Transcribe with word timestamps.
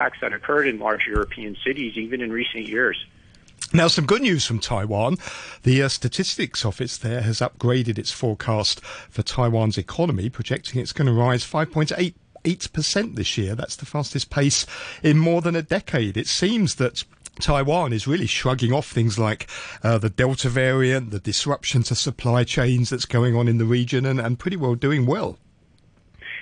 attacks 0.00 0.18
that 0.20 0.32
occurred 0.32 0.66
in 0.66 0.78
large 0.78 1.06
European 1.06 1.56
cities, 1.64 1.96
even 1.96 2.20
in 2.20 2.32
recent 2.32 2.66
years. 2.66 3.06
Now, 3.72 3.88
some 3.88 4.06
good 4.06 4.22
news 4.22 4.46
from 4.46 4.58
Taiwan. 4.58 5.16
The 5.62 5.82
uh, 5.82 5.88
statistics 5.88 6.64
office 6.64 6.96
there 6.96 7.20
has 7.20 7.40
upgraded 7.40 7.98
its 7.98 8.10
forecast 8.10 8.80
for 8.84 9.22
Taiwan's 9.22 9.78
economy, 9.78 10.28
projecting 10.28 10.80
it's 10.80 10.92
going 10.92 11.06
to 11.06 11.12
rise 11.12 11.44
5.8 11.44 12.14
8% 12.42 13.16
this 13.16 13.36
year. 13.36 13.54
That's 13.54 13.76
the 13.76 13.84
fastest 13.84 14.30
pace 14.30 14.64
in 15.02 15.18
more 15.18 15.42
than 15.42 15.54
a 15.54 15.60
decade. 15.60 16.16
It 16.16 16.26
seems 16.26 16.76
that 16.76 17.04
Taiwan 17.38 17.92
is 17.92 18.06
really 18.06 18.24
shrugging 18.24 18.72
off 18.72 18.86
things 18.86 19.18
like 19.18 19.46
uh, 19.82 19.98
the 19.98 20.08
Delta 20.08 20.48
variant, 20.48 21.10
the 21.10 21.18
disruption 21.18 21.82
to 21.82 21.94
supply 21.94 22.44
chains 22.44 22.88
that's 22.88 23.04
going 23.04 23.36
on 23.36 23.46
in 23.46 23.58
the 23.58 23.66
region, 23.66 24.06
and, 24.06 24.18
and 24.18 24.38
pretty 24.38 24.56
well 24.56 24.74
doing 24.74 25.04
well. 25.04 25.36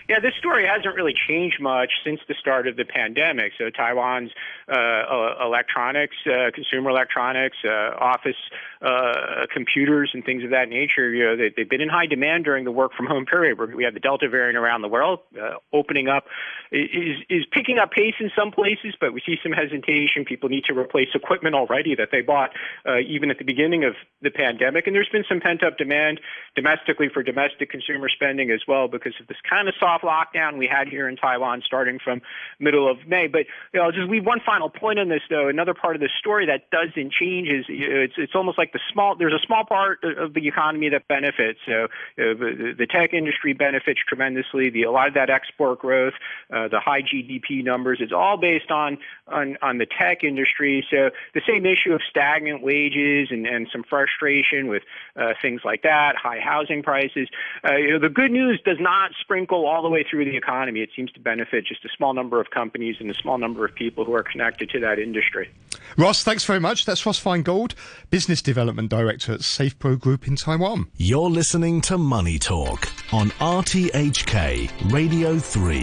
Yeah, 0.08 0.20
this 0.20 0.32
story 0.38 0.66
hasn't 0.66 0.94
really 0.94 1.12
changed 1.12 1.60
much 1.60 1.90
since 2.02 2.18
the 2.28 2.34
start 2.40 2.66
of 2.66 2.76
the 2.76 2.86
pandemic. 2.86 3.52
So 3.58 3.68
Taiwan's 3.68 4.30
uh, 4.66 5.44
electronics, 5.44 6.16
uh, 6.24 6.50
consumer 6.54 6.88
electronics, 6.88 7.58
uh, 7.62 7.94
office 8.00 8.40
uh, 8.80 9.44
computers, 9.52 10.10
and 10.14 10.24
things 10.24 10.44
of 10.44 10.50
that 10.50 10.70
nature, 10.70 11.12
you 11.12 11.24
know, 11.24 11.36
they, 11.36 11.52
have 11.58 11.68
been 11.68 11.82
in 11.82 11.90
high 11.90 12.06
demand 12.06 12.44
during 12.44 12.64
the 12.64 12.72
work 12.72 12.92
from 12.96 13.04
home 13.06 13.26
period. 13.26 13.58
We 13.74 13.84
have 13.84 13.92
the 13.92 14.00
Delta 14.00 14.30
variant 14.30 14.56
around 14.56 14.80
the 14.80 14.88
world 14.88 15.20
uh, 15.38 15.56
opening 15.74 16.08
up 16.08 16.24
is 16.72 17.18
is 17.28 17.44
picking 17.52 17.78
up 17.78 17.90
pace 17.90 18.14
in 18.18 18.30
some 18.36 18.50
places, 18.50 18.94
but 18.98 19.12
we 19.12 19.20
see 19.26 19.36
some 19.42 19.52
hesitation. 19.52 20.24
People 20.24 20.48
need 20.48 20.64
to 20.64 20.78
replace 20.78 21.08
equipment 21.14 21.54
already 21.54 21.94
that 21.96 22.08
they 22.12 22.22
bought 22.22 22.50
uh, 22.86 22.98
even 22.98 23.30
at 23.30 23.38
the 23.38 23.44
beginning 23.44 23.84
of 23.84 23.94
the 24.22 24.30
pandemic, 24.30 24.86
and 24.86 24.96
there's 24.96 25.08
been 25.08 25.24
some 25.28 25.40
pent 25.40 25.62
up 25.62 25.76
demand 25.76 26.20
domestically 26.54 27.08
for 27.12 27.22
domestic 27.22 27.70
consumer 27.70 28.08
spending 28.08 28.50
as 28.50 28.60
well 28.66 28.88
because 28.88 29.14
of 29.20 29.26
this 29.26 29.38
kind 29.48 29.68
of 29.68 29.74
soft 29.78 29.97
lockdown 30.02 30.58
we 30.58 30.66
had 30.66 30.88
here 30.88 31.08
in 31.08 31.16
Taiwan 31.16 31.62
starting 31.64 31.98
from 32.02 32.20
middle 32.58 32.90
of 32.90 33.06
May. 33.06 33.26
But 33.26 33.46
you 33.72 33.80
know, 33.80 33.86
I'll 33.86 33.92
just 33.92 34.08
leave 34.08 34.24
one 34.24 34.40
final 34.44 34.70
point 34.70 34.98
on 34.98 35.08
this 35.08 35.22
though. 35.30 35.48
Another 35.48 35.74
part 35.74 35.96
of 35.96 36.00
the 36.00 36.10
story 36.18 36.46
that 36.46 36.70
doesn't 36.70 37.12
change 37.12 37.48
is 37.48 37.64
it's 37.68 38.14
it's 38.16 38.34
almost 38.34 38.58
like 38.58 38.72
the 38.72 38.80
small 38.92 39.16
there's 39.16 39.34
a 39.34 39.44
small 39.46 39.64
part 39.64 40.02
of 40.02 40.34
the 40.34 40.46
economy 40.48 40.88
that 40.90 41.08
benefits. 41.08 41.60
So 41.66 41.88
the, 42.16 42.74
the 42.76 42.86
tech 42.86 43.12
industry 43.12 43.52
benefits 43.52 44.00
tremendously. 44.06 44.70
The 44.70 44.84
a 44.84 44.90
lot 44.90 45.08
of 45.08 45.14
that 45.14 45.30
export 45.30 45.80
growth. 45.80 46.14
Uh, 46.50 46.68
the 46.68 46.80
high 46.80 47.02
GDP 47.02 47.62
numbers. 47.62 47.98
It's 48.00 48.12
all 48.12 48.36
based 48.36 48.70
on, 48.70 48.98
on, 49.26 49.58
on 49.62 49.78
the 49.78 49.86
tech 49.86 50.24
industry. 50.24 50.86
So 50.90 51.10
the 51.34 51.42
same 51.46 51.66
issue 51.66 51.92
of 51.92 52.00
stagnant 52.08 52.62
wages 52.62 53.28
and, 53.30 53.46
and 53.46 53.68
some 53.72 53.84
frustration 53.84 54.66
with 54.68 54.82
uh, 55.16 55.34
things 55.40 55.60
like 55.64 55.82
that, 55.82 56.16
high 56.16 56.40
housing 56.40 56.82
prices. 56.82 57.28
Uh, 57.68 57.76
you 57.76 57.90
know, 57.92 57.98
the 57.98 58.08
good 58.08 58.30
news 58.30 58.60
does 58.64 58.78
not 58.80 59.12
sprinkle 59.20 59.66
all 59.66 59.82
way 59.88 60.04
through 60.08 60.24
the 60.24 60.36
economy. 60.36 60.80
It 60.80 60.90
seems 60.94 61.12
to 61.12 61.20
benefit 61.20 61.66
just 61.66 61.84
a 61.84 61.88
small 61.96 62.14
number 62.14 62.40
of 62.40 62.50
companies 62.50 62.96
and 63.00 63.10
a 63.10 63.14
small 63.14 63.38
number 63.38 63.64
of 63.64 63.74
people 63.74 64.04
who 64.04 64.14
are 64.14 64.22
connected 64.22 64.70
to 64.70 64.80
that 64.80 64.98
industry. 64.98 65.50
Ross, 65.96 66.22
thanks 66.22 66.44
very 66.44 66.60
much. 66.60 66.84
That's 66.84 67.04
Ross 67.06 67.22
Feingold, 67.22 67.74
Business 68.10 68.42
Development 68.42 68.88
Director 68.88 69.32
at 69.32 69.40
SafePro 69.40 69.98
Group 69.98 70.28
in 70.28 70.36
Taiwan. 70.36 70.86
You're 70.96 71.30
listening 71.30 71.80
to 71.82 71.98
Money 71.98 72.38
Talk 72.38 72.88
on 73.12 73.30
RTHK 73.30 74.92
Radio 74.92 75.38
3. 75.38 75.78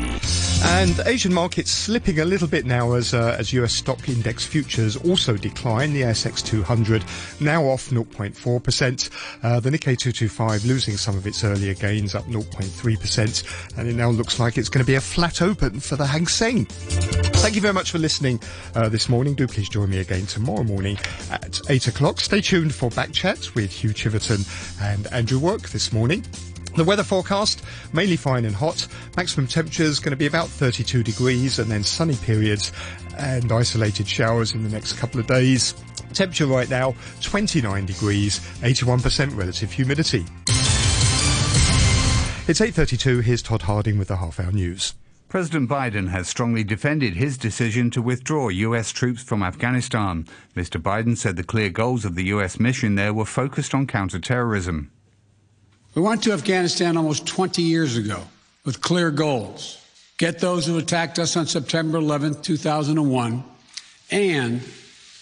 And 0.63 0.99
Asian 1.05 1.33
markets 1.33 1.71
slipping 1.71 2.19
a 2.19 2.25
little 2.25 2.47
bit 2.47 2.65
now 2.65 2.93
as 2.93 3.13
uh, 3.13 3.35
as 3.37 3.51
US 3.53 3.73
stock 3.73 4.07
index 4.07 4.45
futures 4.45 4.95
also 4.95 5.35
decline. 5.35 5.93
The 5.93 6.03
ASX 6.03 6.45
200 6.45 7.03
now 7.39 7.63
off 7.63 7.89
0.4%. 7.89 9.09
Uh, 9.43 9.59
the 9.59 9.69
Nikkei 9.69 9.97
225 9.97 10.65
losing 10.65 10.97
some 10.97 11.17
of 11.17 11.27
its 11.27 11.43
earlier 11.43 11.73
gains, 11.73 12.15
up 12.15 12.25
0.3%. 12.25 13.77
And 13.77 13.87
now 13.95 14.09
looks 14.09 14.39
like 14.39 14.57
it's 14.57 14.69
going 14.69 14.83
to 14.83 14.87
be 14.87 14.95
a 14.95 15.01
flat 15.01 15.41
open 15.41 15.79
for 15.79 15.95
the 15.95 16.05
Hang 16.05 16.27
Seng. 16.27 16.65
Thank 16.65 17.55
you 17.55 17.61
very 17.61 17.73
much 17.73 17.91
for 17.91 17.97
listening 17.97 18.39
uh, 18.75 18.89
this 18.89 19.07
morning. 19.09 19.33
Do 19.33 19.47
please 19.47 19.69
join 19.69 19.89
me 19.89 19.99
again 19.99 20.25
tomorrow 20.25 20.63
morning 20.63 20.97
at 21.31 21.59
8 21.69 21.87
o'clock. 21.87 22.19
Stay 22.19 22.41
tuned 22.41 22.73
for 22.73 22.89
back 22.89 23.11
chats 23.11 23.55
with 23.55 23.71
Hugh 23.71 23.91
Chiverton 23.91 24.45
and 24.81 25.07
Andrew 25.13 25.39
Work 25.39 25.69
this 25.69 25.93
morning. 25.93 26.23
The 26.75 26.83
weather 26.83 27.03
forecast, 27.03 27.63
mainly 27.93 28.17
fine 28.17 28.43
and 28.43 28.55
hot. 28.55 28.85
Maximum 29.15 29.47
temperature 29.47 29.83
is 29.83 29.99
going 29.99 30.11
to 30.11 30.17
be 30.17 30.25
about 30.25 30.49
32 30.49 31.03
degrees 31.03 31.59
and 31.59 31.71
then 31.71 31.83
sunny 31.83 32.15
periods 32.15 32.73
and 33.17 33.49
isolated 33.51 34.07
showers 34.07 34.53
in 34.53 34.63
the 34.63 34.69
next 34.69 34.93
couple 34.93 35.19
of 35.19 35.27
days. 35.27 35.73
Temperature 36.13 36.47
right 36.47 36.69
now, 36.69 36.93
29 37.21 37.85
degrees, 37.85 38.39
81% 38.61 39.37
relative 39.37 39.71
humidity. 39.71 40.25
It's 42.47 42.59
8.32, 42.59 43.23
here's 43.23 43.41
Todd 43.41 43.63
Harding 43.63 43.97
with 43.97 44.09
the 44.09 44.17
half 44.17 44.39
hour 44.39 44.51
news. 44.51 44.93
President 45.29 45.67
Biden 45.67 46.09
has 46.09 46.27
strongly 46.27 46.63
defended 46.63 47.15
his 47.15 47.39
decision 47.39 47.89
to 47.89 48.03
withdraw 48.03 48.49
U.S. 48.49 48.91
troops 48.91 49.23
from 49.23 49.41
Afghanistan. 49.41 50.27
Mr. 50.55 50.79
Biden 50.79 51.17
said 51.17 51.37
the 51.37 51.43
clear 51.43 51.71
goals 51.71 52.05
of 52.05 52.13
the 52.13 52.25
U.S. 52.25 52.59
mission 52.59 52.93
there 52.93 53.15
were 53.15 53.25
focused 53.25 53.73
on 53.73 53.87
counterterrorism. 53.87 54.91
We 55.95 56.03
went 56.03 56.21
to 56.21 56.33
Afghanistan 56.33 56.97
almost 56.97 57.25
20 57.25 57.63
years 57.63 57.97
ago 57.97 58.21
with 58.63 58.79
clear 58.79 59.09
goals 59.09 59.81
get 60.19 60.37
those 60.37 60.67
who 60.67 60.77
attacked 60.77 61.17
us 61.17 61.35
on 61.35 61.47
September 61.47 61.97
11, 61.97 62.43
2001, 62.43 63.43
and 64.11 64.61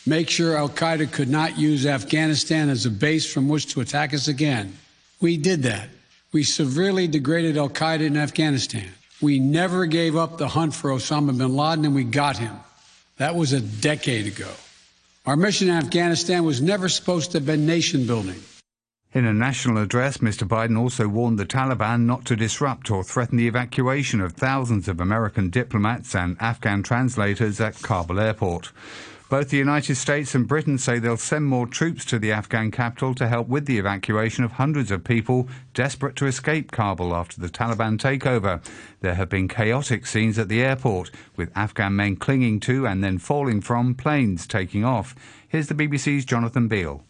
make 0.06 0.30
sure 0.30 0.58
Al 0.58 0.68
Qaeda 0.68 1.10
could 1.10 1.30
not 1.30 1.58
use 1.58 1.86
Afghanistan 1.86 2.68
as 2.68 2.86
a 2.86 2.92
base 2.92 3.32
from 3.32 3.48
which 3.48 3.68
to 3.68 3.80
attack 3.80 4.14
us 4.14 4.28
again. 4.28 4.78
We 5.22 5.38
did 5.38 5.64
that. 5.64 5.88
We 6.34 6.42
severely 6.42 7.08
degraded 7.08 7.58
Al 7.58 7.70
Qaeda 7.70 8.02
in 8.02 8.18
Afghanistan. 8.18 8.90
We 9.22 9.38
never 9.38 9.86
gave 9.86 10.16
up 10.16 10.40
the 10.40 10.48
hunt 10.48 10.74
for 10.74 10.90
Osama 10.90 11.38
bin 11.38 11.56
Laden, 11.56 11.86
and 11.86 11.94
we 11.94 12.04
got 12.04 12.40
him. 12.40 12.56
That 13.18 13.36
was 13.36 13.54
a 13.54 13.62
decade 13.62 14.26
ago. 14.26 14.50
Our 15.28 15.38
mission 15.38 15.70
in 15.70 15.76
Afghanistan 15.76 16.44
was 16.44 16.60
never 16.60 16.90
supposed 16.90 17.32
to 17.32 17.38
have 17.38 17.46
been 17.46 17.68
nation 17.68 18.08
building. 18.08 18.42
In 19.14 19.26
a 19.26 19.34
national 19.34 19.78
address, 19.78 20.18
Mr. 20.18 20.48
Biden 20.48 20.76
also 20.78 21.08
warned 21.08 21.38
the 21.38 21.46
Taliban 21.46 22.06
not 22.06 22.26
to 22.26 22.36
disrupt 22.36 22.90
or 22.90 23.04
threaten 23.04 23.38
the 23.38 23.48
evacuation 23.48 24.20
of 24.20 24.34
thousands 24.34 24.88
of 24.88 25.00
American 25.00 25.52
diplomats 25.52 26.16
and 26.16 26.36
Afghan 26.40 26.82
translators 26.82 27.62
at 27.62 27.80
Kabul 27.84 28.20
airport. 28.20 28.72
Both 29.34 29.50
the 29.50 29.58
United 29.58 29.96
States 29.96 30.36
and 30.36 30.48
Britain 30.48 30.78
say 30.78 31.00
they'll 31.00 31.18
send 31.18 31.46
more 31.46 31.66
troops 31.66 32.06
to 32.06 32.20
the 32.20 32.32
Afghan 32.32 32.70
capital 32.70 33.16
to 33.16 33.28
help 33.28 33.48
with 33.48 33.66
the 33.66 33.80
evacuation 33.80 34.44
of 34.44 34.52
hundreds 34.52 34.92
of 34.92 35.04
people 35.04 35.48
desperate 35.74 36.16
to 36.18 36.28
escape 36.28 36.72
Kabul 36.72 37.16
after 37.16 37.42
the 37.42 37.50
Taliban 37.50 37.98
takeover. 37.98 38.64
There 39.00 39.16
have 39.16 39.30
been 39.30 39.48
chaotic 39.48 40.06
scenes 40.06 40.38
at 40.38 40.50
the 40.50 40.62
airport, 40.62 41.10
with 41.36 41.52
Afghan 41.58 41.96
men 41.96 42.18
clinging 42.18 42.60
to 42.60 42.86
and 42.86 43.04
then 43.04 43.18
falling 43.18 43.62
from 43.62 43.96
planes 43.96 44.46
taking 44.46 44.86
off. 44.86 45.16
Here's 45.48 45.66
the 45.66 45.74
BBC's 45.74 46.26
Jonathan 46.26 46.68
Beale. 46.68 47.04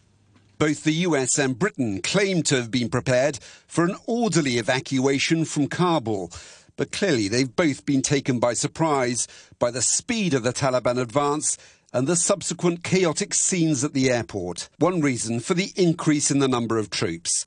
Both 0.56 0.84
the 0.84 0.92
US 0.92 1.38
and 1.38 1.58
Britain 1.58 2.00
claim 2.00 2.42
to 2.44 2.56
have 2.56 2.70
been 2.70 2.88
prepared 2.88 3.38
for 3.66 3.84
an 3.84 3.96
orderly 4.06 4.56
evacuation 4.56 5.44
from 5.44 5.66
Kabul. 5.66 6.32
But 6.76 6.90
clearly, 6.90 7.28
they've 7.28 7.54
both 7.54 7.86
been 7.86 8.02
taken 8.02 8.40
by 8.40 8.54
surprise 8.54 9.28
by 9.58 9.70
the 9.70 9.82
speed 9.82 10.34
of 10.34 10.42
the 10.42 10.52
Taliban 10.52 10.98
advance 10.98 11.56
and 11.94 12.08
the 12.08 12.16
subsequent 12.16 12.82
chaotic 12.82 13.32
scenes 13.32 13.84
at 13.84 13.94
the 13.94 14.10
airport. 14.10 14.68
One 14.78 15.00
reason 15.00 15.38
for 15.38 15.54
the 15.54 15.72
increase 15.76 16.30
in 16.30 16.40
the 16.40 16.48
number 16.48 16.76
of 16.76 16.90
troops. 16.90 17.46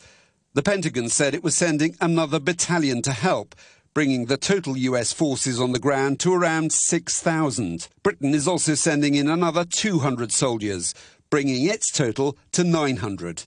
The 0.53 0.63
Pentagon 0.63 1.09
said 1.09 1.35
it 1.35 1.43
was 1.43 1.55
sending 1.55 1.95
another 1.99 2.39
battalion 2.39 3.01
to 3.03 3.11
help, 3.11 3.53
bringing 3.93 4.25
the 4.25 4.37
total 4.37 4.77
US 4.77 5.11
forces 5.11 5.59
on 5.59 5.73
the 5.73 5.79
ground 5.79 6.21
to 6.21 6.33
around 6.33 6.71
6,000. 6.71 7.89
Britain 8.03 8.33
is 8.33 8.47
also 8.47 8.73
sending 8.73 9.15
in 9.15 9.27
another 9.27 9.65
200 9.65 10.31
soldiers, 10.31 10.93
bringing 11.29 11.65
its 11.67 11.91
total 11.91 12.37
to 12.53 12.63
900. 12.63 13.43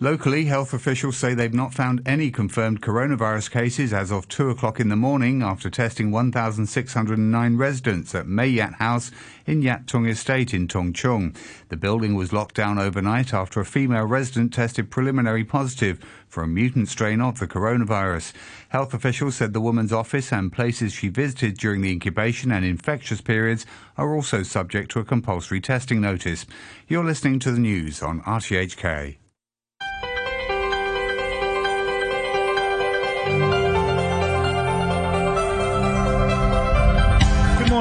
Locally, 0.00 0.46
health 0.46 0.74
officials 0.74 1.16
say 1.16 1.34
they've 1.34 1.54
not 1.54 1.72
found 1.72 2.02
any 2.04 2.28
confirmed 2.28 2.82
coronavirus 2.82 3.48
cases 3.52 3.92
as 3.92 4.10
of 4.10 4.26
2 4.26 4.50
o'clock 4.50 4.80
in 4.80 4.88
the 4.88 4.96
morning 4.96 5.40
after 5.40 5.70
testing 5.70 6.10
1,609 6.10 7.56
residents 7.56 8.12
at 8.12 8.26
Mei 8.26 8.48
Yat 8.48 8.74
House 8.74 9.12
in 9.46 9.62
Yat 9.62 9.86
Tung 9.86 10.06
Estate 10.06 10.52
in 10.52 10.66
Tung 10.66 10.92
Chung. 10.92 11.32
The 11.68 11.76
building 11.76 12.16
was 12.16 12.32
locked 12.32 12.56
down 12.56 12.76
overnight 12.76 13.32
after 13.32 13.60
a 13.60 13.64
female 13.64 14.04
resident 14.04 14.52
tested 14.52 14.90
preliminary 14.90 15.44
positive 15.44 16.00
for 16.26 16.42
a 16.42 16.48
mutant 16.48 16.88
strain 16.88 17.20
of 17.20 17.38
the 17.38 17.46
coronavirus. 17.46 18.32
Health 18.70 18.94
officials 18.94 19.36
said 19.36 19.52
the 19.52 19.60
woman's 19.60 19.92
office 19.92 20.32
and 20.32 20.52
places 20.52 20.92
she 20.92 21.08
visited 21.08 21.56
during 21.56 21.82
the 21.82 21.92
incubation 21.92 22.50
and 22.50 22.64
infectious 22.64 23.20
periods 23.20 23.64
are 23.96 24.12
also 24.12 24.42
subject 24.42 24.90
to 24.90 24.98
a 24.98 25.04
compulsory 25.04 25.60
testing 25.60 26.00
notice. 26.00 26.46
You're 26.88 27.04
listening 27.04 27.38
to 27.38 27.52
the 27.52 27.60
news 27.60 28.02
on 28.02 28.22
RTHK. 28.22 29.18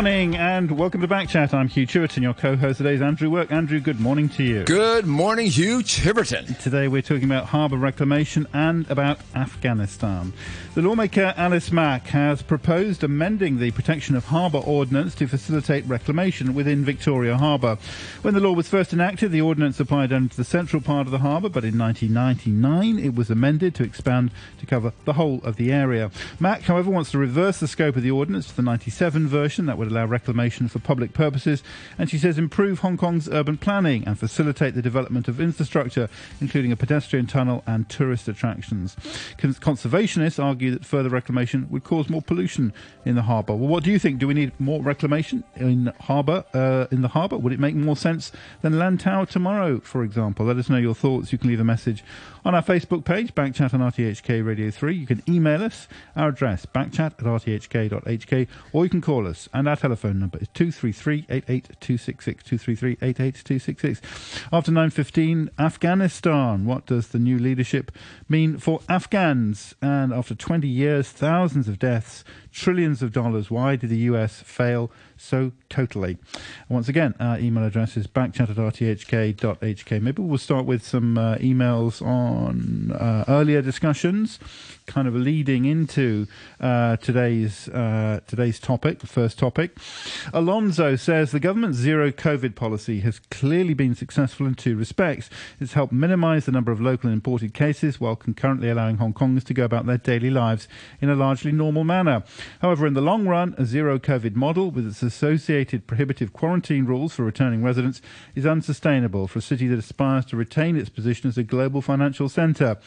Morning 0.04 0.36
and 0.36 0.78
welcome 0.78 1.00
to 1.00 1.08
Backchat. 1.08 1.54
I'm 1.54 1.70
Hugh 1.70 1.88
Chiverton, 1.88 2.24
your 2.24 2.34
co-host 2.34 2.80
today 2.80 2.96
is 2.96 3.02
Andrew 3.02 3.30
Work. 3.30 3.54
Andrew, 3.54 3.80
good 3.80 4.02
morning 4.02 4.28
to 4.32 4.44
you. 4.44 4.66
Good 4.66 5.06
morning, 5.06 5.48
Hugh 5.48 5.80
Chiverton. 5.80 6.60
Today 6.60 6.90
we're 6.90 7.02
talking 7.02 7.24
about 7.24 7.46
harbour 7.46 7.78
reclamation 7.78 8.46
and 8.52 8.86
about 8.92 9.20
Afghanistan. 9.34 10.34
The 10.76 10.82
lawmaker 10.82 11.34
Alice 11.38 11.72
Mak 11.72 12.08
has 12.08 12.42
proposed 12.42 13.06
amending 13.06 13.60
the 13.60 13.72
Protection 13.72 14.18
of 14.18 14.26
Harbour 14.26 14.58
Ordinance 14.58 15.16
to 15.16 15.28
facilitate 15.28 15.86
reclamation 15.86 16.54
within 16.54 16.84
Victoria 16.84 17.38
Harbour. 17.38 17.78
When 18.24 18.34
the 18.34 18.42
law 18.42 18.52
was 18.52 18.68
first 18.68 18.92
enacted, 18.92 19.32
the 19.32 19.40
ordinance 19.40 19.80
applied 19.80 20.12
only 20.12 20.28
to 20.30 20.36
the 20.36 20.44
central 20.44 20.82
part 20.82 21.08
of 21.08 21.12
the 21.12 21.20
harbour, 21.20 21.48
but 21.48 21.64
in 21.64 21.78
1999 21.78 23.00
it 23.00 23.16
was 23.16 23.30
amended 23.30 23.74
to 23.76 23.84
expand 23.84 24.32
to 24.60 24.66
cover 24.66 24.92
the 25.06 25.14
whole 25.14 25.40
of 25.46 25.56
the 25.56 25.72
area. 25.72 26.12
Mak, 26.42 26.64
however, 26.64 26.92
wants 26.92 27.12
to 27.12 27.18
reverse 27.18 27.62
the 27.62 27.70
scope 27.70 27.96
of 27.96 28.04
the 28.04 28.12
ordinance 28.12 28.48
to 28.48 28.56
the 28.58 28.62
97 28.62 29.30
version 29.30 29.66
that 29.68 29.78
would 29.78 29.93
allow 29.94 30.06
reclamation 30.06 30.68
for 30.68 30.80
public 30.80 31.14
purposes, 31.14 31.64
and 31.98 32.10
she 32.10 32.18
says 32.18 32.38
improve 32.38 32.80
Hong 32.80 32.98
Kong's 32.98 33.30
urban 33.30 33.58
planning 33.58 34.04
and 34.06 34.20
facilitate 34.20 34.76
the 34.76 34.82
development 34.82 35.28
of 35.28 35.40
infrastructure, 35.40 36.10
including 36.42 36.72
a 36.72 36.76
pedestrian 36.76 37.28
tunnel 37.28 37.64
and 37.66 37.88
tourist 37.88 38.28
attractions. 38.28 38.96
Conservationists 39.38 40.44
argue 40.44 40.72
that 40.72 40.86
further 40.86 41.10
reclamation 41.10 41.68
would 41.70 41.84
cause 41.84 42.10
more 42.10 42.22
pollution 42.22 42.74
in 43.06 43.16
the 43.16 43.22
harbour. 43.24 43.56
Well, 43.56 43.70
what 43.70 43.84
do 43.84 43.92
you 43.92 44.00
think? 44.00 44.20
Do 44.20 44.28
we 44.28 44.34
need 44.34 44.52
more 44.60 44.82
reclamation 44.82 45.44
in 45.56 45.94
harbour 46.02 46.44
uh, 46.54 46.88
in 46.92 47.02
the 47.02 47.10
harbour? 47.10 47.38
Would 47.38 47.54
it 47.54 47.60
make 47.60 47.76
more 47.76 47.96
sense 47.96 48.32
than 48.62 48.74
Lantau 48.74 49.28
tomorrow, 49.28 49.80
for 49.80 50.04
example? 50.04 50.46
Let 50.46 50.58
us 50.58 50.70
know 50.70 50.78
your 50.78 50.96
thoughts. 50.96 51.32
You 51.32 51.38
can 51.38 51.50
leave 51.50 51.60
a 51.60 51.64
message 51.64 52.04
on 52.46 52.56
our 52.56 52.64
Facebook 52.64 53.06
page, 53.06 53.34
Backchat 53.34 53.74
on 53.74 53.80
RTHK 53.80 54.46
Radio 54.46 54.70
3. 54.70 54.96
You 54.96 55.08
can 55.08 55.24
email 55.28 55.64
us. 55.64 55.88
Our 56.16 56.30
address, 56.30 56.66
backchat 56.66 57.00
at 57.00 57.18
rthk.hk, 57.20 58.48
or 58.74 58.84
you 58.84 58.90
can 58.90 59.02
call 59.02 59.28
us. 59.28 59.48
And 59.54 59.68
our 59.68 59.78
telephone 59.84 60.20
number 60.20 60.40
is 60.40 60.48
233 60.54 61.26
88266. 61.30 62.44
233 62.44 62.98
88266. 63.02 64.02
After 64.52 64.72
9.15, 64.72 65.50
Afghanistan. 65.60 66.66
What 66.66 66.86
does 66.86 67.10
the 67.10 67.20
new 67.20 67.38
leadership 67.38 67.92
mean 68.30 68.58
for 68.58 68.80
Afghans? 68.88 69.76
And 69.82 70.14
after 70.14 70.34
20 70.34 70.64
20 70.64 70.68
years, 70.72 71.10
thousands 71.10 71.68
of 71.68 71.78
deaths, 71.78 72.24
trillions 72.54 73.02
of 73.02 73.12
dollars. 73.12 73.50
Why 73.50 73.76
did 73.76 73.90
the 73.90 73.98
US 73.98 74.42
fail 74.42 74.92
so 75.18 75.52
totally? 75.70 76.18
Once 76.70 76.88
again, 76.88 77.16
our 77.20 77.40
email 77.40 77.64
address 77.66 77.98
is 77.98 78.08
backchat 78.08 78.50
at 78.50 78.56
rthk.hk. 78.56 80.02
Maybe 80.02 80.22
we'll 80.22 80.38
start 80.38 80.66
with 80.66 80.86
some 80.86 81.18
uh, 81.18 81.36
emails 81.38 82.02
on 82.06 82.92
uh, 82.92 83.26
earlier 83.28 83.62
discussions, 83.62 84.40
kind 84.86 85.08
of 85.08 85.16
leading 85.16 85.66
into 85.66 86.28
uh, 86.60 86.98
today's 86.98 87.68
uh, 87.70 88.20
today's 88.28 88.60
topic, 88.60 89.00
the 89.00 89.08
first 89.08 89.40
topic. 89.40 89.76
Alonso 90.34 90.96
says 90.96 91.32
the 91.32 91.40
government's 91.40 91.78
zero 91.78 92.12
COVID 92.12 92.56
policy 92.56 93.00
has 93.00 93.20
clearly 93.32 93.74
been 93.74 93.96
successful 93.96 94.46
in 94.46 94.56
two 94.56 94.76
respects. 94.76 95.30
It's 95.60 95.74
helped 95.74 95.94
minimise 95.94 96.46
the 96.46 96.52
number 96.52 96.72
of 96.72 96.80
local 96.80 97.10
and 97.10 97.16
imported 97.16 97.54
cases 97.54 98.00
while 98.00 98.16
concurrently 98.16 98.70
allowing 98.70 98.98
Hong 98.98 99.14
Kongers 99.14 99.44
to 99.46 99.54
go 99.54 99.66
about 99.66 99.86
their 99.86 99.98
daily 99.98 100.30
lives 100.30 100.68
in 101.02 101.10
a 101.10 101.16
largely 101.16 101.52
normal 101.52 101.84
manner. 101.84 102.24
However, 102.62 102.88
in 102.88 102.94
the 102.94 103.02
long 103.02 103.28
run, 103.28 103.56
a 103.58 103.66
zero 103.66 104.00
COVID 104.00 104.36
model 104.36 104.72
with 104.72 104.88
its 104.88 105.04
associated 105.04 105.88
prohibitive 105.88 106.34
quarantine 106.34 106.86
rules 106.86 107.14
for 107.14 107.24
returning 107.24 107.64
residents 107.64 108.02
is 108.36 108.46
unsustainable 108.46 109.28
for 109.28 109.40
a 109.40 109.42
city 109.42 109.68
that 109.68 109.80
aspires 109.80 110.26
to 110.26 110.38
retain 110.38 110.76
its 110.76 110.90
position 110.90 111.28
as 111.28 111.38
a 111.38 111.44
global 111.44 111.82
financial 111.82 112.30
centre. 112.30 112.78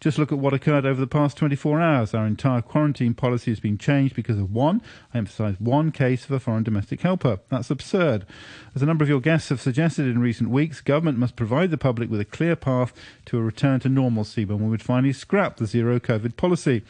Just 0.00 0.18
look 0.18 0.32
at 0.32 0.38
what 0.38 0.54
occurred 0.54 0.86
over 0.86 1.00
the 1.00 1.06
past 1.06 1.36
24 1.36 1.80
hours. 1.80 2.14
Our 2.14 2.26
entire 2.26 2.62
quarantine 2.62 3.14
policy 3.14 3.50
has 3.50 3.60
been 3.60 3.78
changed 3.78 4.14
because 4.14 4.38
of 4.38 4.52
one, 4.52 4.82
I 5.12 5.18
emphasise 5.18 5.60
one 5.60 5.92
case 5.92 6.24
of 6.24 6.30
a 6.30 6.40
foreign 6.40 6.62
domestic 6.62 7.00
helper. 7.00 7.40
That's 7.48 7.70
absurd. 7.70 8.26
As 8.76 8.82
a 8.82 8.86
number 8.86 9.02
of 9.02 9.08
your 9.08 9.22
guests 9.22 9.48
have 9.48 9.62
suggested 9.62 10.04
in 10.04 10.18
recent 10.18 10.50
weeks, 10.50 10.82
government 10.82 11.16
must 11.16 11.34
provide 11.34 11.70
the 11.70 11.78
public 11.78 12.10
with 12.10 12.20
a 12.20 12.26
clear 12.26 12.54
path 12.54 12.92
to 13.24 13.38
a 13.38 13.40
return 13.40 13.80
to 13.80 13.88
normalcy 13.88 14.44
when 14.44 14.62
we 14.62 14.68
would 14.68 14.82
finally 14.82 15.14
scrap 15.14 15.56
the 15.56 15.64
zero 15.64 15.98
COVID 15.98 16.36
policy. 16.36 16.82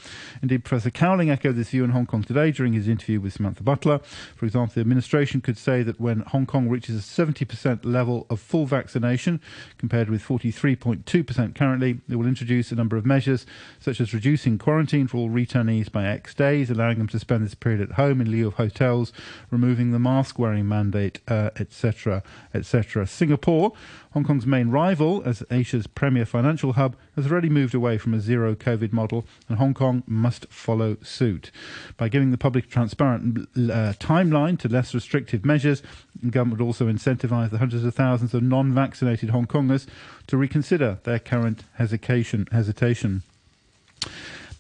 Indeed, 0.42 0.64
Professor 0.64 0.90
Cowling 0.90 1.30
echoed 1.30 1.54
this 1.54 1.70
view 1.70 1.84
in 1.84 1.90
Hong 1.90 2.04
Kong 2.04 2.24
today 2.24 2.50
during 2.50 2.72
his 2.72 2.88
interview 2.88 3.20
with 3.20 3.34
Samantha 3.34 3.62
Butler. 3.62 4.00
For 4.34 4.46
example, 4.46 4.74
the 4.74 4.80
administration 4.80 5.40
could 5.40 5.56
say 5.56 5.84
that 5.84 6.00
when 6.00 6.22
Hong 6.22 6.44
Kong 6.44 6.68
reaches 6.68 6.96
a 6.96 7.22
70% 7.22 7.84
level 7.84 8.26
of 8.30 8.40
full 8.40 8.66
vaccination, 8.66 9.40
compared 9.78 10.10
with 10.10 10.24
43.2% 10.24 11.54
currently, 11.54 12.00
it 12.10 12.16
will 12.16 12.26
introduce 12.26 12.72
a 12.72 12.74
number 12.74 12.96
of 12.96 13.06
measures, 13.06 13.46
such 13.78 14.00
as 14.00 14.12
reducing 14.12 14.58
quarantine 14.58 15.06
for 15.06 15.18
all 15.18 15.30
returnees 15.30 15.92
by 15.92 16.04
X 16.04 16.34
days, 16.34 16.68
allowing 16.68 16.98
them 16.98 17.06
to 17.06 17.20
spend 17.20 17.44
this 17.44 17.54
period 17.54 17.80
at 17.80 17.92
home 17.92 18.20
in 18.20 18.28
lieu 18.28 18.48
of 18.48 18.54
hotels, 18.54 19.12
removing 19.52 19.92
the 19.92 20.00
mask 20.00 20.36
wearing 20.36 20.66
mandate, 20.66 21.20
uh, 21.28 21.50
etc., 21.54 21.75
etc. 21.76 22.22
Et 22.54 22.64
Singapore 23.06 23.72
Hong 24.16 24.24
Kong's 24.24 24.46
main 24.46 24.70
rival, 24.70 25.22
as 25.26 25.42
Asia's 25.50 25.86
premier 25.86 26.24
financial 26.24 26.72
hub, 26.72 26.96
has 27.16 27.30
already 27.30 27.50
moved 27.50 27.74
away 27.74 27.98
from 27.98 28.14
a 28.14 28.20
zero 28.20 28.54
COVID 28.54 28.90
model, 28.90 29.26
and 29.46 29.58
Hong 29.58 29.74
Kong 29.74 30.02
must 30.06 30.46
follow 30.48 30.96
suit. 31.02 31.50
By 31.98 32.08
giving 32.08 32.30
the 32.30 32.38
public 32.38 32.64
a 32.64 32.68
transparent 32.68 33.40
uh, 33.54 33.92
timeline 34.00 34.58
to 34.60 34.68
less 34.68 34.94
restrictive 34.94 35.44
measures, 35.44 35.82
the 36.22 36.30
government 36.30 36.60
would 36.60 36.66
also 36.66 36.86
incentivise 36.86 37.50
the 37.50 37.58
hundreds 37.58 37.84
of 37.84 37.94
thousands 37.94 38.32
of 38.32 38.42
non 38.42 38.72
vaccinated 38.72 39.28
Hong 39.28 39.46
Kongers 39.46 39.86
to 40.28 40.38
reconsider 40.38 40.98
their 41.04 41.18
current 41.18 41.64
hesitation. 41.74 42.48
hesitation. 42.50 43.22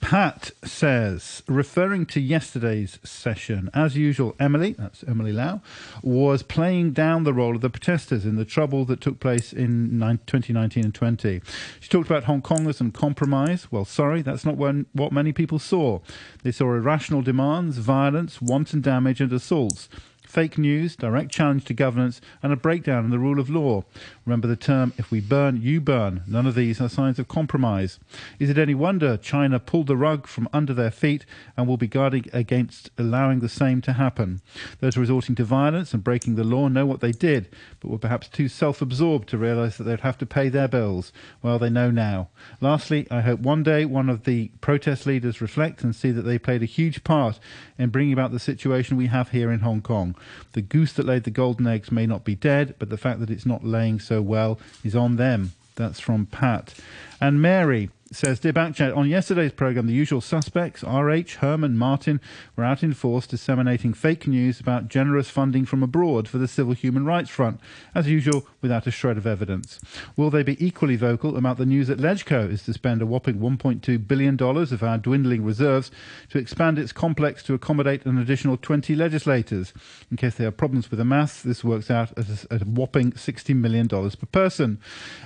Pat 0.06 0.52
says, 0.62 1.42
referring 1.48 2.06
to 2.06 2.20
yesterday's 2.20 3.00
session, 3.02 3.68
as 3.74 3.96
usual, 3.96 4.36
Emily, 4.38 4.76
that's 4.78 5.02
Emily 5.02 5.32
Lau, 5.32 5.60
was 6.00 6.44
playing 6.44 6.92
down 6.92 7.24
the 7.24 7.34
role 7.34 7.56
of 7.56 7.60
the 7.60 7.68
protesters 7.68 8.24
in 8.24 8.36
the 8.36 8.44
trouble 8.44 8.84
that 8.84 9.00
took 9.00 9.18
place 9.18 9.52
in 9.52 9.98
2019 9.98 10.84
and 10.84 10.94
20. 10.94 11.42
She 11.80 11.88
talked 11.88 12.08
about 12.08 12.22
Hong 12.22 12.40
Kongers 12.40 12.80
and 12.80 12.94
compromise. 12.94 13.72
Well, 13.72 13.84
sorry, 13.84 14.22
that's 14.22 14.44
not 14.44 14.56
what 14.56 15.12
many 15.12 15.32
people 15.32 15.58
saw. 15.58 15.98
They 16.44 16.52
saw 16.52 16.66
irrational 16.66 17.22
demands, 17.22 17.78
violence, 17.78 18.40
wanton 18.40 18.82
damage, 18.82 19.20
and 19.20 19.32
assaults 19.32 19.88
fake 20.28 20.58
news, 20.58 20.96
direct 20.96 21.30
challenge 21.30 21.64
to 21.66 21.74
governance, 21.74 22.20
and 22.42 22.52
a 22.52 22.56
breakdown 22.56 23.04
in 23.04 23.10
the 23.10 23.18
rule 23.18 23.40
of 23.40 23.50
law. 23.50 23.84
Remember 24.24 24.48
the 24.48 24.56
term, 24.56 24.92
if 24.98 25.10
we 25.10 25.20
burn, 25.20 25.60
you 25.62 25.80
burn. 25.80 26.22
None 26.26 26.46
of 26.46 26.54
these 26.54 26.80
are 26.80 26.88
signs 26.88 27.18
of 27.18 27.28
compromise. 27.28 27.98
Is 28.38 28.50
it 28.50 28.58
any 28.58 28.74
wonder 28.74 29.16
China 29.16 29.58
pulled 29.58 29.86
the 29.86 29.96
rug 29.96 30.26
from 30.26 30.48
under 30.52 30.74
their 30.74 30.90
feet 30.90 31.24
and 31.56 31.66
will 31.66 31.76
be 31.76 31.86
guarding 31.86 32.26
against 32.32 32.90
allowing 32.98 33.40
the 33.40 33.48
same 33.48 33.80
to 33.82 33.92
happen? 33.92 34.40
Those 34.80 34.96
resorting 34.96 35.34
to 35.36 35.44
violence 35.44 35.94
and 35.94 36.02
breaking 36.02 36.34
the 36.34 36.44
law 36.44 36.68
know 36.68 36.86
what 36.86 37.00
they 37.00 37.12
did, 37.12 37.48
but 37.80 37.90
were 37.90 37.98
perhaps 37.98 38.28
too 38.28 38.48
self 38.48 38.82
absorbed 38.82 39.28
to 39.28 39.38
realize 39.38 39.76
that 39.76 39.84
they'd 39.84 40.00
have 40.00 40.18
to 40.18 40.26
pay 40.26 40.48
their 40.48 40.68
bills. 40.68 41.12
Well, 41.42 41.58
they 41.58 41.70
know 41.70 41.90
now. 41.90 42.28
Lastly, 42.60 43.06
I 43.10 43.20
hope 43.20 43.40
one 43.40 43.62
day 43.62 43.84
one 43.84 44.10
of 44.10 44.24
the 44.24 44.48
protest 44.60 45.06
leaders 45.06 45.40
reflect 45.40 45.84
and 45.84 45.94
see 45.94 46.10
that 46.10 46.22
they 46.22 46.38
played 46.38 46.62
a 46.62 46.66
huge 46.66 47.04
part 47.04 47.38
in 47.78 47.90
bringing 47.90 48.12
about 48.12 48.32
the 48.32 48.40
situation 48.40 48.96
we 48.96 49.06
have 49.06 49.30
here 49.30 49.50
in 49.52 49.60
Hong 49.60 49.82
Kong. 49.82 50.15
The 50.52 50.62
goose 50.62 50.92
that 50.94 51.06
laid 51.06 51.24
the 51.24 51.30
golden 51.30 51.66
eggs 51.66 51.92
may 51.92 52.06
not 52.06 52.24
be 52.24 52.34
dead, 52.34 52.74
but 52.78 52.90
the 52.90 52.96
fact 52.96 53.20
that 53.20 53.30
it's 53.30 53.46
not 53.46 53.64
laying 53.64 54.00
so 54.00 54.22
well 54.22 54.58
is 54.84 54.96
on 54.96 55.16
them. 55.16 55.52
That's 55.74 56.00
from 56.00 56.26
Pat. 56.26 56.74
And 57.20 57.40
Mary, 57.42 57.90
says, 58.12 58.38
Dear 58.38 58.52
Backchat, 58.52 58.96
on 58.96 59.08
yesterday's 59.08 59.52
programme, 59.52 59.88
the 59.88 59.92
usual 59.92 60.20
suspects, 60.20 60.84
RH, 60.84 61.38
Herman, 61.40 61.76
Martin, 61.76 62.20
were 62.54 62.64
out 62.64 62.82
in 62.82 62.94
force 62.94 63.26
disseminating 63.26 63.92
fake 63.92 64.28
news 64.28 64.60
about 64.60 64.88
generous 64.88 65.28
funding 65.28 65.66
from 65.66 65.82
abroad 65.82 66.28
for 66.28 66.38
the 66.38 66.46
Civil 66.46 66.74
Human 66.74 67.04
Rights 67.04 67.30
Front, 67.30 67.58
as 67.94 68.06
usual, 68.06 68.46
without 68.60 68.86
a 68.86 68.92
shred 68.92 69.16
of 69.16 69.26
evidence. 69.26 69.80
Will 70.16 70.30
they 70.30 70.44
be 70.44 70.64
equally 70.64 70.94
vocal 70.94 71.36
about 71.36 71.58
the 71.58 71.66
news 71.66 71.88
that 71.88 71.98
LegCo 71.98 72.48
is 72.48 72.62
to 72.64 72.72
spend 72.72 73.02
a 73.02 73.06
whopping 73.06 73.38
$1.2 73.38 74.06
billion 74.06 74.40
of 74.40 74.82
our 74.82 74.98
dwindling 74.98 75.44
reserves 75.44 75.90
to 76.30 76.38
expand 76.38 76.78
its 76.78 76.92
complex 76.92 77.42
to 77.42 77.54
accommodate 77.54 78.06
an 78.06 78.18
additional 78.18 78.56
20 78.56 78.94
legislators? 78.94 79.72
In 80.10 80.16
case 80.16 80.36
they 80.36 80.44
have 80.44 80.56
problems 80.56 80.90
with 80.90 80.98
the 80.98 81.04
maths, 81.04 81.42
this 81.42 81.64
works 81.64 81.90
out 81.90 82.16
as 82.16 82.46
a 82.50 82.58
whopping 82.60 83.12
$60 83.12 83.56
million 83.56 83.88
per 83.88 84.10
person. 84.30 84.78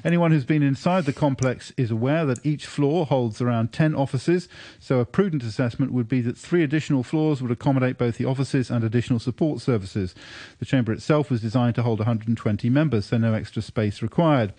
Anyone 0.02 0.30
who's 0.30 0.46
been 0.46 0.62
inside 0.62 1.04
the 1.04 1.12
complex 1.12 1.72
is 1.76 1.90
aware 1.90 2.24
that 2.24 2.44
each 2.44 2.69
floor 2.70 3.04
holds 3.04 3.40
around 3.40 3.72
10 3.72 3.94
offices, 3.94 4.48
so 4.78 5.00
a 5.00 5.04
prudent 5.04 5.42
assessment 5.42 5.92
would 5.92 6.08
be 6.08 6.20
that 6.22 6.38
three 6.38 6.62
additional 6.62 7.02
floors 7.02 7.42
would 7.42 7.50
accommodate 7.50 7.98
both 7.98 8.16
the 8.16 8.24
offices 8.24 8.70
and 8.70 8.82
additional 8.82 9.18
support 9.18 9.60
services. 9.60 10.14
The 10.58 10.64
chamber 10.64 10.92
itself 10.92 11.30
was 11.30 11.42
designed 11.42 11.74
to 11.74 11.82
hold 11.82 11.98
120 11.98 12.70
members, 12.70 13.06
so 13.06 13.18
no 13.18 13.34
extra 13.34 13.60
space 13.60 14.00
required. 14.00 14.54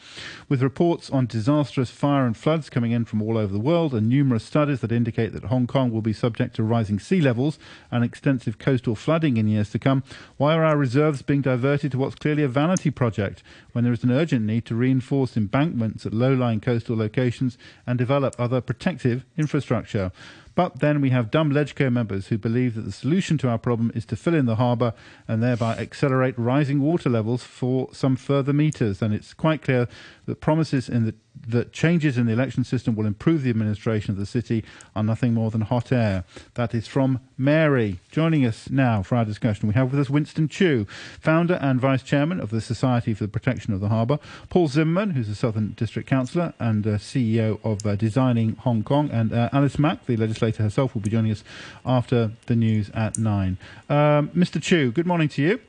With 0.50 0.62
reports 0.62 1.10
on 1.10 1.26
disastrous 1.26 1.90
fire 1.90 2.26
and 2.26 2.38
floods 2.38 2.70
coming 2.70 2.92
in 2.92 3.06
from 3.06 3.22
all 3.22 3.38
over 3.38 3.54
the 3.54 3.60
world 3.60 3.94
and 3.94 4.10
numerous 4.10 4.44
studies 4.44 4.82
that 4.82 4.92
indicate 4.92 5.34
that 5.34 5.46
Hong 5.46 5.66
Kong 5.66 5.92
will 5.92 6.02
be 6.02 6.14
subject 6.14 6.56
to 6.58 6.64
rising 6.64 7.00
sea 7.00 7.22
levels 7.22 7.58
and 7.90 8.04
extensive 8.04 8.60
coastal 8.60 8.96
flooding 8.96 9.38
in 9.38 9.48
years 9.48 9.70
to 9.72 9.80
come, 9.80 10.04
why 10.38 10.54
are 10.54 10.66
our 10.66 10.78
reserves 10.78 11.22
being 11.22 11.42
diverted 11.42 11.92
to 11.92 11.98
what's 11.98 12.16
clearly 12.16 12.44
a 12.44 12.48
vanity 12.48 12.92
project 12.92 13.42
when 13.72 13.84
there 13.84 13.94
is 13.94 14.04
an 14.04 14.12
urgent 14.12 14.46
need 14.46 14.66
to 14.66 14.76
reinforce 14.76 15.38
embankments 15.38 16.06
at 16.06 16.14
low-lying 16.14 16.60
coastal 16.60 16.98
locations 16.98 17.58
and 17.88 18.01
develop 18.02 18.36
other 18.40 18.60
protective 18.62 19.18
infrastructure. 19.38 20.12
But 20.56 20.80
then 20.80 21.02
we 21.02 21.10
have 21.12 21.32
dumb 21.32 21.52
LegCo 21.52 21.92
members 21.92 22.28
who 22.28 22.38
believe 22.38 22.76
that 22.76 22.82
the 22.82 22.92
solution 22.92 23.38
to 23.40 23.50
our 23.50 23.58
problem 23.58 23.92
is 23.96 24.06
to 24.06 24.16
fill 24.16 24.36
in 24.36 24.46
the 24.46 24.58
harbour 24.58 24.94
and 25.28 25.42
thereby 25.42 25.78
accelerate 25.78 26.38
rising 26.38 26.82
water 26.82 27.10
levels 27.10 27.44
for 27.44 27.90
some 27.94 28.16
further 28.16 28.54
meters. 28.54 29.02
And 29.02 29.14
it's 29.14 29.34
quite 29.34 29.62
clear 29.62 29.88
that 30.26 30.42
promises 30.42 30.90
in 30.90 31.06
the 31.06 31.16
that 31.48 31.72
changes 31.72 32.18
in 32.18 32.28
the 32.28 32.34
election 32.34 32.64
system 32.64 32.96
will 32.96 33.06
improve 33.06 33.42
the 33.42 33.50
administration 33.50 34.12
of 34.12 34.18
the 34.18 34.26
city 34.26 34.64
are 34.96 35.04
nothing 35.04 35.34
more 35.34 35.50
than 35.50 35.62
hot 35.62 35.92
air. 35.92 36.24
That 36.54 36.76
is 36.76 36.88
from 36.88 37.20
Mary. 37.38 38.00
Joining 38.12 38.46
us 38.46 38.70
now 38.70 39.02
for 39.02 39.16
our 39.16 39.26
discussion, 39.26 39.68
we 39.68 39.74
have 39.74 39.92
with 39.92 40.00
us 40.00 40.10
Winston 40.10 40.48
Chu, 40.48 40.86
founder 41.20 41.56
and 41.56 41.80
vice 41.80 42.04
chairman 42.04 42.40
of 42.40 42.52
the 42.52 42.62
Society 42.62 43.14
for 43.14 43.24
the 43.24 43.30
Protection 43.30 43.74
of 43.74 43.80
the 43.80 43.90
Harbour, 43.90 44.20
Paul 44.50 44.68
Zimmerman, 44.68 45.12
who's 45.12 45.30
a 45.30 45.36
Southern 45.36 45.72
District 45.72 46.08
Councillor 46.08 46.54
and 46.60 46.86
uh, 46.86 46.98
CEO 46.98 47.60
of 47.64 47.86
uh, 47.86 47.96
Designing 47.96 48.56
Hong 48.58 48.84
Kong, 48.84 49.10
and 49.10 49.34
uh, 49.34 49.50
Alice 49.52 49.80
Mak, 49.80 50.06
the 50.06 50.18
legislator 50.18 50.41
herself, 50.42 50.94
will 50.94 51.02
be 51.02 51.10
joining 51.10 51.32
us 51.32 51.44
after 51.86 52.32
the 52.48 52.56
news 52.56 52.90
at 52.94 53.18
nine. 53.18 53.58
Um, 53.90 54.30
Mr. 54.30 54.62
Chu, 54.62 54.92
good 54.92 55.08
morning 55.08 55.30
to 55.30 55.42
you. 55.42 55.60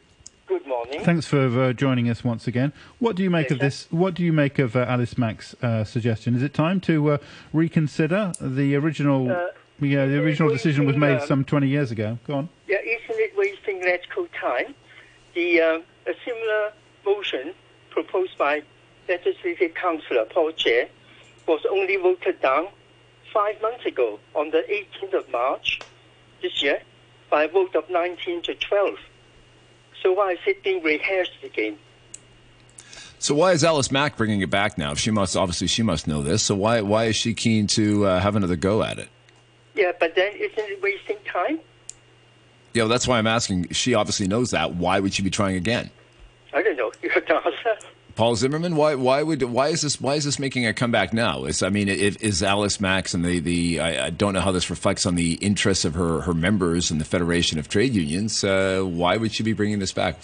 Good 0.46 0.66
morning. 0.66 1.04
Thanks 1.04 1.26
for 1.26 1.60
uh, 1.60 1.72
joining 1.72 2.10
us 2.10 2.24
once 2.24 2.46
again. 2.46 2.72
What 2.98 3.16
do 3.16 3.22
you 3.22 3.30
make 3.30 3.50
of 3.50 3.58
this? 3.58 3.86
What 3.90 4.14
do 4.14 4.22
you 4.22 4.32
make 4.32 4.58
of 4.58 4.76
uh, 4.76 4.80
Alice 4.88 5.16
Mak's 5.16 5.54
uh, 5.62 5.84
suggestion? 5.84 6.34
Is 6.34 6.42
it 6.42 6.52
time 6.54 6.80
to 6.82 7.12
uh, 7.12 7.18
reconsider 7.52 8.32
the 8.40 8.74
original? 8.76 9.30
Uh, 9.30 9.46
yeah, 9.80 10.06
the 10.06 10.18
original 10.18 10.50
decision 10.50 10.86
was 10.86 10.96
made 10.96 11.20
um, 11.20 11.26
some 11.26 11.44
20 11.44 11.68
years 11.68 11.90
ago. 11.90 12.18
Go 12.26 12.34
on. 12.34 12.48
Yeah, 12.68 12.78
isn't 12.78 13.02
it 13.08 13.36
wasting 13.36 13.82
electoral 13.82 14.28
time? 14.38 14.74
The 15.34 15.60
um, 15.60 15.82
a 16.06 16.12
similar 16.24 16.72
motion 17.04 17.54
proposed 17.90 18.36
by 18.38 18.62
Legislative 19.08 19.74
Councillor 19.74 20.24
Paul 20.26 20.52
Tse 20.52 20.88
was 21.46 21.64
only 21.70 21.96
voted 21.96 22.40
down 22.40 22.68
five 23.32 23.60
months 23.62 23.84
ago 23.86 24.18
on 24.34 24.50
the 24.50 24.62
18th 25.02 25.14
of 25.14 25.30
March 25.30 25.80
this 26.40 26.62
year 26.62 26.82
by 27.30 27.44
a 27.44 27.48
vote 27.48 27.74
of 27.74 27.88
19 27.88 28.42
to 28.42 28.54
12. 28.54 28.96
So 30.02 30.12
why 30.12 30.32
is 30.32 30.38
it 30.46 30.62
being 30.62 30.82
rehearsed 30.82 31.42
again? 31.44 31.78
So 33.18 33.34
why 33.34 33.52
is 33.52 33.62
Alice 33.62 33.92
Mak 33.92 34.16
bringing 34.16 34.40
it 34.40 34.50
back 34.50 34.76
now? 34.76 34.94
She 34.94 35.12
must 35.12 35.36
obviously 35.36 35.68
she 35.68 35.82
must 35.82 36.08
know 36.08 36.22
this. 36.22 36.42
So 36.42 36.56
why 36.56 36.80
why 36.80 37.04
is 37.04 37.16
she 37.16 37.34
keen 37.34 37.68
to 37.68 38.04
uh, 38.06 38.20
have 38.20 38.34
another 38.34 38.56
go 38.56 38.82
at 38.82 38.98
it? 38.98 39.08
Yeah, 39.74 39.92
but 39.98 40.16
then 40.16 40.32
isn't 40.34 40.58
it 40.58 40.82
wasting 40.82 41.18
time? 41.32 41.60
Yeah, 42.74 42.82
well, 42.82 42.88
that's 42.88 43.06
why 43.06 43.18
I'm 43.18 43.26
asking. 43.26 43.68
She 43.70 43.94
obviously 43.94 44.26
knows 44.26 44.50
that. 44.50 44.74
Why 44.74 44.98
would 44.98 45.14
she 45.14 45.22
be 45.22 45.30
trying 45.30 45.56
again? 45.56 45.90
I 46.52 46.62
don't 46.62 46.76
know. 46.76 46.90
You 47.02 47.10
have 47.10 47.26
to 47.26 47.34
answer. 47.34 47.86
Paul 48.14 48.36
Zimmerman, 48.36 48.76
why 48.76 48.94
why 48.94 49.22
would 49.22 49.42
why 49.42 49.68
is 49.68 49.80
this 49.82 50.00
why 50.00 50.14
is 50.14 50.24
this 50.24 50.38
making 50.38 50.66
a 50.66 50.74
comeback 50.74 51.12
now? 51.12 51.44
Is 51.44 51.62
I 51.62 51.70
mean, 51.70 51.88
if, 51.88 52.22
is 52.22 52.42
Alice 52.42 52.80
Mak's 52.80 53.14
and 53.14 53.24
the 53.24 53.40
the 53.40 53.80
I, 53.80 54.06
I, 54.06 54.10
don't 54.10 54.34
know 54.34 54.40
how 54.40 54.52
this 54.52 54.68
reflects 54.68 55.06
on 55.06 55.14
the 55.14 55.34
interests 55.34 55.84
of 55.84 55.94
her 55.94 56.20
her 56.22 56.34
members 56.34 56.90
and 56.90 57.00
the 57.00 57.04
Federation 57.04 57.58
of 57.58 57.68
Trade 57.68 57.94
Unions. 57.94 58.44
Uh, 58.44 58.82
why 58.84 59.16
would 59.16 59.32
she 59.32 59.42
be 59.42 59.52
bringing 59.54 59.78
this 59.78 59.92
back? 59.92 60.16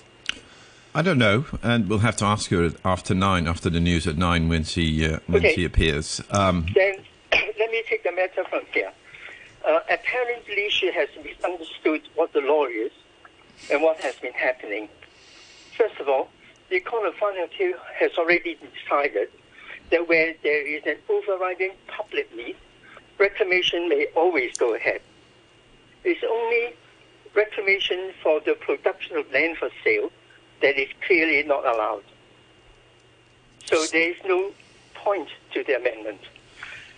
I 0.95 1.03
don't 1.03 1.19
know, 1.19 1.45
and 1.63 1.89
we'll 1.89 1.99
have 2.01 2.17
to 2.17 2.25
ask 2.25 2.51
her 2.51 2.73
after 2.85 3.15
nine, 3.15 3.47
after 3.47 3.71
the 3.71 3.81
news 3.81 4.07
at 4.07 4.17
nine, 4.17 4.49
when 4.49 4.65
she 4.65 5.07
uh, 5.07 5.21
when 5.27 5.45
Okay. 5.45 5.55
she 5.55 5.65
appears. 5.65 6.21
Um, 6.31 6.67
Then 6.75 6.97
let 7.33 7.71
me 7.71 7.83
take 7.89 8.05
the 8.05 8.13
matter 8.13 8.45
from 8.51 8.63
here. 8.73 8.93
Uh, 9.67 9.81
apparently, 9.91 10.69
she 10.71 10.91
has 10.93 11.09
misunderstood 11.25 12.03
what 12.15 12.33
the 12.33 12.41
law 12.41 12.67
is 12.67 12.93
and 13.71 13.83
what 13.83 13.99
has 14.01 14.15
been 14.17 14.33
happening. 14.33 14.89
First 15.77 15.99
of 16.01 16.09
all, 16.09 16.29
the 16.71 16.81
Court 16.81 17.07
of 17.07 17.15
Final 17.15 17.45
Appeal 17.45 17.75
has 17.99 18.11
already 18.19 18.57
decided 18.57 19.29
that 19.91 20.09
where 20.09 20.35
there 20.43 20.67
is 20.67 20.83
an 20.87 20.97
overriding 21.09 21.73
public 21.87 22.35
need, 22.37 22.57
reclamation 23.19 23.89
may 23.89 24.07
always 24.15 24.57
go 24.59 24.75
ahead. 24.75 25.01
It's 26.05 26.23
only 26.29 26.75
reclamation 27.35 28.13
for 28.23 28.41
the 28.41 28.55
production 28.55 29.17
of 29.17 29.31
land 29.33 29.57
for 29.57 29.71
sale 29.83 30.11
that 30.61 30.79
is 30.79 30.89
clearly 31.07 31.43
not 31.43 31.65
allowed. 31.65 32.05
So 33.65 33.85
there 33.87 34.11
is 34.11 34.17
no 34.27 34.51
point 34.95 35.29
to 35.55 35.65
the 35.65 35.77
amendment. 35.77 36.21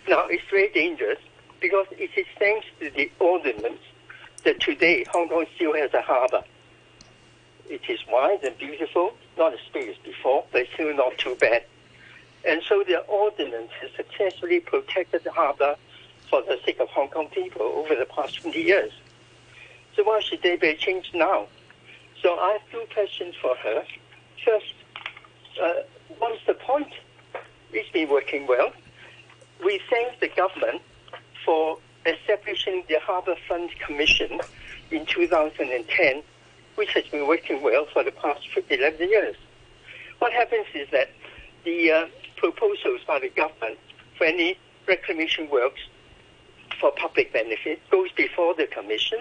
Now, 0.08 0.26
it's 0.28 0.42
very 0.50 0.70
dangerous 0.72 1.18
because 1.60 1.86
it 1.92 2.10
is 2.16 2.26
thanks 2.38 2.66
to 2.80 2.90
the 2.90 3.10
ordinance 3.18 3.80
that 4.44 4.60
today 4.60 5.04
Hong 5.12 5.28
Kong 5.28 5.46
still 5.54 5.74
has 5.74 5.92
a 5.94 6.00
harbour. 6.00 6.42
It 7.68 7.82
is 7.88 8.00
wide 8.10 8.42
and 8.42 8.56
beautiful, 8.58 9.12
not 9.40 9.54
as 9.54 9.60
big 9.72 9.88
as 9.88 9.96
before, 10.04 10.44
but 10.52 10.66
still 10.74 10.94
not 10.94 11.18
too 11.18 11.34
bad. 11.34 11.64
And 12.46 12.62
so 12.68 12.84
the 12.86 12.98
ordinance 13.00 13.70
has 13.80 13.90
successfully 13.96 14.60
protected 14.60 15.24
the 15.24 15.32
harbour 15.32 15.74
for 16.28 16.42
the 16.42 16.58
sake 16.64 16.78
of 16.78 16.88
Hong 16.90 17.08
Kong 17.08 17.28
people 17.28 17.62
over 17.62 17.96
the 17.96 18.06
past 18.06 18.40
20 18.42 18.60
years. 18.60 18.92
So 19.96 20.04
why 20.04 20.20
should 20.20 20.42
they 20.42 20.56
be 20.56 20.74
changed 20.74 21.14
now? 21.14 21.48
So 22.22 22.38
I 22.38 22.52
have 22.52 22.62
two 22.70 22.84
questions 22.94 23.34
for 23.40 23.56
her. 23.56 23.84
First, 24.44 24.74
uh, 25.60 25.72
what's 26.18 26.44
the 26.46 26.54
point? 26.54 26.92
It's 27.72 27.90
been 27.90 28.08
working 28.08 28.46
well. 28.46 28.72
We 29.64 29.80
thank 29.90 30.20
the 30.20 30.28
government 30.28 30.82
for 31.44 31.78
establishing 32.06 32.84
the 32.88 32.98
Harbour 33.00 33.36
Fund 33.48 33.70
Commission 33.86 34.40
in 34.90 35.06
2010, 35.06 36.22
which 36.80 36.94
has 36.94 37.04
been 37.08 37.26
working 37.26 37.62
well 37.62 37.84
for 37.92 38.02
the 38.02 38.10
past 38.10 38.40
11 38.70 39.10
years. 39.10 39.36
What 40.18 40.32
happens 40.32 40.64
is 40.72 40.88
that 40.92 41.10
the 41.62 41.92
uh, 41.92 42.06
proposals 42.38 43.02
by 43.06 43.18
the 43.18 43.28
government 43.28 43.78
for 44.16 44.24
any 44.24 44.56
reclamation 44.88 45.50
works 45.50 45.82
for 46.80 46.90
public 46.92 47.34
benefit 47.34 47.82
goes 47.90 48.10
before 48.12 48.54
the 48.54 48.66
commission, 48.66 49.18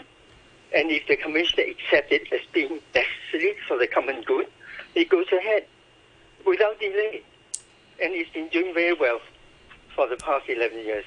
and 0.74 0.90
if 0.90 1.06
the 1.10 1.18
commission 1.18 1.60
accepts 1.60 2.14
it 2.14 2.32
as 2.32 2.40
being 2.54 2.80
necessary 2.96 3.56
for 3.68 3.78
the 3.78 3.88
common 3.88 4.22
good, 4.22 4.48
it 4.96 5.10
goes 5.10 5.28
ahead 5.34 5.66
without 6.46 6.80
delay. 6.80 7.22
And 8.02 8.14
it's 8.14 8.32
been 8.32 8.48
doing 8.48 8.74
very 8.74 8.94
well 8.94 9.20
for 9.98 10.08
the 10.08 10.16
past 10.16 10.48
11 10.48 10.78
years. 10.78 11.04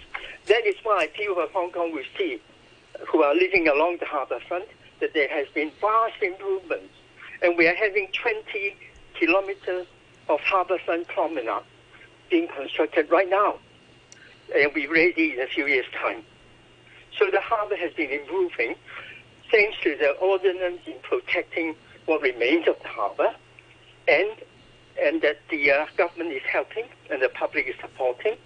That 0.49 0.67
is 0.67 0.75
why 0.83 1.07
people 1.15 1.43
of 1.43 1.51
Hong 1.53 1.73
Kong 1.73 1.95
will 1.95 2.05
see, 2.19 2.43
who 3.09 3.23
are 3.23 3.35
living 3.35 3.69
along 3.69 3.97
the 4.01 4.07
harbour 4.07 4.39
front, 4.47 4.67
that 5.03 5.13
there 5.15 5.29
has 5.29 5.49
been 5.53 5.71
vast 5.81 6.23
improvements. 6.23 6.95
And 7.43 7.59
we 7.59 7.67
are 7.67 7.75
having 7.75 8.09
20 8.13 8.77
kilometers 9.15 9.87
of 10.29 10.41
harbour 10.41 10.79
front 10.79 11.09
promenade 11.09 11.65
being 12.31 12.49
constructed 12.49 13.11
right 13.11 13.29
now. 13.29 13.57
And 14.55 14.67
will 14.67 14.75
be 14.75 14.87
ready 14.87 15.33
in 15.33 15.41
a 15.41 15.47
few 15.47 15.67
years' 15.67 15.87
time. 16.01 16.23
So 17.19 17.27
the 17.31 17.41
harbour 17.41 17.77
has 17.77 17.93
been 17.95 18.11
improving 18.11 18.77
thanks 19.51 19.77
to 19.83 19.97
the 19.97 20.13
ordinance 20.13 20.81
in 20.87 20.95
protecting 21.03 21.75
what 22.07 22.23
remains 22.23 22.69
of 22.69 22.77
the 22.81 22.89
harbour 22.89 23.35
and 24.09 24.31
and 25.01 25.23
that 25.23 25.39
the 25.51 25.71
uh, 25.71 25.87
government 25.97 26.33
is 26.33 26.43
helping 26.43 26.85
and 27.11 27.23
the 27.23 27.29
public 27.31 27.67
is 27.67 27.75
supporting 27.81 28.37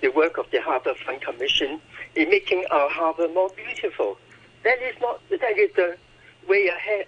the 0.00 0.08
work 0.08 0.38
of 0.38 0.46
the 0.50 0.60
Harbour 0.60 0.94
Fund 1.04 1.20
Commission 1.20 1.80
in 2.14 2.30
making 2.30 2.64
our 2.70 2.88
harbour 2.88 3.28
more 3.28 3.50
beautiful. 3.50 4.16
That 4.64 4.82
is 4.82 4.94
not 5.00 5.20
that 5.30 5.58
is 5.58 5.70
the 5.74 5.96
way 6.48 6.68
ahead, 6.68 7.06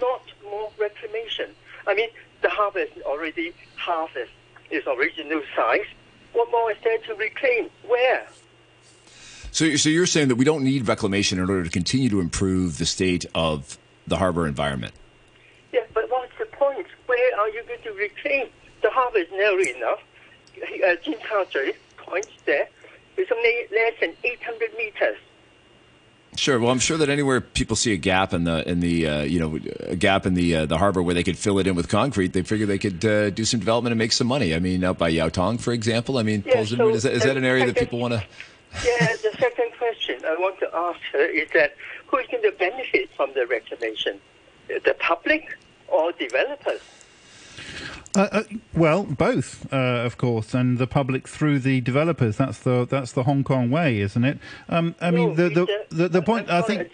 not 0.00 0.22
more 0.44 0.70
reclamation. 0.78 1.50
I 1.86 1.94
mean, 1.94 2.08
the 2.42 2.48
is 2.76 3.02
already 3.02 3.52
half 3.76 4.14
its, 4.16 4.30
its 4.70 4.86
original 4.86 5.42
size. 5.56 5.86
What 6.32 6.50
more 6.50 6.70
is 6.70 6.76
there 6.84 6.98
to 6.98 7.14
reclaim? 7.14 7.70
Where? 7.86 8.26
So, 9.50 9.76
so 9.76 9.88
you're 9.88 10.06
saying 10.06 10.28
that 10.28 10.36
we 10.36 10.44
don't 10.44 10.62
need 10.62 10.86
reclamation 10.86 11.38
in 11.38 11.48
order 11.48 11.64
to 11.64 11.70
continue 11.70 12.08
to 12.10 12.20
improve 12.20 12.78
the 12.78 12.86
state 12.86 13.24
of 13.34 13.78
the 14.06 14.16
harbor 14.16 14.46
environment? 14.46 14.94
Yeah, 15.72 15.80
but 15.94 16.10
what's 16.10 16.32
the 16.38 16.46
point? 16.46 16.86
Where 17.06 17.40
are 17.40 17.48
you 17.48 17.62
going 17.66 17.82
to 17.82 17.92
reclaim? 17.92 18.48
The 18.82 18.90
harbour 18.90 19.18
is 19.18 19.28
narrow 19.32 19.60
enough. 19.60 20.00
Uh, 20.62 20.96
Jin 21.02 21.16
Carter 21.28 21.72
points 21.96 22.28
there. 22.44 22.68
It's 23.16 23.30
only 23.32 23.66
less 23.72 23.94
than 24.00 24.14
800 24.22 24.70
meters. 24.76 25.18
Sure. 26.38 26.60
Well, 26.60 26.70
I'm 26.70 26.78
sure 26.78 26.96
that 26.98 27.08
anywhere 27.08 27.40
people 27.40 27.74
see 27.74 27.92
a 27.92 27.96
gap 27.96 28.32
in 28.32 28.44
the 28.44 28.66
in 28.68 28.78
the 28.78 29.06
uh, 29.08 29.22
you 29.22 29.40
know 29.40 29.58
a 29.80 29.96
gap 29.96 30.24
in 30.24 30.34
the 30.34 30.54
uh, 30.54 30.66
the 30.66 30.78
harbor 30.78 31.02
where 31.02 31.14
they 31.14 31.24
could 31.24 31.36
fill 31.36 31.58
it 31.58 31.66
in 31.66 31.74
with 31.74 31.88
concrete, 31.88 32.32
they 32.32 32.42
figure 32.42 32.64
they 32.64 32.78
could 32.78 33.04
uh, 33.04 33.30
do 33.30 33.44
some 33.44 33.58
development 33.58 33.90
and 33.92 33.98
make 33.98 34.12
some 34.12 34.28
money. 34.28 34.54
I 34.54 34.60
mean, 34.60 34.84
out 34.84 34.98
by 34.98 35.08
Yau 35.08 35.28
Tong, 35.30 35.58
for 35.58 35.72
example. 35.72 36.16
I 36.16 36.22
mean, 36.22 36.44
Yeah, 36.46 36.64
so- 36.64 36.90
is 36.90 37.02
that, 37.02 37.12
is 37.12 37.24
that 37.24 37.36
an 37.36 37.44
area 37.44 37.66
that 37.66 37.76
people 37.76 37.98
want 37.98 38.14
to? 38.14 38.24
Yeah, 38.84 39.06
the 39.16 39.34
second 39.38 39.72
question 39.78 40.20
I 40.24 40.34
want 40.38 40.60
to 40.60 40.68
ask 40.72 41.00
her 41.12 41.24
is 41.24 41.48
that 41.54 41.74
who 42.06 42.18
is 42.18 42.26
going 42.30 42.42
to 42.44 42.52
benefit 42.56 43.10
from 43.16 43.32
the 43.34 43.44
reclamation? 43.46 44.20
The 44.68 44.94
public 45.00 45.56
or 45.88 46.12
developers? 46.12 46.80
Uh, 48.16 48.28
uh, 48.32 48.42
Well, 48.74 49.04
both, 49.04 49.70
uh, 49.72 49.76
of 49.76 50.16
course, 50.16 50.54
and 50.54 50.78
the 50.78 50.86
public 50.86 51.28
through 51.28 51.58
the 51.60 51.80
developers. 51.80 52.36
That's 52.36 52.58
the 52.58 52.86
that's 52.88 53.12
the 53.12 53.24
Hong 53.24 53.44
Kong 53.44 53.70
way, 53.70 54.00
isn't 54.00 54.24
it? 54.24 54.38
Um, 54.68 54.94
I 55.00 55.10
mean, 55.10 55.34
the, 55.34 55.50
the, 55.50 55.84
the 55.90 56.08
the 56.08 56.22
point 56.22 56.50
I 56.50 56.62
think. 56.62 56.90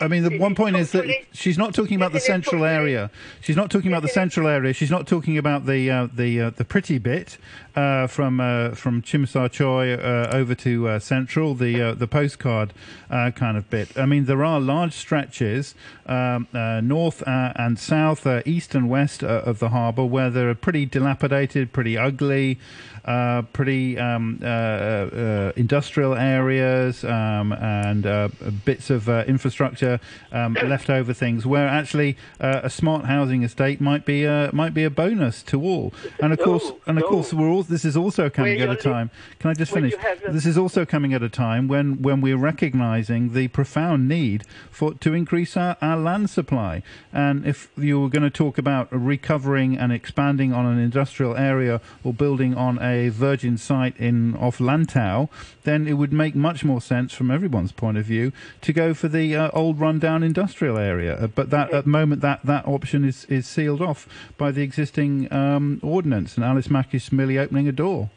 I 0.00 0.08
mean, 0.08 0.24
the 0.24 0.38
one 0.38 0.54
point 0.54 0.76
is 0.76 0.92
that 0.92 1.06
she's 1.32 1.56
not 1.56 1.74
talking 1.74 1.96
about 1.96 2.12
the 2.12 2.20
central 2.20 2.64
area. 2.64 3.10
She's 3.40 3.56
not 3.56 3.70
talking 3.70 3.90
about 3.90 4.02
the 4.02 4.08
central 4.08 4.46
area. 4.46 4.72
She's 4.72 4.90
not 4.90 5.06
talking 5.06 5.38
about 5.38 5.66
the 5.66 5.90
uh, 5.90 6.08
the 6.12 6.40
uh, 6.40 6.50
the 6.50 6.64
pretty 6.64 6.98
bit 6.98 7.38
uh, 7.74 8.06
from 8.06 8.40
uh, 8.40 8.70
from 8.70 9.02
Tsim 9.02 9.26
Sha 9.26 9.48
Tsui 9.48 9.98
uh, 9.98 10.36
over 10.36 10.54
to 10.54 10.88
uh, 10.88 10.98
Central, 10.98 11.54
the 11.54 11.80
uh, 11.80 11.94
the 11.94 12.06
postcard 12.06 12.72
kind 13.08 13.56
of 13.56 13.68
bit. 13.70 13.96
I 13.98 14.06
mean, 14.06 14.24
there 14.24 14.44
are 14.44 14.58
large 14.58 14.94
stretches 14.94 15.74
um, 16.06 16.48
north 16.52 17.22
and 17.26 17.78
south, 17.78 18.26
east 18.46 18.74
and 18.74 18.88
west 18.88 19.22
of 19.22 19.58
the 19.58 19.68
harbour 19.70 20.04
where 20.04 20.30
they're 20.30 20.54
pretty 20.54 20.86
dilapidated, 20.86 21.72
pretty 21.72 21.96
ugly 21.98 22.58
uh, 23.04 23.42
pretty 23.52 23.98
um, 23.98 24.38
uh, 24.42 24.46
uh, 24.46 25.52
industrial 25.56 26.14
areas 26.14 27.04
um, 27.04 27.52
and 27.52 28.06
uh, 28.06 28.28
bits 28.64 28.90
of 28.90 29.08
uh, 29.08 29.24
infrastructure 29.26 29.98
um, 30.30 30.54
left 30.64 30.86
things 31.16 31.46
where 31.46 31.66
actually 31.66 32.16
a 32.38 32.68
smart 32.68 33.06
housing 33.06 33.42
estate 33.42 33.80
might 33.80 34.04
be 34.04 34.26
might 34.52 34.74
be 34.74 34.84
a 34.84 34.90
bonus 34.90 35.42
to 35.42 35.62
all. 35.62 35.92
And 36.20 36.32
of 36.32 36.38
no, 36.38 36.44
course, 36.44 36.72
and 36.86 36.98
of 36.98 37.04
no. 37.04 37.08
course, 37.08 37.32
we're 37.32 37.48
all. 37.48 37.62
This 37.62 37.84
is 37.84 37.96
also 37.96 38.28
coming 38.28 38.60
at 38.60 38.70
a 38.70 38.76
time. 38.76 39.10
Can 39.38 39.50
I 39.50 39.54
just 39.54 39.72
finish? 39.72 39.94
This 40.28 40.46
is 40.46 40.58
also 40.58 40.84
coming 40.84 41.14
at 41.14 41.22
a 41.22 41.28
time 41.28 41.68
when 41.68 42.02
when 42.02 42.20
we're 42.20 42.36
recognising 42.36 43.32
the 43.32 43.48
profound 43.48 44.08
need 44.08 44.44
for 44.70 44.94
to 44.94 45.14
increase 45.14 45.56
our, 45.56 45.76
our 45.80 45.96
land 45.96 46.30
supply. 46.30 46.82
And 47.12 47.46
if 47.46 47.70
you 47.76 48.00
were 48.00 48.08
going 48.08 48.22
to 48.22 48.30
talk 48.30 48.58
about 48.58 48.88
recovering 48.92 49.76
and 49.76 49.92
expanding 49.92 50.52
on 50.52 50.66
an 50.66 50.78
industrial 50.78 51.36
area 51.36 51.80
or 52.04 52.12
building 52.12 52.54
on 52.54 52.78
a 52.80 52.91
a 52.92 53.08
virgin 53.08 53.56
site 53.56 53.96
in 53.96 54.36
off 54.36 54.58
Lantau, 54.58 55.28
then 55.64 55.86
it 55.86 55.94
would 55.94 56.12
make 56.12 56.34
much 56.34 56.64
more 56.64 56.80
sense 56.80 57.12
from 57.12 57.30
everyone's 57.30 57.72
point 57.72 57.96
of 57.98 58.04
view 58.04 58.32
to 58.60 58.72
go 58.72 58.94
for 58.94 59.08
the 59.08 59.34
uh, 59.34 59.50
old 59.52 59.80
rundown 59.80 60.22
industrial 60.22 60.78
area. 60.78 61.16
Uh, 61.16 61.26
but 61.26 61.50
that 61.50 61.72
at 61.72 61.84
the 61.84 61.90
moment 61.90 62.20
that, 62.20 62.44
that 62.44 62.66
option 62.66 63.04
is, 63.04 63.24
is 63.26 63.46
sealed 63.46 63.80
off 63.80 64.08
by 64.36 64.50
the 64.50 64.62
existing 64.62 65.32
um, 65.32 65.80
ordinance, 65.82 66.36
and 66.36 66.44
Alice 66.44 66.70
Mak 66.70 66.94
is 66.94 67.10
merely 67.10 67.38
opening 67.38 67.68
a 67.68 67.72
door. 67.72 68.10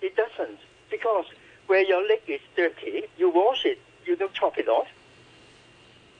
It 0.00 0.16
doesn't 0.16 0.58
because 0.90 1.26
where 1.66 1.82
your 1.82 2.06
leg 2.08 2.20
is 2.26 2.40
dirty, 2.56 3.04
you 3.18 3.30
wash 3.30 3.64
it, 3.64 3.78
you 4.06 4.16
don't 4.16 4.32
chop 4.32 4.58
it 4.58 4.68
off. 4.68 4.88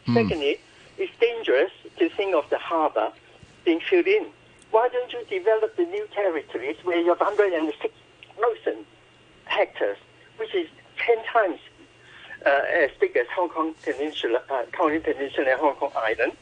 Hmm. 0.06 0.14
Secondly, 0.14 0.60
it's 0.98 1.12
dangerous 1.18 1.72
to 1.98 2.08
think 2.10 2.34
of 2.34 2.48
the 2.50 2.58
harbour 2.58 3.12
being 3.64 3.80
filled 3.80 4.06
in. 4.06 4.26
Why 4.74 4.88
don't 4.88 5.12
you 5.12 5.24
develop 5.30 5.76
the 5.76 5.84
new 5.84 6.04
territories 6.12 6.76
where 6.82 6.98
you 6.98 7.10
have 7.10 7.20
106,000 7.20 8.86
hectares, 9.44 9.98
which 10.36 10.52
is 10.52 10.66
10 10.98 11.16
times 11.32 11.60
uh, 12.44 12.60
as 12.72 12.90
big 12.98 13.16
as 13.16 13.28
Hong 13.36 13.50
Kong 13.50 13.76
Peninsula, 13.84 14.42
uh, 14.50 14.64
Peninsula 14.72 15.52
and 15.52 15.60
Hong 15.60 15.76
Kong 15.76 15.92
Island? 15.94 16.32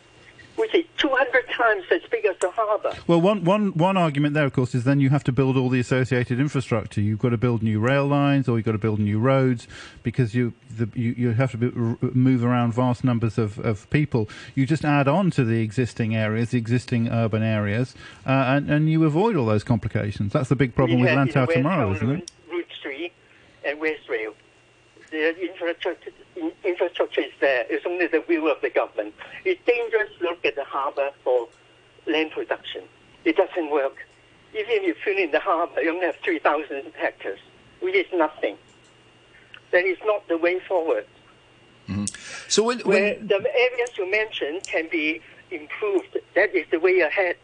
Which 0.56 0.75
is 0.75 0.85
200 0.99 1.49
times 1.49 1.85
as 1.90 2.02
big 2.11 2.26
as 2.26 2.37
the 2.40 2.50
harbour. 2.50 2.94
Well, 3.06 3.21
one, 3.21 3.44
one, 3.44 3.73
one 3.73 3.97
argument 3.97 4.35
there, 4.35 4.44
of 4.44 4.52
course, 4.52 4.75
is 4.75 4.85
then 4.85 5.00
you 5.00 5.11
have 5.11 5.25
to 5.25 5.32
build 5.32 5.56
all 5.56 5.68
the 5.68 5.80
associated 5.80 6.38
infrastructure. 6.38 7.00
You've 7.00 7.18
got 7.18 7.30
to 7.30 7.38
build 7.38 7.62
new 7.62 7.80
rail 7.80 8.06
lines 8.06 8.49
or 8.49 8.56
you've 8.56 8.66
got 8.66 8.73
to 8.73 8.78
build 8.78 8.99
new 8.99 9.18
roads 9.18 9.66
because 10.02 10.35
you, 10.35 10.52
the, 10.76 10.88
you, 10.94 11.14
you 11.16 11.30
have 11.32 11.52
to 11.52 11.56
be, 11.56 11.71
move 12.14 12.44
around 12.44 12.75
vast 12.75 13.02
numbers 13.02 13.38
of, 13.38 13.59
of 13.61 13.88
people. 13.90 14.28
You 14.54 14.66
just 14.66 14.85
add 14.85 15.09
on 15.09 15.30
to 15.32 15.44
the 15.44 15.62
existing 15.62 16.14
areas, 16.14 16.50
the 16.50 16.59
existing 16.59 17.09
urban 17.09 17.42
areas, 17.42 17.94
uh, 18.26 18.30
and, 18.30 18.71
and 18.71 18.90
you 18.90 19.04
avoid 19.04 19.37
all 19.37 19.47
those 19.47 19.64
complications. 19.64 20.32
That's 20.32 20.49
the 20.49 20.56
big 20.56 20.75
problem 20.75 21.00
we 21.00 21.06
with 21.06 21.14
Lantau 21.14 21.52
tomorrow, 21.52 21.92
isn't 21.94 22.11
it? 22.11 22.30
Route 22.50 22.66
3 22.82 23.12
and 23.64 23.80
West 23.80 24.09
Rail. 24.09 24.35
The 25.11 25.38
infrastructure 25.40 26.11
infrastructure 26.64 27.20
is 27.20 27.32
there. 27.40 27.66
It's 27.68 27.84
only 27.86 28.06
the 28.06 28.24
will 28.28 28.50
of 28.50 28.60
the 28.60 28.70
government. 28.70 29.14
It's 29.44 29.60
dangerous 29.66 30.10
to 30.18 30.24
look 30.24 30.44
at 30.44 30.56
the 30.56 30.64
harbour 30.64 31.10
for 31.24 31.48
land 32.06 32.32
production. 32.32 32.82
It 33.24 33.36
doesn't 33.36 33.70
work. 33.70 33.96
Even 34.54 34.70
if 34.70 34.82
you 34.82 34.94
fill 35.04 35.16
in 35.16 35.30
the 35.30 35.40
harbour, 35.40 35.80
you 35.80 35.90
only 35.90 36.06
have 36.06 36.16
3,000 36.16 36.92
hectares, 36.98 37.40
which 37.80 37.94
is 37.94 38.06
nothing. 38.12 38.56
That 39.70 39.84
is 39.84 39.98
not 40.04 40.26
the 40.28 40.36
way 40.36 40.60
forward. 40.60 41.06
Mm-hmm. 41.88 42.04
So 42.48 42.62
when, 42.62 42.80
when 42.80 43.26
the 43.26 43.36
areas 43.54 43.90
you 43.96 44.10
mentioned 44.10 44.62
can 44.64 44.88
be 44.90 45.20
improved, 45.50 46.18
that 46.34 46.54
is 46.54 46.66
the 46.70 46.78
way 46.78 47.00
ahead. 47.00 47.36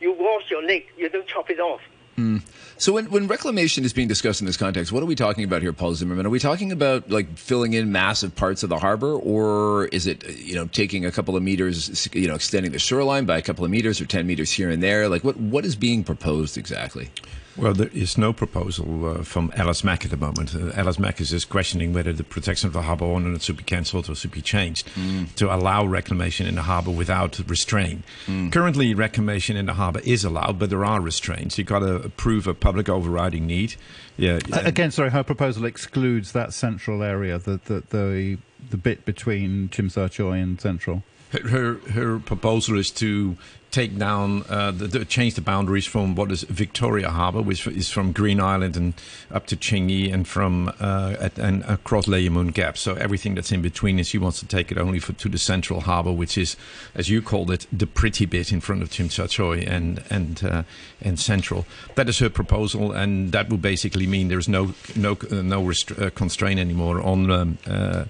You 0.00 0.12
wash 0.12 0.50
your 0.50 0.62
leg, 0.62 0.86
you 0.96 1.08
don't 1.08 1.26
chop 1.26 1.50
it 1.50 1.60
off. 1.60 1.80
Mm. 2.20 2.42
So 2.76 2.92
when, 2.94 3.10
when 3.10 3.26
reclamation 3.26 3.84
is 3.84 3.92
being 3.92 4.08
discussed 4.08 4.40
in 4.40 4.46
this 4.46 4.56
context, 4.56 4.90
what 4.90 5.02
are 5.02 5.06
we 5.06 5.14
talking 5.14 5.44
about 5.44 5.60
here, 5.60 5.72
Paul 5.72 5.94
Zimmerman? 5.94 6.24
Are 6.24 6.30
we 6.30 6.38
talking 6.38 6.72
about 6.72 7.10
like 7.10 7.36
filling 7.36 7.74
in 7.74 7.92
massive 7.92 8.34
parts 8.34 8.62
of 8.62 8.68
the 8.68 8.78
harbor, 8.78 9.12
or 9.12 9.86
is 9.86 10.06
it 10.06 10.26
you 10.38 10.54
know 10.54 10.66
taking 10.66 11.04
a 11.04 11.10
couple 11.10 11.36
of 11.36 11.42
meters, 11.42 12.08
you 12.14 12.28
know, 12.28 12.34
extending 12.34 12.72
the 12.72 12.78
shoreline 12.78 13.26
by 13.26 13.36
a 13.36 13.42
couple 13.42 13.64
of 13.64 13.70
meters 13.70 14.00
or 14.00 14.06
ten 14.06 14.26
meters 14.26 14.50
here 14.50 14.70
and 14.70 14.82
there? 14.82 15.08
Like 15.08 15.24
what 15.24 15.36
what 15.36 15.64
is 15.64 15.76
being 15.76 16.04
proposed 16.04 16.56
exactly? 16.56 17.10
Well, 17.56 17.74
there 17.74 17.90
is 17.92 18.16
no 18.16 18.32
proposal 18.32 19.06
uh, 19.06 19.22
from 19.22 19.52
Alice 19.56 19.82
Mak 19.82 20.04
at 20.04 20.10
the 20.10 20.16
moment. 20.16 20.54
Uh, 20.54 20.70
Alice 20.74 20.98
Mak 20.98 21.20
is 21.20 21.30
just 21.30 21.48
questioning 21.48 21.92
whether 21.92 22.12
the 22.12 22.24
protection 22.24 22.68
of 22.68 22.72
the 22.72 22.82
harbour 22.82 23.04
ordinance 23.04 23.44
should 23.44 23.56
be 23.56 23.64
cancelled 23.64 24.08
or 24.08 24.14
should 24.14 24.30
be 24.30 24.40
changed 24.40 24.88
mm. 24.94 25.32
to 25.34 25.52
allow 25.52 25.84
reclamation 25.84 26.46
in 26.46 26.54
the 26.54 26.62
harbour 26.62 26.90
without 26.90 27.38
restraint. 27.48 28.04
Mm. 28.26 28.52
Currently, 28.52 28.94
reclamation 28.94 29.56
in 29.56 29.66
the 29.66 29.74
harbour 29.74 30.00
is 30.04 30.24
allowed, 30.24 30.58
but 30.58 30.70
there 30.70 30.84
are 30.84 31.00
restraints. 31.00 31.58
You've 31.58 31.66
got 31.66 31.80
to 31.80 31.96
approve 31.96 32.46
a 32.46 32.54
public 32.54 32.88
overriding 32.88 33.46
need. 33.46 33.74
Yeah. 34.16 34.38
Uh, 34.52 34.62
again, 34.64 34.90
sorry, 34.90 35.10
her 35.10 35.24
proposal 35.24 35.64
excludes 35.64 36.32
that 36.32 36.52
central 36.52 37.02
area, 37.02 37.38
the 37.38 37.60
the 37.64 37.82
the, 37.90 38.38
the 38.70 38.76
bit 38.76 39.04
between 39.04 39.68
Tsim 39.70 39.92
Sha 39.92 40.08
Tsui 40.08 40.42
and 40.42 40.60
Central. 40.60 41.02
Her, 41.32 41.74
her 41.92 42.18
proposal 42.18 42.76
is 42.76 42.90
to 42.92 43.36
take 43.70 43.96
down, 43.96 44.44
uh, 44.48 44.70
the, 44.70 44.86
the, 44.86 45.04
change 45.04 45.34
the 45.34 45.40
boundaries 45.40 45.86
from 45.86 46.14
what 46.14 46.32
is 46.32 46.42
Victoria 46.42 47.10
Harbour, 47.10 47.40
which 47.40 47.66
is 47.66 47.88
from 47.88 48.12
Green 48.12 48.40
Island 48.40 48.76
and 48.76 48.94
up 49.30 49.46
to 49.46 49.56
Tsing 49.56 49.88
Yi, 49.88 50.10
and 50.10 50.26
from 50.26 50.72
uh, 50.80 51.16
at, 51.20 51.38
and 51.38 51.62
across 51.64 52.08
Moon 52.08 52.48
Gap. 52.48 52.76
So 52.76 52.94
everything 52.94 53.34
that's 53.34 53.52
in 53.52 53.62
between 53.62 53.98
is 53.98 54.08
she 54.08 54.18
wants 54.18 54.40
to 54.40 54.46
take 54.46 54.72
it 54.72 54.78
only 54.78 54.98
for, 54.98 55.12
to 55.12 55.28
the 55.28 55.38
central 55.38 55.80
harbour, 55.80 56.12
which 56.12 56.36
is, 56.36 56.56
as 56.94 57.08
you 57.08 57.22
called 57.22 57.50
it, 57.50 57.66
the 57.72 57.86
pretty 57.86 58.26
bit 58.26 58.52
in 58.52 58.60
front 58.60 58.82
of 58.82 58.90
Tsim 58.90 59.10
Sha 59.10 59.24
Tsui 59.24 59.66
and 59.66 60.02
and 60.10 60.42
uh, 60.44 60.62
and 61.00 61.18
central. 61.18 61.66
That 61.94 62.08
is 62.08 62.18
her 62.18 62.30
proposal, 62.30 62.92
and 62.92 63.32
that 63.32 63.48
would 63.50 63.62
basically 63.62 64.06
mean 64.06 64.28
there's 64.28 64.48
no 64.48 64.74
no 64.96 65.16
uh, 65.30 65.42
no 65.42 65.62
rest- 65.62 65.92
uh, 65.92 66.10
constraint 66.10 66.58
anymore 66.58 67.00
on 67.00 67.30
um, 67.30 67.58
uh, 67.66 68.04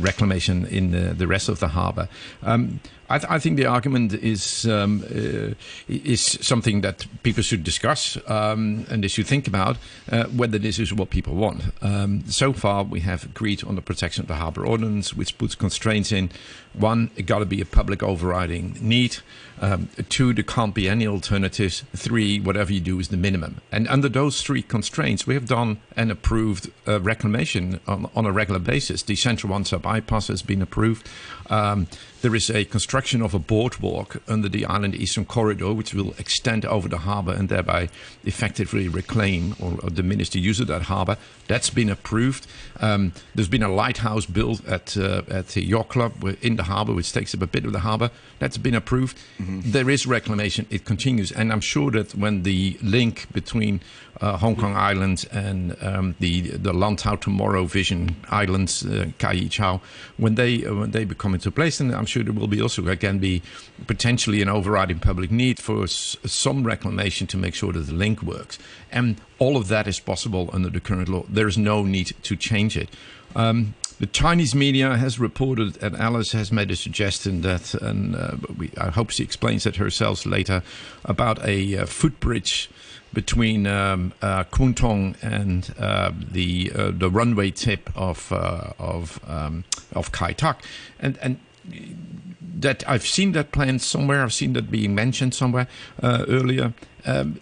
reclamation 0.00 0.66
in 0.66 0.92
the, 0.92 1.14
the 1.14 1.26
rest 1.26 1.48
of 1.48 1.58
the 1.58 1.68
harbour. 1.68 2.08
Um, 2.42 2.80
I, 3.10 3.18
th- 3.18 3.30
I, 3.30 3.38
think 3.40 3.56
the 3.56 3.66
argument 3.66 4.14
is 4.14 4.66
um, 4.66 5.02
uh, 5.04 5.54
is 5.88 6.38
something 6.40 6.82
that 6.82 7.06
people 7.24 7.42
should 7.42 7.64
discuss 7.64 8.16
um, 8.28 8.86
and 8.88 9.02
they 9.02 9.08
should 9.08 9.26
think 9.26 9.48
about 9.48 9.78
uh, 10.12 10.24
whether 10.26 10.58
this 10.58 10.78
is 10.78 10.94
what 10.94 11.10
people 11.10 11.34
want. 11.34 11.62
Um, 11.82 12.22
so 12.26 12.52
far, 12.52 12.84
we 12.84 13.00
have 13.00 13.24
agreed 13.24 13.64
on 13.64 13.74
the 13.74 13.82
protection 13.82 14.22
of 14.22 14.28
the 14.28 14.36
harbour 14.36 14.64
ordinance, 14.64 15.12
which 15.12 15.36
puts 15.38 15.56
constraints 15.56 16.12
in. 16.12 16.30
One, 16.72 17.10
it 17.16 17.22
got 17.26 17.40
to 17.40 17.46
be 17.46 17.60
a 17.60 17.64
public 17.64 18.02
overriding 18.02 18.76
need. 18.80 19.18
Um, 19.60 19.90
two, 20.08 20.32
there 20.32 20.44
can't 20.44 20.74
be 20.74 20.88
any 20.88 21.06
alternatives. 21.06 21.84
Three, 21.94 22.40
whatever 22.40 22.72
you 22.72 22.80
do 22.80 22.98
is 22.98 23.08
the 23.08 23.18
minimum. 23.18 23.60
And 23.70 23.86
under 23.88 24.08
those 24.08 24.42
three 24.42 24.62
constraints, 24.62 25.26
we 25.26 25.34
have 25.34 25.46
done 25.46 25.80
and 25.96 26.10
approved 26.10 26.70
uh, 26.88 27.00
reclamation 27.00 27.78
on, 27.86 28.08
on, 28.16 28.24
a 28.24 28.32
regular 28.32 28.60
basis. 28.60 29.02
The 29.02 29.16
Central 29.16 29.50
Wan 29.50 29.64
Chai 29.64 29.76
bypass 29.76 30.28
has 30.28 30.40
been 30.40 30.62
approved. 30.62 31.06
Um, 31.50 31.88
there 32.22 32.34
is 32.34 32.48
a 32.50 32.64
construction 32.64 33.22
of 33.22 33.34
a 33.34 33.38
boardwalk 33.38 34.22
under 34.28 34.48
the 34.48 34.64
island 34.64 34.94
eastern 34.94 35.24
corridor, 35.24 35.74
which 35.74 35.92
will 35.92 36.12
extend 36.18 36.64
over 36.64 36.88
the 36.88 36.98
harbour 36.98 37.32
and 37.32 37.48
thereby 37.48 37.88
effectively 38.24 38.88
reclaim 38.88 39.56
or, 39.60 39.78
or 39.82 39.90
diminish 39.90 40.30
the 40.30 40.40
use 40.40 40.60
of 40.60 40.68
that 40.68 40.82
harbour. 40.82 41.16
That's 41.48 41.70
been 41.70 41.90
approved. 41.90 42.46
Um, 42.78 43.12
there's 43.34 43.48
been 43.48 43.62
a 43.62 43.72
lighthouse 43.72 44.26
built 44.26 44.66
at 44.66 44.96
uh, 44.96 45.22
at 45.28 45.48
the 45.48 45.64
yacht 45.64 45.88
club 45.88 46.12
in 46.40 46.56
the 46.60 46.72
harbour, 46.72 46.92
which 46.94 47.12
takes 47.12 47.34
up 47.34 47.42
a 47.42 47.46
bit 47.46 47.64
of 47.66 47.72
the 47.72 47.80
harbour. 47.88 48.10
That's 48.40 48.58
been 48.58 48.74
approved. 48.74 49.16
Mm-hmm. 49.38 49.72
There 49.76 49.90
is 49.94 50.06
reclamation. 50.06 50.66
It 50.70 50.84
continues, 50.84 51.32
and 51.38 51.46
I'm 51.52 51.60
sure 51.62 51.90
that 51.92 52.14
when 52.22 52.42
the 52.42 52.76
link 52.82 53.14
between 53.32 53.80
uh, 54.20 54.36
Hong 54.42 54.56
Kong 54.56 54.74
Island 54.90 55.18
and 55.32 55.76
um, 55.82 56.14
the 56.20 56.34
the 56.66 56.72
Lantau 56.72 57.16
Tomorrow 57.16 57.64
Vision 57.66 58.00
Islands, 58.42 58.84
uh, 58.84 59.06
Kai 59.18 59.48
Chau, 59.48 59.80
when 60.18 60.34
they 60.34 60.52
uh, 60.66 60.74
when 60.80 60.90
they 60.90 61.04
become 61.06 61.34
into 61.34 61.50
place, 61.50 61.80
and 61.82 61.90
I'm 61.98 62.06
sure 62.06 62.22
there 62.24 62.34
will 62.40 62.48
be 62.56 62.62
also 62.62 62.86
again 62.88 63.18
be 63.20 63.40
potentially 63.86 64.42
an 64.42 64.48
overriding 64.48 64.98
public 65.00 65.30
need 65.30 65.58
for 65.58 65.84
s- 65.84 66.16
some 66.26 66.66
reclamation 66.66 67.26
to 67.28 67.36
make 67.38 67.54
sure 67.54 67.72
that 67.72 67.86
the 67.86 67.94
link 68.04 68.22
works, 68.22 68.58
and 68.92 69.16
all 69.38 69.56
of 69.56 69.68
that 69.68 69.86
is 69.86 70.00
possible 70.00 70.50
under 70.52 70.70
the 70.70 70.80
current 70.80 71.08
law. 71.08 71.24
There 71.34 71.48
is 71.48 71.56
no 71.56 71.82
need 71.84 72.08
to 72.22 72.36
change 72.36 72.76
it. 72.76 72.88
Um, 73.36 73.74
the 74.00 74.06
Chinese 74.06 74.54
media 74.54 74.96
has 74.96 75.20
reported, 75.20 75.80
and 75.82 75.94
Alice 75.94 76.32
has 76.32 76.50
made 76.50 76.70
a 76.70 76.76
suggestion 76.76 77.42
that, 77.42 77.74
and 77.74 78.16
uh, 78.16 78.32
we, 78.56 78.70
I 78.78 78.88
hope 78.88 79.10
she 79.10 79.22
explains 79.22 79.66
it 79.66 79.76
herself 79.76 80.24
later, 80.24 80.62
about 81.04 81.38
a 81.44 81.76
uh, 81.76 81.86
footbridge 81.86 82.70
between 83.12 83.66
um, 83.66 84.14
uh, 84.22 84.44
Kwun 84.44 84.74
Tong 84.74 85.16
and 85.20 85.74
uh, 85.78 86.12
the 86.16 86.70
the 86.74 87.10
runway 87.10 87.50
tip 87.50 87.90
of 87.94 88.32
uh, 88.32 88.72
of 88.78 89.20
um, 89.28 89.64
of 89.92 90.12
Kai 90.12 90.32
Tak, 90.32 90.64
and 90.98 91.18
and 91.20 91.38
that 91.64 92.84
I've 92.88 93.06
seen 93.06 93.32
that 93.32 93.52
plan 93.52 93.78
somewhere. 93.78 94.22
I've 94.22 94.34
seen 94.34 94.52
that 94.54 94.70
being 94.70 94.94
mentioned 94.94 95.34
somewhere 95.34 95.66
uh, 96.02 96.24
earlier. 96.28 96.74
Um, 97.06 97.40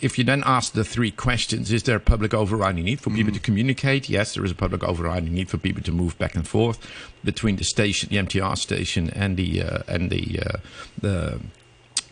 if 0.00 0.18
you 0.18 0.24
then 0.24 0.42
ask 0.46 0.72
the 0.72 0.84
three 0.84 1.10
questions, 1.10 1.72
is 1.72 1.82
there 1.84 1.96
a 1.96 2.00
public 2.00 2.32
overriding 2.32 2.84
need 2.84 3.00
for 3.00 3.10
people 3.10 3.32
to 3.32 3.40
communicate? 3.40 4.08
Yes, 4.08 4.34
there 4.34 4.44
is 4.44 4.52
a 4.52 4.54
public 4.54 4.84
overriding 4.84 5.32
need 5.34 5.48
for 5.48 5.58
people 5.58 5.82
to 5.82 5.92
move 5.92 6.16
back 6.18 6.34
and 6.34 6.46
forth 6.46 6.78
between 7.24 7.56
the 7.56 7.64
station, 7.64 8.08
the 8.10 8.16
MTR 8.16 8.56
station, 8.56 9.10
and 9.10 9.36
the 9.36 9.62
uh, 9.62 9.78
and 9.88 10.10
the 10.10 10.40
uh, 10.40 10.58
the 11.00 11.40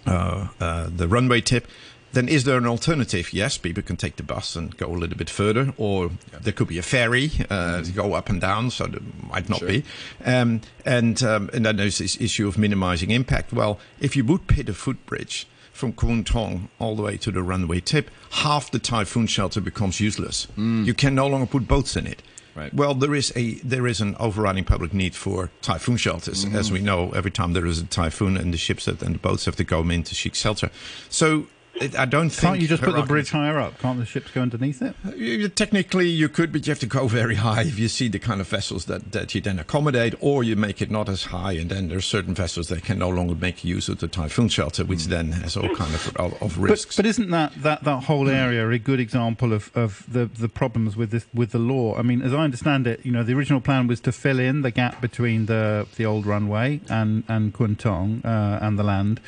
uh, 0.07 0.49
uh, 0.59 0.89
the 0.95 1.07
runway 1.07 1.41
tip. 1.41 1.67
Then 2.13 2.29
is 2.29 2.45
there 2.45 2.59
an 2.59 2.67
alternative? 2.67 3.33
Yes, 3.33 3.57
people 3.59 3.83
can 3.83 3.97
take 3.97 4.17
the 4.17 4.23
bus 4.23 4.57
and 4.57 4.77
go 4.77 4.87
a 4.87 4.97
little 4.99 5.17
bit 5.17 5.31
further, 5.31 5.73
or 5.77 6.11
there 6.41 6.53
could 6.53 6.69
be 6.69 6.79
a 6.79 6.83
ferry 6.83 7.31
uh, 7.49 7.83
to 7.83 7.93
go 7.93 8.15
up 8.15 8.29
and 8.29 8.41
down. 8.41 8.71
So 8.71 8.87
there 8.87 9.01
might 9.31 9.49
not 9.49 9.61
Sure. 9.61 9.69
be. 9.69 9.85
Um, 10.25 10.61
and 10.85 11.23
um, 11.23 11.51
and 11.53 11.65
then 11.67 11.77
there's 11.77 11.99
this 11.99 12.21
issue 12.21 12.49
of 12.49 12.59
minimizing 12.59 13.11
impact. 13.11 13.53
Well, 13.53 13.79
if 14.01 14.17
you 14.17 14.25
would 14.25 14.47
pit 14.49 14.69
a 14.69 14.75
footbridge 14.75 15.47
from 15.73 15.93
Kwun 15.93 16.25
Tong 16.27 16.69
all 16.79 16.97
the 16.97 17.03
way 17.03 17.17
to 17.19 17.31
the 17.31 17.43
runway 17.43 17.81
tip, 17.81 18.11
half 18.31 18.71
the 18.71 18.79
typhoon 18.81 19.27
shelter 19.29 19.61
becomes 19.61 20.01
useless. 20.01 20.47
You 20.57 20.93
can 20.95 21.15
no 21.15 21.27
longer 21.29 21.47
put 21.47 21.69
boats 21.69 21.97
in 21.97 22.07
it. 22.07 22.23
Right. 22.57 22.75
Well, 22.75 22.95
there 22.95 23.15
is 23.15 23.33
a 23.37 23.55
there 23.63 23.87
is 23.87 24.01
an 24.01 24.17
overriding 24.19 24.65
public 24.65 24.93
need 24.93 25.15
for 25.15 25.51
typhoon 25.63 25.97
shelters, 25.97 26.45
as 26.53 26.73
we 26.73 26.81
know. 26.81 27.13
Every 27.13 27.31
time 27.31 27.53
there 27.53 27.67
is 27.67 27.79
a 27.81 27.87
typhoon, 27.87 28.37
and 28.37 28.53
the 28.53 28.59
ships 28.59 28.87
that, 28.87 29.01
and 29.01 29.15
the 29.15 29.21
boats 29.21 29.45
have 29.45 29.55
to 29.57 29.65
go 29.65 29.89
in 29.89 30.03
to 30.03 30.15
seek 30.17 30.35
shelter. 30.35 30.71
So 31.09 31.47
it, 31.75 31.99
I 31.99 32.05
don't 32.05 32.31
think 32.31 32.41
Can't 32.41 32.61
you 32.61 32.69
just 32.69 32.83
put 32.83 32.95
the 32.95 33.03
bridge 33.03 33.31
higher 33.31 33.59
up? 33.59 33.79
Can't 33.79 33.99
the 33.99 34.07
ships 34.07 34.31
go 34.31 34.43
underneath 34.43 34.83
it? 34.83 34.95
you- 35.17 35.49
Technically, 35.49 36.09
you 36.09 36.29
could, 36.29 36.53
but 36.53 36.67
you 36.67 36.71
have 36.71 36.79
to 36.81 36.87
go 36.87 37.07
very 37.09 37.35
high 37.37 37.63
if 37.63 37.79
you 37.79 37.89
see 37.89 38.09
the 38.09 38.19
kind 38.19 38.41
of 38.41 38.49
vessels 38.49 38.87
that, 38.87 39.13
that 39.13 39.35
you 39.35 39.41
then 39.41 39.59
accommodate, 39.59 40.15
or 40.21 40.43
you 40.45 40.57
make 40.57 40.81
it 40.83 40.91
not 40.91 41.09
as 41.09 41.25
high, 41.25 41.53
and 41.53 41.71
then 41.71 41.89
there 41.89 41.99
are 41.99 42.03
certain 42.03 42.35
vessels 42.35 42.69
that 42.69 42.83
can 42.85 42.99
no 42.99 43.09
longer 43.09 43.35
make 43.35 43.65
use 43.65 43.89
of 43.89 43.99
the 44.01 44.09
typhoon 44.09 44.49
shelter, 44.49 44.85
which 44.85 45.07
then 45.07 45.33
has 45.33 45.57
all 45.57 45.75
kind 45.75 45.95
of 45.95 46.17
of, 46.17 46.43
of 46.43 46.59
risks. 46.59 46.97
But, 46.97 47.03
but 47.05 47.09
isn't 47.09 47.31
that, 47.31 47.63
that, 47.63 47.85
that 47.85 48.05
whole 48.05 48.29
area 48.29 48.69
a 48.69 48.79
good 48.79 49.01
example 49.01 49.53
of, 49.53 49.71
of 49.75 50.05
the, 50.09 50.27
the 50.27 50.49
problems 50.49 50.97
with 50.97 51.11
this 51.11 51.27
with 51.35 51.51
the 51.53 51.59
law? 51.59 51.97
I 51.97 52.03
mean, 52.03 52.23
as 52.23 52.33
I 52.33 52.43
understand 52.45 52.87
it, 52.87 53.05
you 53.05 53.13
know, 53.13 53.23
the 53.23 53.35
original 53.35 53.61
plan 53.61 53.87
was 53.87 54.01
to 54.01 54.13
fill 54.13 54.39
in 54.39 54.63
the 54.63 54.71
gap 54.71 55.01
between 55.01 55.47
the 55.47 55.87
the 55.97 56.05
old 56.07 56.27
runway 56.27 56.81
and 56.89 57.25
and 57.29 57.53
Kwun 57.55 57.79
Tong 57.79 58.23
uh, 58.25 58.59
and 58.63 58.79
the 58.79 58.83
land, 58.83 59.21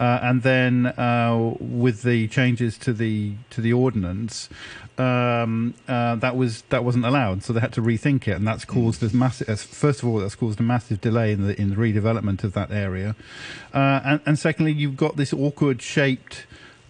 uh, 0.00 0.18
and 0.22 0.42
then 0.42 0.86
uh, 0.86 1.54
with 1.60 2.02
the 2.02 2.26
changes 2.28 2.76
to 2.78 2.92
the 2.92 3.34
to 3.50 3.60
the 3.60 3.72
ordinance. 3.72 4.48
Um, 4.98 5.74
uh, 5.88 6.16
that 6.16 6.36
was 6.36 6.62
that 6.68 6.84
wasn't 6.84 7.06
allowed, 7.06 7.42
so 7.42 7.54
they 7.54 7.60
had 7.60 7.72
to 7.74 7.80
rethink 7.80 8.28
it, 8.28 8.32
and 8.32 8.46
that's 8.46 8.66
caused 8.66 9.02
a 9.02 9.16
massive. 9.16 9.48
as- 9.48 9.62
First 9.62 10.02
of 10.02 10.08
all, 10.08 10.18
that's 10.18 10.34
caused 10.34 10.60
a 10.60 10.62
massive 10.62 11.00
delay 11.00 11.32
in 11.32 11.46
the 11.46 11.58
in 11.58 11.70
the 11.70 11.76
redevelopment 11.76 12.44
of 12.44 12.52
that 12.52 12.70
area, 12.70 13.14
uh, 13.72 14.00
and, 14.04 14.20
and 14.26 14.38
secondly, 14.38 14.72
you've 14.72 14.98
got 14.98 15.16
this 15.16 15.32
awkward 15.32 15.80
shaped 15.80 16.44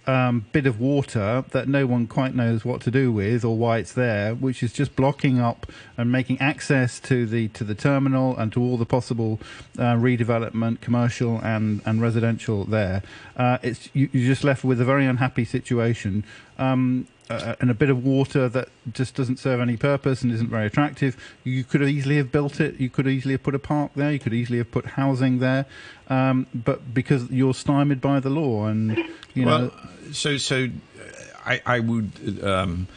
um, 0.07 0.47
bit 0.53 0.67
of 0.67 0.81
water 0.81 1.45
that 1.51 1.69
no 1.69 1.87
one 1.87 2.07
quite 2.07 2.35
knows 2.35 2.65
what 2.65 2.81
to 2.83 2.91
do 2.91 3.13
with 3.13 3.45
or 3.45 3.57
why 3.57 3.79
it's 3.79 3.93
there, 3.93 4.35
which 4.35 4.63
is 4.63 4.73
just 4.73 4.97
blocking 4.97 5.39
up 5.39 5.71
and 5.97 6.11
making 6.11 6.41
access 6.41 6.99
to 7.01 7.27
the 7.27 7.49
to 7.49 7.65
the 7.65 7.75
terminal 7.75 8.37
and 8.37 8.53
to 8.53 8.61
all 8.61 8.77
the 8.77 8.87
possible 8.87 9.41
uh, 9.79 9.95
redevelopment, 9.95 10.81
commercial 10.81 11.39
and 11.43 11.81
and 11.85 12.01
residential 12.01 12.65
there. 12.65 13.03
Uh, 13.37 13.59
it's 13.63 13.89
you, 13.93 14.09
you're 14.13 14.29
just 14.29 14.45
left 14.45 14.65
with 14.65 14.81
a 14.81 14.85
very 14.85 15.07
unhappy 15.07 15.45
situation. 15.45 16.25
Um, 16.61 17.07
uh, 17.31 17.55
and 17.61 17.71
a 17.71 17.75
bit 17.75 17.91
of 17.91 18.05
water 18.05 18.49
that 18.49 18.69
just 18.93 19.15
doesn't 19.15 19.39
serve 19.39 19.61
any 19.61 19.77
purpose 19.77 20.23
and 20.23 20.33
isn't 20.33 20.51
very 20.51 20.67
attractive. 20.67 21.17
You 21.45 21.63
could 21.63 21.81
easily 21.83 22.17
have 22.17 22.33
built 22.33 22.61
it. 22.61 22.81
You 22.81 22.91
could 22.91 23.07
easily 23.07 23.35
have 23.35 23.45
put 23.45 23.55
a 23.55 23.59
park 23.61 23.93
there. 23.95 24.11
You 24.11 24.19
could 24.19 24.35
easily 24.35 24.59
have 24.59 24.73
put 24.73 24.85
housing 24.85 25.39
there. 25.39 25.67
Um, 26.09 26.49
but 26.53 26.93
because 26.93 27.31
you're 27.31 27.55
stymied 27.55 28.01
by 28.01 28.19
the 28.19 28.31
law, 28.31 28.67
and 28.67 28.97
you 29.35 29.45
know, 29.45 29.71
well, 29.73 30.13
so 30.13 30.37
so, 30.39 30.65
uh, 30.65 31.03
I 31.47 31.63
I 31.65 31.79
would. 31.79 32.43
Um, 32.45 32.89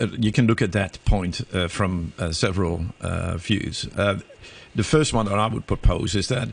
uh, 0.00 0.08
you 0.18 0.32
can 0.32 0.48
look 0.48 0.60
at 0.60 0.72
that 0.72 0.98
point 1.04 1.42
uh, 1.54 1.68
from 1.68 2.12
uh, 2.18 2.32
several 2.32 2.86
uh, 3.00 3.36
views. 3.36 3.88
The 4.76 4.84
first 4.84 5.12
one 5.12 5.26
that 5.26 5.38
I 5.38 5.46
would 5.46 5.66
propose 5.66 6.14
is 6.14 6.28
that 6.28 6.48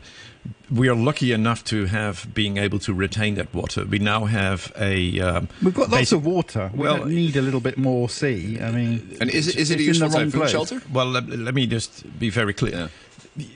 we 0.70 0.88
are 0.88 0.94
lucky 0.96 1.32
enough 1.32 1.62
to 1.64 1.84
have 1.86 2.26
being 2.34 2.56
able 2.56 2.78
to 2.80 2.92
retain 2.94 3.34
that 3.36 3.52
water. 3.54 3.84
We 3.84 3.98
now 3.98 4.24
have 4.24 4.72
a. 4.78 5.20
Um, 5.20 5.48
we've 5.62 5.74
got 5.74 5.90
lots 5.90 6.12
of 6.12 6.24
water. 6.24 6.70
We 6.74 6.80
Well, 6.80 6.98
don't 6.98 7.10
need 7.14 7.36
a 7.36 7.42
little 7.42 7.60
bit 7.60 7.76
more 7.78 8.08
sea. 8.08 8.58
I 8.60 8.70
mean, 8.70 9.16
And 9.20 9.30
is 9.30 9.46
it, 9.48 9.56
is 9.56 9.70
it 9.70 9.74
a 9.74 9.76
in 9.76 9.78
the 9.78 9.84
useful 9.84 10.08
wrong 10.08 10.30
typhoon 10.30 10.48
shelter? 10.48 10.82
Well, 10.92 11.06
let, 11.06 11.28
let 11.28 11.54
me 11.54 11.66
just 11.66 12.18
be 12.18 12.30
very 12.30 12.54
clear. 12.54 12.90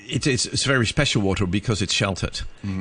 It 0.09 0.27
is 0.27 0.47
it's 0.47 0.65
very 0.65 0.87
special 0.87 1.23
water 1.23 1.47
because 1.47 1.81
it's 1.83 1.95
sheltered. 1.95 2.41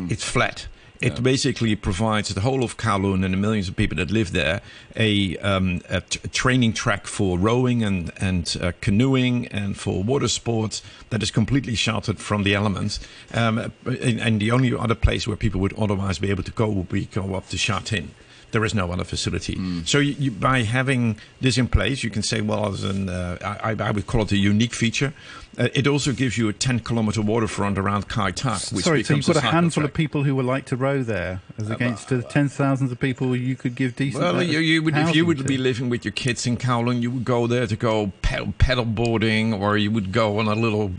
It's 0.09 0.23
flat. 0.23 0.67
It 1.01 1.21
basically 1.21 1.75
provides 1.75 2.29
the 2.29 2.41
whole 2.41 2.63
of 2.63 2.77
Kowloon 2.77 3.23
and 3.23 3.33
the 3.33 3.37
millions 3.37 3.69
of 3.69 3.75
people 3.75 3.97
that 3.97 4.11
live 4.11 4.31
there 4.31 4.61
a, 4.95 5.37
um, 5.37 5.81
a, 5.89 6.01
t- 6.01 6.19
a 6.23 6.27
training 6.27 6.73
track 6.73 7.05
for 7.05 7.37
rowing 7.37 7.83
and, 7.83 8.11
and 8.19 8.57
uh, 8.61 8.71
canoeing 8.81 9.47
and 9.47 9.77
for 9.77 10.03
water 10.03 10.27
sports 10.27 10.81
that 11.09 11.21
is 11.21 11.31
completely 11.31 11.75
sheltered 11.75 12.19
from 12.19 12.43
the 12.43 12.55
elements. 12.55 12.99
Um, 13.33 13.71
and, 13.85 14.19
and 14.19 14.39
the 14.39 14.51
only 14.51 14.75
other 14.75 14.95
place 14.95 15.27
where 15.27 15.37
people 15.37 15.61
would 15.61 15.73
otherwise 15.77 16.19
be 16.19 16.29
able 16.31 16.43
to 16.43 16.51
go 16.51 16.67
would 16.69 16.89
be 16.89 17.05
go 17.05 17.35
up 17.35 17.47
to 17.49 17.57
Sha 17.57 17.79
Tin. 17.79 18.11
There 18.51 18.63
is 18.63 18.73
no 18.73 18.89
other 18.93 19.03
facility. 19.03 19.55
So 19.85 19.99
you, 19.99 20.15
you, 20.17 20.31
by 20.31 20.63
having 20.63 21.17
this 21.41 21.57
in 21.57 21.67
place, 21.67 22.01
you 22.01 22.09
can 22.09 22.23
say, 22.23 22.39
well, 22.39 22.67
as 22.67 22.85
an, 22.85 23.09
uh, 23.09 23.37
I, 23.61 23.75
I 23.77 23.91
would 23.91 24.07
call 24.07 24.21
it 24.21 24.31
a 24.31 24.37
unique 24.37 24.73
feature. 24.73 25.13
Uh, 25.57 25.69
it 25.73 25.87
also 25.87 26.11
gives 26.13 26.37
you 26.37 26.47
a 26.49 26.53
10 26.53 26.81
kilometer 26.81 27.19
waterfront 27.21 27.79
around 27.79 28.07
Kai 28.07 28.29
Tak, 28.29 28.61
which 28.71 28.85
Sorry, 28.85 29.03
so 29.03 29.15
you've 29.15 29.25
got 29.25 29.37
a 29.37 29.41
handful 29.41 29.81
track. 29.81 29.89
of 29.91 29.93
people 29.95 30.23
who 30.23 30.35
would 30.35 30.45
like 30.45 30.65
to 30.65 30.75
row 30.75 31.01
there, 31.01 31.41
as 31.57 31.69
against 31.71 32.09
the 32.09 32.21
tens 32.21 32.51
of 32.51 32.57
thousands 32.57 32.91
of 32.91 32.99
people 32.99 33.35
you 33.35 33.55
could 33.55 33.73
give 33.73 33.95
decent. 33.95 34.23
Well, 34.23 34.35
uh, 34.37 34.41
you, 34.41 34.59
you 34.59 34.83
would, 34.83 34.95
if 34.95 35.15
you 35.15 35.25
would 35.25 35.39
to. 35.39 35.43
be 35.43 35.57
living 35.57 35.89
with 35.89 36.05
your 36.05 36.11
kids 36.11 36.45
in 36.45 36.57
Kowloon, 36.57 37.01
you 37.01 37.09
would 37.09 37.25
go 37.25 37.47
there 37.47 37.65
to 37.65 37.75
go 37.75 38.11
pedal, 38.21 38.53
pedal 38.59 38.85
boarding, 38.85 39.51
or 39.53 39.77
you 39.77 39.89
would 39.89 40.11
go 40.11 40.37
on 40.37 40.47
a 40.47 40.53
little, 40.53 40.91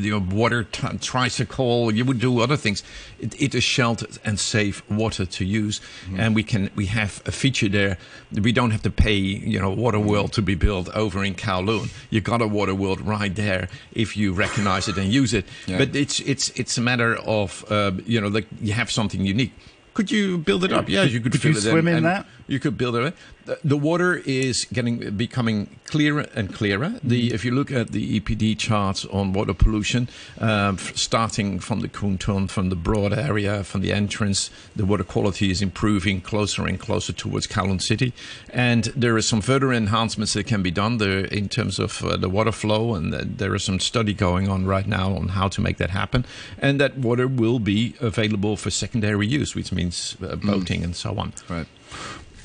you 0.00 0.12
know, 0.12 0.24
water 0.36 0.62
t- 0.62 0.98
tricycle. 0.98 1.92
You 1.92 2.04
would 2.04 2.20
do 2.20 2.40
other 2.40 2.56
things. 2.56 2.84
It, 3.18 3.34
it 3.42 3.54
is 3.54 3.64
sheltered 3.64 4.18
and 4.24 4.38
safe 4.38 4.88
water 4.90 5.26
to 5.26 5.44
use, 5.44 5.80
Mm-hmm. 6.06 6.20
and 6.20 6.34
we 6.34 6.42
can 6.44 6.70
we 6.76 6.86
have 6.86 7.22
a 7.26 7.32
feature 7.32 7.68
there. 7.68 7.98
We 8.32 8.52
don't 8.52 8.70
have 8.70 8.82
to 8.82 8.90
pay, 8.90 9.14
you 9.14 9.58
know, 9.60 9.70
water 9.70 9.98
world 9.98 10.32
to 10.34 10.42
be 10.42 10.54
built 10.54 10.88
over 10.94 11.24
in 11.24 11.34
Kowloon. 11.34 11.90
You 12.10 12.20
got 12.20 12.40
a 12.40 12.46
water 12.46 12.74
world 12.74 13.00
right 13.00 13.34
there 13.34 13.68
if 13.96 14.16
you 14.16 14.32
recognize 14.32 14.88
it 14.88 14.96
and 14.98 15.12
use 15.12 15.34
it. 15.34 15.44
Yeah. 15.66 15.78
But 15.78 15.96
it's 15.96 16.20
it's 16.20 16.50
it's 16.50 16.78
a 16.78 16.80
matter 16.80 17.16
of, 17.16 17.64
uh, 17.70 17.92
you 18.06 18.20
know, 18.20 18.28
like 18.28 18.46
you 18.60 18.72
have 18.72 18.90
something 18.90 19.24
unique. 19.24 19.52
Could 19.94 20.10
you 20.10 20.38
build 20.38 20.62
it 20.62 20.72
up? 20.72 20.88
Yes, 20.88 21.10
you 21.10 21.20
could. 21.20 21.32
Could 21.32 21.42
you 21.42 21.50
it 21.52 21.60
swim 21.62 21.88
in 21.88 21.96
and 21.96 22.06
that? 22.06 22.26
You 22.46 22.60
could 22.60 22.76
build 22.76 22.96
it. 22.96 23.14
The, 23.46 23.58
the 23.64 23.76
water 23.76 24.16
is 24.24 24.66
getting 24.72 25.16
becoming 25.16 25.78
clearer 25.84 26.26
and 26.34 26.52
clearer. 26.52 26.86
Mm-hmm. 26.86 27.08
The 27.08 27.32
if 27.32 27.44
you 27.44 27.52
look 27.52 27.70
at 27.70 27.92
the 27.92 28.20
EPD 28.20 28.58
charts 28.58 29.04
on 29.06 29.32
water 29.32 29.54
pollution, 29.54 30.08
um, 30.40 30.78
starting 30.78 31.60
from 31.60 31.80
the 31.80 31.88
Kwun 31.88 32.18
Tong, 32.18 32.48
from 32.48 32.70
the 32.70 32.76
broad 32.76 33.12
area, 33.12 33.62
from 33.62 33.80
the 33.80 33.92
entrance, 33.92 34.50
the 34.74 34.84
water 34.84 35.04
quality 35.04 35.50
is 35.50 35.62
improving 35.62 36.20
closer 36.20 36.66
and 36.66 36.78
closer 36.78 37.12
towards 37.12 37.46
Kowloon 37.46 37.80
City, 37.80 38.12
and 38.50 38.84
there 38.96 39.16
is 39.16 39.28
some 39.28 39.40
further 39.40 39.72
enhancements 39.72 40.32
that 40.32 40.46
can 40.46 40.62
be 40.62 40.72
done 40.72 40.98
there 40.98 41.24
in 41.26 41.48
terms 41.48 41.78
of 41.78 42.02
uh, 42.04 42.16
the 42.16 42.28
water 42.28 42.52
flow, 42.52 42.94
and 42.94 43.14
uh, 43.14 43.22
there 43.24 43.54
is 43.54 43.62
some 43.62 43.78
study 43.78 44.12
going 44.12 44.48
on 44.48 44.66
right 44.66 44.86
now 44.86 45.14
on 45.14 45.28
how 45.28 45.48
to 45.48 45.60
make 45.60 45.76
that 45.76 45.90
happen, 45.90 46.24
and 46.58 46.80
that 46.80 46.98
water 46.98 47.28
will 47.28 47.60
be 47.60 47.94
available 48.00 48.56
for 48.56 48.70
secondary 48.70 49.26
use, 49.26 49.54
which 49.54 49.70
means 49.72 50.16
uh, 50.22 50.34
boating 50.36 50.82
and 50.82 50.96
so 50.96 51.16
on. 51.18 51.32
Right. 51.48 51.66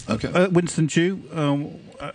Okay. 0.09 0.29
Uh, 0.29 0.49
Winston 0.49 0.87
Chu, 0.87 1.21
um, 1.33 1.79
uh, 1.99 2.11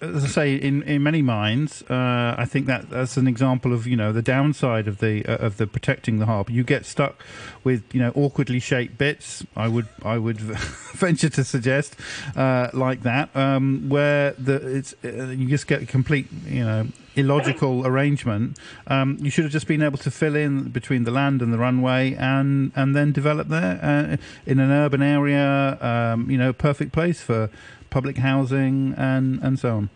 as 0.00 0.24
I 0.24 0.28
say, 0.28 0.54
in, 0.54 0.82
in 0.82 1.02
many 1.02 1.22
minds, 1.22 1.82
uh, 1.90 2.34
I 2.38 2.44
think 2.44 2.66
that 2.66 2.90
that's 2.90 3.16
an 3.16 3.26
example 3.26 3.72
of 3.72 3.86
you 3.86 3.96
know 3.96 4.12
the 4.12 4.22
downside 4.22 4.86
of 4.86 4.98
the 4.98 5.24
uh, 5.26 5.36
of 5.44 5.56
the 5.56 5.66
protecting 5.66 6.18
the 6.18 6.26
harbour. 6.26 6.52
You 6.52 6.62
get 6.62 6.86
stuck 6.86 7.22
with 7.64 7.92
you 7.92 8.00
know 8.00 8.12
awkwardly 8.14 8.60
shaped 8.60 8.96
bits. 8.98 9.44
I 9.56 9.68
would 9.68 9.88
I 10.04 10.18
would 10.18 10.40
venture 10.40 11.28
to 11.30 11.44
suggest 11.44 11.96
uh, 12.36 12.70
like 12.72 13.02
that, 13.02 13.34
um, 13.34 13.88
where 13.88 14.32
the 14.32 14.76
it's 14.76 14.94
uh, 15.04 15.34
you 15.36 15.48
just 15.48 15.66
get 15.66 15.82
a 15.82 15.86
complete 15.86 16.28
you 16.46 16.64
know 16.64 16.86
illogical 17.16 17.84
arrangement. 17.84 18.56
Um, 18.86 19.18
you 19.20 19.30
should 19.30 19.44
have 19.44 19.52
just 19.52 19.66
been 19.66 19.82
able 19.82 19.98
to 19.98 20.10
fill 20.10 20.36
in 20.36 20.68
between 20.70 21.04
the 21.04 21.10
land 21.10 21.42
and 21.42 21.52
the 21.52 21.58
runway, 21.58 22.14
and 22.14 22.72
and 22.76 22.94
then 22.94 23.12
develop 23.12 23.48
there 23.48 23.80
uh, 23.82 24.16
in 24.46 24.60
an 24.60 24.70
urban 24.70 25.02
area. 25.02 25.76
Um, 25.80 26.30
you 26.30 26.38
know, 26.38 26.52
perfect 26.52 26.92
place 26.92 27.20
for 27.20 27.50
public 27.90 28.18
housing 28.18 28.94
and 28.96 29.40
and 29.42 29.58
so 29.58 29.76
on. 29.76 29.90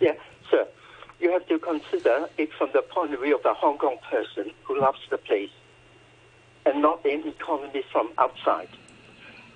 Yeah, 0.00 0.14
sir. 0.50 0.66
You 1.20 1.32
have 1.32 1.46
to 1.48 1.58
consider 1.58 2.28
it 2.38 2.52
from 2.54 2.70
the 2.72 2.82
point 2.82 3.12
of 3.14 3.20
view 3.20 3.36
of 3.36 3.42
the 3.42 3.54
Hong 3.54 3.78
Kong 3.78 3.98
person 4.10 4.50
who 4.64 4.78
loves 4.80 5.00
the 5.10 5.18
place 5.18 5.50
and 6.66 6.82
not 6.82 7.04
an 7.04 7.26
economist 7.26 7.88
from 7.90 8.10
outside. 8.18 8.68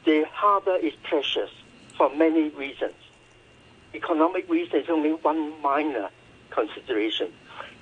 The 0.05 0.25
harbor 0.33 0.77
is 0.77 0.93
precious 1.03 1.51
for 1.97 2.11
many 2.15 2.49
reasons. 2.51 2.95
economic 3.95 4.49
reason 4.51 4.81
is 4.81 4.89
only 4.91 5.13
one 5.13 5.61
minor 5.63 6.09
consideration. 6.51 7.33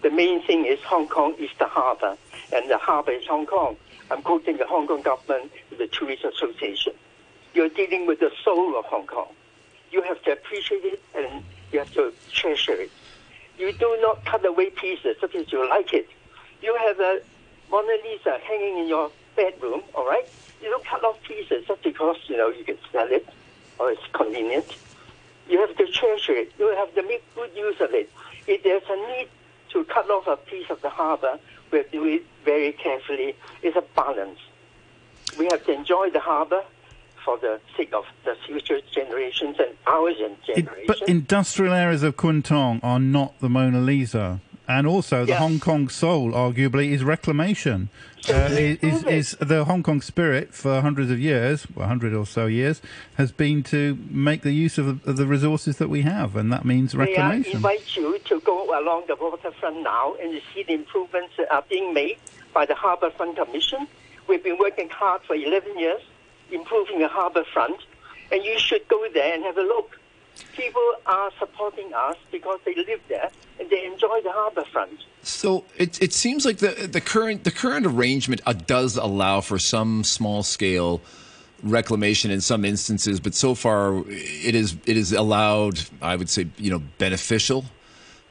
The 0.03 0.11
main 0.11 0.43
thing 0.47 0.67
is 0.67 0.79
Hong 0.83 1.09
Kong 1.09 1.35
is 1.39 1.51
the 1.59 1.67
harbour, 1.67 2.17
and 2.53 2.69
the 2.71 2.77
harbour 2.79 3.13
is 3.13 3.27
Hong 3.27 3.47
Kong. 3.47 3.77
I'm 4.11 4.23
quoting 4.23 4.57
the 4.59 4.67
Hong 4.67 4.87
Kong 4.87 5.01
government, 5.03 5.51
the 5.79 5.87
Tourist 5.87 6.25
Association. 6.25 6.93
You're 7.55 7.71
dealing 7.71 8.07
with 8.07 8.21
the 8.21 8.31
soul 8.45 8.77
of 8.79 8.85
Hong 8.87 9.07
Kong. 9.07 9.29
You 9.93 10.03
have 10.03 10.23
to 10.25 10.33
appreciate 10.33 10.85
it 10.85 11.03
and 11.15 11.45
you 11.71 11.79
have 11.79 11.93
to 11.93 12.13
treasure 12.33 12.73
it. 12.73 12.91
You 13.59 13.73
do 13.73 13.99
not 14.01 14.25
cut 14.25 14.45
away 14.45 14.71
pieces 14.71 15.17
because 15.21 15.53
you 15.53 15.69
like 15.69 15.93
it. 15.93 16.09
You 16.63 16.75
have 16.77 16.99
a 16.99 17.21
Mona 17.71 17.93
Lisa 18.03 18.39
hanging 18.43 18.79
in 18.79 18.89
your 18.89 19.11
bedroom, 19.37 19.83
all 19.95 20.07
right? 20.07 20.27
You 20.63 20.71
don't 20.71 20.85
cut 20.85 21.05
off 21.05 21.23
pieces 21.23 21.67
just 21.67 21.83
because, 21.83 22.17
you 22.27 22.37
know, 22.37 22.49
you 22.49 22.65
can 22.65 22.79
sell 22.91 23.09
it 23.11 23.29
or 23.79 23.91
it's 23.91 24.03
convenient. 24.13 24.77
You 25.49 25.61
have 25.61 25.77
to 25.77 25.87
treasure 25.87 26.35
it. 26.35 26.53
You 26.59 26.69
have 26.69 26.95
to 26.95 27.03
make 27.03 27.23
good 27.35 27.51
use 27.55 27.81
of 27.81 27.93
it. 27.93 28.11
If 28.47 28.63
there's 28.63 28.83
a 28.89 28.97
need 29.09 29.29
to 29.73 29.85
cut 29.85 30.09
off 30.11 30.27
a 30.27 30.37
piece 30.37 30.71
of 30.71 30.81
the 30.83 30.89
harbor, 30.89 31.39
we 31.71 31.79
have 31.79 31.91
to 31.91 31.99
do 31.99 32.05
it 32.07 32.25
very 32.45 32.73
carefully. 32.73 33.37
It's 33.63 33.77
a 33.77 33.85
balance. 33.95 34.39
We 35.39 35.47
have 35.47 35.65
to 35.67 35.73
enjoy 35.73 36.11
the 36.11 36.21
harbor 36.21 36.63
for 37.25 37.39
the 37.39 37.61
sake 37.77 37.93
of 37.93 38.05
the 38.25 38.37
future 38.47 38.81
generations 38.93 39.57
and 39.59 39.77
our 39.87 40.13
generations. 40.13 40.87
But 40.87 41.03
industrial 41.09 41.73
areas 41.73 42.03
of 42.03 42.17
Kwun 42.17 42.43
Tong 42.45 42.81
are 42.83 43.01
not 43.01 43.39
the 43.41 43.49
Mona 43.49 43.81
Lisa. 43.81 44.41
And 44.69 44.87
also, 44.87 45.25
the 45.25 45.33
Yeah. 45.33 45.39
Hong 45.39 45.59
Kong 45.59 45.89
soul, 45.89 46.31
arguably, 46.33 46.93
is 46.93 47.03
reclamation. 47.03 47.89
Uh, 48.29 48.49
is, 48.53 48.79
is, 48.81 49.05
is 49.05 49.37
the 49.41 49.65
Hong 49.65 49.83
Kong 49.83 50.01
spirit 50.01 50.55
for 50.55 50.81
hundreds 50.81 51.11
of 51.11 51.19
years, 51.19 51.67
well, 51.75 51.89
hundred 51.89 52.15
or 52.15 52.25
so 52.25 52.47
years, 52.47 52.81
has 53.17 53.33
been 53.33 53.65
to 53.65 53.99
make 54.09 54.43
the 54.43 54.53
use 54.53 54.79
of, 54.79 55.07
of 55.07 55.17
the 55.17 55.27
resources 55.27 55.79
that 55.79 55.89
we 55.89 56.03
have, 56.03 56.37
and 56.37 56.53
that 56.53 56.65
means 56.65 56.95
May 56.95 57.17
I 57.17 57.35
invite 57.35 57.97
you 57.97 58.19
to 58.21 58.41
go 58.41 58.79
along 58.81 59.05
the 59.09 59.17
waterfront 59.17 59.83
now 59.83 60.15
and 60.23 60.33
you 60.33 60.41
see 60.55 60.63
the 60.63 60.75
improvements 60.75 61.35
that 61.37 61.53
are 61.53 61.65
being 61.69 61.93
made 61.93 62.19
by 62.55 62.65
the 62.65 62.77
Harbour 62.77 63.11
Front 63.11 63.37
Commission. 63.37 63.89
We've 64.29 64.45
been 64.45 64.59
working 64.59 64.89
hard 64.89 65.23
for 65.23 65.35
11 65.35 65.77
years 65.79 66.01
improving 66.53 66.99
the 66.99 67.09
harbour 67.09 67.45
front, 67.53 67.81
and 68.31 68.45
you 68.45 68.59
should 68.59 68.87
go 68.89 69.07
there 69.13 69.35
and 69.35 69.43
have 69.45 69.59
a 69.59 69.63
look. 69.63 69.99
People 70.57 70.83
are 71.07 71.31
supporting 71.39 71.93
us 71.93 72.17
because 72.31 72.59
they 72.65 72.75
live 72.75 73.01
there 73.09 73.31
and 73.61 73.69
they 73.69 73.85
enjoy 73.85 74.21
the 74.23 74.33
harbour 74.33 74.65
front. 74.73 74.99
So 75.23 75.65
it 75.77 76.01
it 76.03 76.13
seems 76.13 76.45
like 76.45 76.59
the 76.59 76.89
the 76.91 77.01
current 77.01 77.45
the 77.45 77.51
current 77.51 77.87
arrangement 77.87 78.41
uh, 78.47 78.55
does 78.55 78.97
allow 78.97 79.41
for 79.41 79.59
some 79.59 80.05
small 80.05 80.43
scale 80.43 81.01
reclamation 81.63 82.31
in 82.31 82.41
some 82.41 82.65
instances, 82.65 83.21
but 83.21 83.35
so 83.35 83.55
far 83.55 84.03
it 84.09 84.55
is 84.55 84.77
it 84.87 84.97
is 84.97 85.13
allowed. 85.13 85.81
I 86.01 86.17
would 86.17 86.31
say 86.31 86.49
you 86.57 86.71
know 86.71 86.83
beneficial 86.99 87.65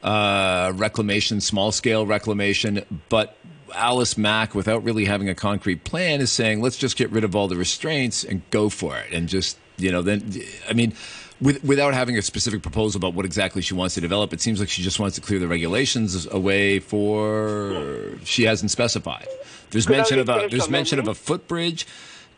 uh, 0.02 0.72
reclamation, 0.74 1.40
small 1.40 1.72
scale 1.72 2.06
reclamation, 2.06 2.84
but. 3.08 3.36
Alice 3.74 4.16
Mak, 4.18 4.54
without 4.54 4.82
really 4.84 5.04
having 5.04 5.28
a 5.28 5.34
concrete 5.34 5.84
plan, 5.84 6.20
is 6.20 6.30
saying, 6.32 6.60
let's 6.60 6.76
just 6.76 6.96
get 6.96 7.10
rid 7.10 7.24
of 7.24 7.34
all 7.36 7.48
the 7.48 7.56
restraints 7.56 8.24
and 8.24 8.42
go 8.50 8.68
for 8.68 8.96
it. 8.98 9.12
And 9.12 9.28
just, 9.28 9.58
you 9.78 9.90
know, 9.92 10.02
then, 10.02 10.32
I 10.68 10.72
mean, 10.72 10.94
with, 11.40 11.62
without 11.64 11.92
having 11.94 12.16
a 12.16 12.22
specific 12.22 12.62
proposal 12.62 12.98
about 12.98 13.14
what 13.14 13.24
exactly 13.24 13.62
she 13.62 13.74
wants 13.74 13.94
to 13.96 14.00
develop, 14.00 14.32
it 14.32 14.40
seems 14.40 14.60
like 14.60 14.68
she 14.68 14.82
just 14.82 15.00
wants 15.00 15.16
to 15.16 15.20
clear 15.20 15.38
the 15.38 15.48
regulations 15.48 16.26
away 16.26 16.78
for 16.78 18.16
she 18.24 18.44
hasn't 18.44 18.70
specified. 18.70 19.26
There's 19.70 19.86
Could 19.86 19.96
mention 19.96 20.18
of 20.20 20.28
a 20.28 20.46
there's 20.50 20.68
mention 20.70 20.98
of 20.98 21.08
a 21.08 21.14
footbridge 21.14 21.86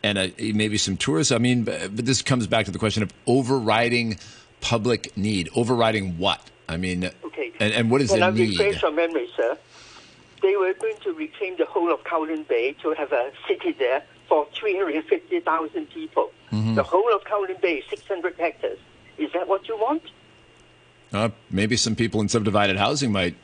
and 0.03 0.17
a, 0.17 0.33
maybe 0.53 0.77
some 0.77 0.97
tourists. 0.97 1.31
I 1.31 1.37
mean, 1.37 1.63
but, 1.63 1.95
but 1.95 2.05
this 2.05 2.21
comes 2.21 2.47
back 2.47 2.65
to 2.65 2.71
the 2.71 2.79
question 2.79 3.03
of 3.03 3.11
overriding 3.27 4.17
public 4.61 5.15
need. 5.17 5.49
Overriding 5.55 6.17
what? 6.17 6.41
I 6.67 6.77
mean, 6.77 7.09
Okay. 7.23 7.51
and, 7.59 7.73
and 7.73 7.91
what 7.91 8.01
is 8.01 8.09
Can 8.09 8.21
the 8.21 8.31
need? 8.31 8.57
refresh 8.57 8.81
your 8.81 8.91
memory, 8.91 9.27
sir? 9.35 9.57
They 10.45 10.55
were 10.55 10.75
going 10.75 10.97
to 11.01 11.11
reclaim 11.11 11.57
the 11.57 11.65
whole 11.65 11.91
of 11.91 12.03
Kowloon 12.03 12.47
Bay 12.47 12.73
to 12.83 12.93
have 12.93 13.11
a 13.11 13.31
city 13.47 13.71
there 13.71 14.03
for 14.29 14.45
350,000 14.53 15.89
people. 15.89 16.29
Mm-hmm. 16.51 16.75
The 16.75 16.83
whole 16.83 17.11
of 17.15 17.23
Kowloon 17.23 17.59
Bay, 17.59 17.83
600 17.89 18.35
hectares. 18.37 18.77
Is 19.17 19.33
that 19.33 19.47
what 19.47 19.67
you 19.67 19.75
want? 19.75 20.03
Uh, 21.11 21.29
maybe 21.49 21.75
some 21.75 21.95
people 21.95 22.21
in 22.21 22.29
subdivided 22.29 22.77
housing 22.77 23.11
might 23.11 23.35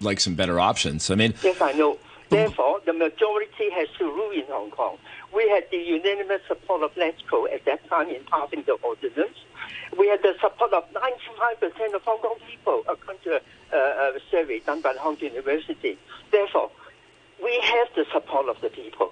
like 0.00 0.18
some 0.18 0.34
better 0.34 0.58
options. 0.58 1.10
I 1.10 1.16
mean, 1.16 1.34
Yes, 1.42 1.60
I 1.60 1.72
know. 1.72 1.98
Therefore, 2.30 2.80
the 2.86 2.94
majority 2.94 3.70
has 3.74 3.88
to 3.98 4.04
rule 4.04 4.30
in 4.30 4.46
Hong 4.48 4.70
Kong. 4.70 4.96
We 5.34 5.46
had 5.50 5.64
the 5.70 5.76
unanimous 5.76 6.40
support 6.48 6.82
of 6.82 6.94
LegCo 6.94 7.52
at 7.52 7.66
that 7.66 7.86
time 7.90 8.08
in 8.08 8.24
passing 8.24 8.62
the 8.62 8.72
ordinance. 8.82 9.36
We 9.98 10.08
had 10.08 10.22
the 10.22 10.34
support 10.40 10.72
of 10.72 10.84
95% 10.92 11.94
of 11.94 12.02
Hong 12.02 12.18
Kong 12.18 12.36
people, 12.48 12.82
according 12.88 13.22
to 13.24 13.42
a, 13.72 13.76
a 13.76 14.20
survey 14.30 14.60
done 14.60 14.80
by 14.80 14.94
the 14.94 15.00
Hong 15.00 15.16
Kong 15.16 15.28
University. 15.28 15.98
Therefore, 16.36 16.70
we 17.42 17.58
have 17.62 17.88
the 17.96 18.04
support 18.12 18.46
of 18.50 18.60
the 18.60 18.68
people. 18.68 19.10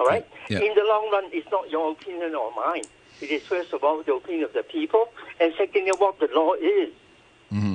All 0.00 0.06
right? 0.06 0.26
Yeah. 0.48 0.58
In 0.58 0.74
the 0.74 0.84
long 0.88 1.08
run, 1.12 1.24
it's 1.32 1.48
not 1.52 1.70
your 1.70 1.92
opinion 1.92 2.34
or 2.34 2.50
mine. 2.56 2.82
It 3.20 3.30
is, 3.30 3.42
first 3.44 3.72
of 3.72 3.84
all, 3.84 4.02
the 4.02 4.14
opinion 4.14 4.42
of 4.42 4.52
the 4.52 4.64
people, 4.64 5.08
and 5.40 5.54
secondly, 5.56 5.92
what 5.96 6.18
the 6.18 6.28
law 6.34 6.54
is. 6.54 6.90
Mm-hmm. 7.52 7.74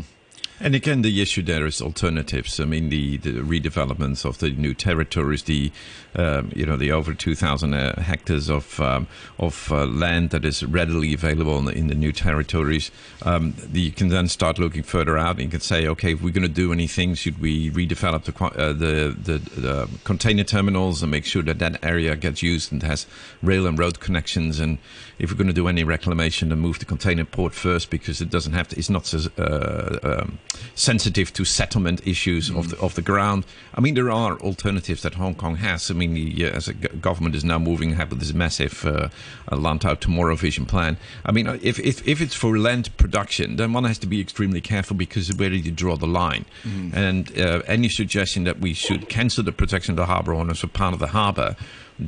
And 0.63 0.75
again, 0.75 1.01
the 1.01 1.21
issue 1.23 1.41
there 1.41 1.65
is 1.65 1.81
alternatives. 1.81 2.59
I 2.59 2.65
mean, 2.65 2.89
the, 2.89 3.17
the 3.17 3.31
redevelopments 3.31 4.25
of 4.25 4.37
the 4.37 4.51
new 4.51 4.75
territories, 4.75 5.43
the 5.43 5.71
um, 6.13 6.51
you 6.53 6.65
know 6.65 6.77
the 6.77 6.91
over 6.91 7.15
two 7.15 7.33
thousand 7.33 7.73
uh, 7.73 7.99
hectares 7.99 8.47
of 8.49 8.79
um, 8.79 9.07
of 9.39 9.71
uh, 9.71 9.85
land 9.85 10.29
that 10.31 10.45
is 10.45 10.63
readily 10.63 11.13
available 11.15 11.57
in 11.57 11.65
the, 11.65 11.71
in 11.71 11.87
the 11.87 11.95
new 11.95 12.11
territories. 12.11 12.91
Um, 13.23 13.55
the, 13.57 13.81
you 13.81 13.91
can 13.91 14.09
then 14.09 14.27
start 14.27 14.59
looking 14.59 14.83
further 14.83 15.17
out. 15.17 15.37
and 15.37 15.41
You 15.41 15.49
can 15.49 15.61
say, 15.61 15.87
okay, 15.87 16.13
if 16.13 16.21
we're 16.21 16.33
going 16.33 16.47
to 16.47 16.49
do 16.49 16.71
anything, 16.71 17.15
should 17.15 17.39
we 17.39 17.71
redevelop 17.71 18.25
the 18.25 18.45
uh, 18.45 18.73
the, 18.73 19.15
the 19.17 19.37
the 19.59 19.89
container 20.03 20.43
terminals 20.43 21.01
and 21.01 21.09
make 21.09 21.25
sure 21.25 21.41
that 21.43 21.57
that 21.59 21.83
area 21.83 22.15
gets 22.15 22.43
used 22.43 22.71
and 22.71 22.83
has 22.83 23.07
rail 23.41 23.65
and 23.65 23.79
road 23.79 23.99
connections? 23.99 24.59
And 24.59 24.77
if 25.17 25.31
we're 25.31 25.37
going 25.37 25.47
to 25.47 25.53
do 25.53 25.67
any 25.67 25.83
reclamation, 25.83 26.49
then 26.49 26.59
move 26.59 26.77
the 26.77 26.85
container 26.85 27.25
port 27.25 27.55
first 27.55 27.89
because 27.89 28.21
it 28.21 28.29
doesn't 28.29 28.53
have 28.53 28.67
to. 28.67 28.77
It's 28.77 28.89
not 28.89 29.07
so 29.07 29.31
uh, 29.37 29.97
um, 30.03 30.39
sensitive 30.75 31.31
to 31.33 31.45
settlement 31.45 32.05
issues 32.05 32.49
of 32.49 32.69
the 32.69 32.77
of 32.79 32.95
the 32.95 33.01
ground. 33.01 33.45
I 33.73 33.81
mean, 33.81 33.95
there 33.95 34.11
are 34.11 34.37
alternatives 34.39 35.01
that 35.03 35.15
Hong 35.15 35.35
Kong 35.35 35.57
has. 35.57 35.89
I 35.89 35.93
mean, 35.93 36.13
the, 36.13 36.45
as 36.45 36.67
a 36.67 36.73
government 36.73 37.35
is 37.35 37.43
now 37.43 37.59
moving 37.59 37.93
ahead 37.93 38.09
with 38.09 38.19
this 38.19 38.33
massive 38.33 38.85
uh, 38.85 39.09
uh, 39.51 39.55
Lantau 39.55 39.99
tomorrow 39.99 40.35
vision 40.35 40.65
plan. 40.65 40.97
I 41.25 41.31
mean, 41.31 41.47
uh, 41.47 41.57
if, 41.61 41.79
if 41.79 42.07
if 42.07 42.21
it's 42.21 42.35
for 42.35 42.57
land 42.57 42.95
production, 42.97 43.55
then 43.55 43.73
one 43.73 43.83
has 43.85 43.97
to 43.99 44.07
be 44.07 44.19
extremely 44.19 44.61
careful 44.61 44.95
because 44.95 45.29
of 45.29 45.39
where 45.39 45.49
do 45.49 45.57
you 45.57 45.71
draw 45.71 45.95
the 45.95 46.07
line. 46.07 46.45
And 46.93 47.37
uh, 47.39 47.61
any 47.67 47.89
suggestion 47.89 48.43
that 48.45 48.59
we 48.59 48.73
should 48.73 49.09
cancel 49.09 49.43
the 49.43 49.51
protection 49.51 49.91
of 49.93 49.97
the 49.97 50.05
harbour 50.05 50.33
owners 50.33 50.59
for 50.59 50.67
part 50.67 50.93
of 50.93 50.99
the 50.99 51.07
harbour. 51.07 51.55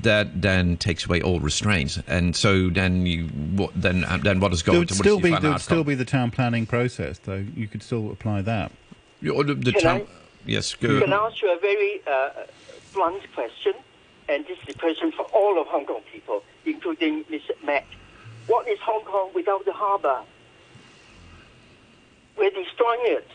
That 0.02 0.42
then 0.42 0.78
takes 0.78 1.06
away 1.06 1.22
all 1.22 1.40
restraints, 1.40 2.00
and 2.08 2.36
so 2.36 2.70
then 2.72 3.06
you 3.06 3.26
what 3.28 3.72
then 3.80 4.04
uh, 4.04 4.18
then 4.18 4.40
what 4.40 4.52
is 4.52 4.64
There 4.64 4.72
going 4.74 4.80
would 4.80 4.88
to 4.90 4.96
what 4.96 5.06
is 5.06 5.12
still 5.12 5.18
be 5.20 5.30
there 5.30 5.40
would 5.40 5.46
outcome? 5.46 5.60
still 5.60 5.84
be 5.84 5.94
the 5.94 6.04
town 6.06 6.32
planning 6.32 6.66
process, 6.66 7.20
though. 7.20 7.46
You 7.56 7.68
could 7.68 7.84
still 7.84 8.10
apply 8.12 8.42
that. 8.42 8.72
Yeah, 9.22 9.34
or 9.34 9.44
the, 9.44 9.54
the 9.54 9.72
Can 9.72 9.82
town- 9.82 10.02
I- 10.02 10.06
Yes, 10.46 10.74
go. 10.74 11.00
Can 11.00 11.14
I 11.14 11.18
ask 11.28 11.42
you 11.42 11.56
a 11.56 11.60
very 11.60 12.02
uh, 12.08 12.30
blunt 12.94 13.22
question? 13.34 13.74
And 14.28 14.46
this 14.48 14.58
is 14.68 14.76
a 14.76 14.78
question 14.80 15.12
for 15.12 15.24
all 15.32 15.62
of 15.62 15.68
Hong 15.68 15.86
Kong 15.86 16.02
people, 16.12 16.44
including 16.66 17.24
Ms. 17.30 17.42
Mak. 17.64 17.86
What 18.48 18.68
is 18.68 18.80
Hong 18.80 19.04
Kong 19.06 19.30
without 19.36 19.64
the 19.64 19.72
harbour? 19.74 20.22
We're 22.38 22.50
destroying 22.50 23.02
it. 23.04 23.28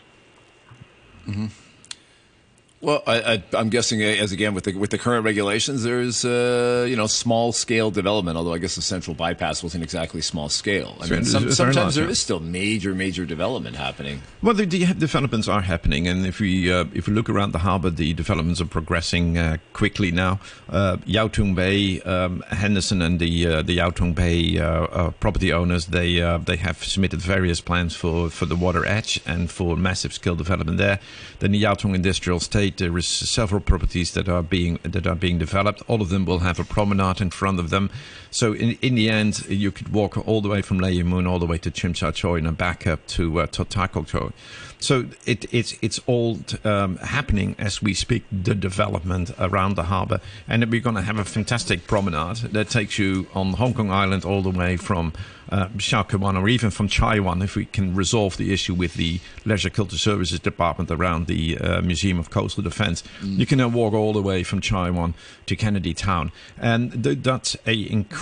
Well, 2.81 3.03
I, 3.05 3.33
I, 3.33 3.43
I'm 3.57 3.67
guessing, 3.67 4.01
uh, 4.01 4.05
as 4.05 4.31
again 4.31 4.53
with 4.53 4.63
the 4.63 4.73
with 4.73 4.89
the 4.89 4.97
current 4.97 5.25
regulations, 5.25 5.83
there's 5.83 6.23
uh, 6.23 6.85
you 6.87 6.95
know 6.95 7.07
small 7.07 7.51
scale 7.51 7.91
development. 7.91 8.37
Although 8.37 8.53
I 8.53 8.57
guess 8.57 8.75
the 8.75 8.81
central 8.81 9.15
bypass 9.15 9.61
wasn't 9.61 9.83
exactly 9.83 10.21
small 10.21 10.47
scale. 10.47 10.95
I 11.01 11.07
Sure, 11.07 11.17
mean, 11.17 11.25
some, 11.25 11.51
sometimes 11.51 11.95
there 11.95 12.07
is 12.07 12.19
still 12.19 12.39
major 12.39 12.95
major 12.95 13.25
development 13.25 13.75
happening. 13.75 14.21
Well, 14.41 14.53
the, 14.53 14.65
the 14.65 14.85
developments 14.93 15.49
are 15.49 15.59
happening, 15.59 16.07
and 16.07 16.25
if 16.25 16.39
we 16.39 16.71
uh, 16.71 16.85
if 16.93 17.07
we 17.07 17.13
look 17.13 17.29
around 17.29 17.51
the 17.51 17.59
harbour, 17.59 17.89
the 17.89 18.13
developments 18.13 18.61
are 18.61 18.65
progressing 18.65 19.37
uh, 19.37 19.57
quickly 19.73 20.11
now. 20.11 20.39
Uh, 20.69 20.97
Yau 21.05 21.27
Tong 21.27 21.55
Bay, 21.55 21.99
um, 22.03 22.41
Henderson, 22.47 23.01
and 23.01 23.19
the 23.19 23.45
uh, 23.45 23.61
the 23.61 23.73
Yau 23.73 23.89
Tong 23.89 24.13
Bay 24.13 24.57
uh, 24.57 24.83
uh, 24.83 25.11
property 25.19 25.51
owners 25.51 25.87
they 25.87 26.21
uh, 26.21 26.37
they 26.37 26.55
have 26.55 26.81
submitted 26.81 27.21
various 27.21 27.59
plans 27.59 27.93
for, 27.93 28.29
for 28.29 28.45
the 28.45 28.55
water 28.55 28.85
edge 28.85 29.19
and 29.25 29.51
for 29.51 29.75
massive 29.75 30.13
scale 30.13 30.35
development 30.35 30.77
there. 30.77 31.01
Then 31.39 31.51
the 31.51 31.57
Yau 31.59 31.73
Tong 31.73 31.93
Industrial 31.93 32.37
Estate 32.37 32.68
estate. 32.69 32.77
There 32.77 32.97
is 32.97 33.07
several 33.07 33.61
properties 33.61 34.11
that 34.13 34.29
are 34.29 34.43
being 34.43 34.79
that 34.83 35.07
are 35.07 35.15
being 35.15 35.39
developed. 35.39 35.81
All 35.87 36.01
of 36.01 36.09
them 36.09 36.25
will 36.25 36.39
have 36.39 36.59
a 36.59 36.63
promenade 36.63 37.21
in 37.21 37.31
front 37.31 37.59
of 37.59 37.69
them. 37.69 37.89
So 38.31 38.53
in 38.53 38.77
in 38.81 38.95
the 38.95 39.09
end, 39.09 39.47
you 39.49 39.71
could 39.71 39.91
walk 39.91 40.17
all 40.27 40.41
the 40.41 40.49
way 40.49 40.61
from 40.61 40.79
Lei 40.79 41.01
Moon 41.03 41.27
all 41.27 41.39
the 41.39 41.45
way 41.45 41.57
to 41.59 41.71
Tsim 41.71 41.95
Sha 41.95 42.11
Tsui 42.11 42.45
and 42.45 42.57
back 42.57 42.85
up 42.85 43.05
to 43.07 43.41
uh, 43.41 43.47
Totakok 43.47 44.07
Choi. 44.07 44.31
So 44.79 45.05
it, 45.25 45.45
it's 45.53 45.75
it's 45.81 45.99
all 46.05 46.39
um, 46.63 46.97
happening 46.97 47.55
as 47.59 47.81
we 47.81 47.93
speak. 47.93 48.23
The 48.31 48.55
development 48.55 49.31
around 49.39 49.75
the 49.75 49.83
harbour, 49.83 50.21
and 50.47 50.63
we're 50.71 50.81
going 50.81 50.95
to 50.95 51.01
have 51.01 51.19
a 51.19 51.25
fantastic 51.25 51.87
promenade 51.87 52.37
that 52.53 52.69
takes 52.69 52.97
you 52.97 53.27
on 53.33 53.53
Hong 53.53 53.73
Kong 53.73 53.91
Island 53.91 54.23
all 54.25 54.41
the 54.41 54.51
way 54.51 54.77
from 54.77 55.13
uh, 55.51 55.67
Wan 56.13 56.37
or 56.37 56.47
even 56.47 56.69
from 56.69 56.87
Chai 56.87 57.19
Wan 57.19 57.41
if 57.41 57.55
we 57.55 57.65
can 57.65 57.95
resolve 57.95 58.37
the 58.37 58.53
issue 58.53 58.73
with 58.73 58.93
the 58.93 59.19
Leisure 59.45 59.69
Culture 59.69 59.97
Services 59.97 60.39
Department 60.39 60.91
around 60.91 61.27
the 61.27 61.57
uh, 61.57 61.81
Museum 61.81 62.19
of 62.19 62.29
Coastal 62.29 62.63
Defence. 62.63 63.03
Mm. 63.21 63.39
You 63.39 63.45
can 63.45 63.57
then 63.57 63.73
walk 63.73 63.93
all 63.93 64.13
the 64.13 64.21
way 64.21 64.43
from 64.43 64.61
Chai 64.61 64.89
Wan 64.89 65.13
to 65.47 65.55
Kennedy 65.55 65.93
Town. 65.93 66.31
And 66.57 67.03
th- 67.03 67.19
that's 67.21 67.55
an 67.65 67.85
incredible 67.89 68.18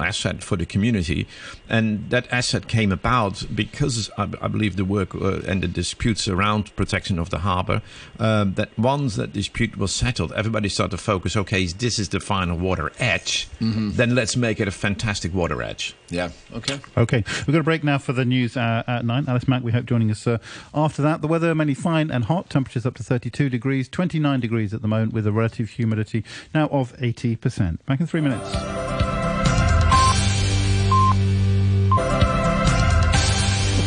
asset 0.00 0.42
for 0.42 0.56
the 0.56 0.66
community. 0.66 1.26
And 1.68 2.10
that 2.10 2.26
asset 2.30 2.68
came 2.68 2.92
about 2.92 3.44
because 3.54 4.10
I, 4.16 4.22
I 4.40 4.48
believe 4.48 4.76
the 4.76 4.84
work 4.84 5.14
uh, 5.14 5.40
and 5.46 5.62
the 5.62 5.68
disputes 5.68 6.28
around 6.28 6.74
protection 6.76 7.18
of 7.18 7.30
the 7.30 7.38
harbour, 7.38 7.82
uh, 8.18 8.44
that 8.44 8.76
once 8.78 9.16
that 9.16 9.32
dispute 9.32 9.76
was 9.76 9.94
settled, 9.94 10.32
everybody 10.32 10.68
started 10.68 10.96
to 10.96 11.02
focus, 11.02 11.36
okay, 11.36 11.66
this 11.66 11.98
is 11.98 12.08
the 12.10 12.20
final 12.20 12.56
water 12.58 12.92
edge, 12.98 13.48
mm-hmm. 13.60 13.90
then 13.92 14.14
let's 14.14 14.36
make 14.36 14.60
it 14.60 14.68
a 14.68 14.70
fantastic 14.70 15.34
water 15.34 15.62
edge. 15.62 15.94
Yeah, 16.10 16.30
okay. 16.54 16.78
Okay, 16.96 17.24
we've 17.46 17.54
got 17.54 17.60
a 17.60 17.64
break 17.64 17.84
now 17.84 17.98
for 17.98 18.12
the 18.12 18.24
news 18.24 18.56
uh, 18.56 18.82
at 18.86 19.04
9. 19.04 19.24
Alice 19.28 19.48
Mak, 19.48 19.62
we 19.62 19.72
hope 19.72 19.86
joining 19.86 20.10
us 20.10 20.26
uh, 20.26 20.38
after 20.74 21.02
that. 21.02 21.22
The 21.22 21.28
weather 21.28 21.54
mainly 21.54 21.74
fine 21.74 22.10
and 22.10 22.24
hot, 22.24 22.50
temperatures 22.50 22.86
up 22.86 22.94
to 22.96 23.02
32 23.02 23.48
degrees, 23.48 23.88
29 23.88 24.40
degrees 24.40 24.74
at 24.74 24.82
the 24.82 24.88
moment 24.88 25.12
with 25.12 25.26
a 25.26 25.32
relative 25.32 25.70
humidity 25.70 26.24
now 26.54 26.68
of 26.68 26.96
80%. 26.98 27.78
Back 27.86 28.00
in 28.00 28.06
three 28.06 28.20
minutes. 28.20 29.33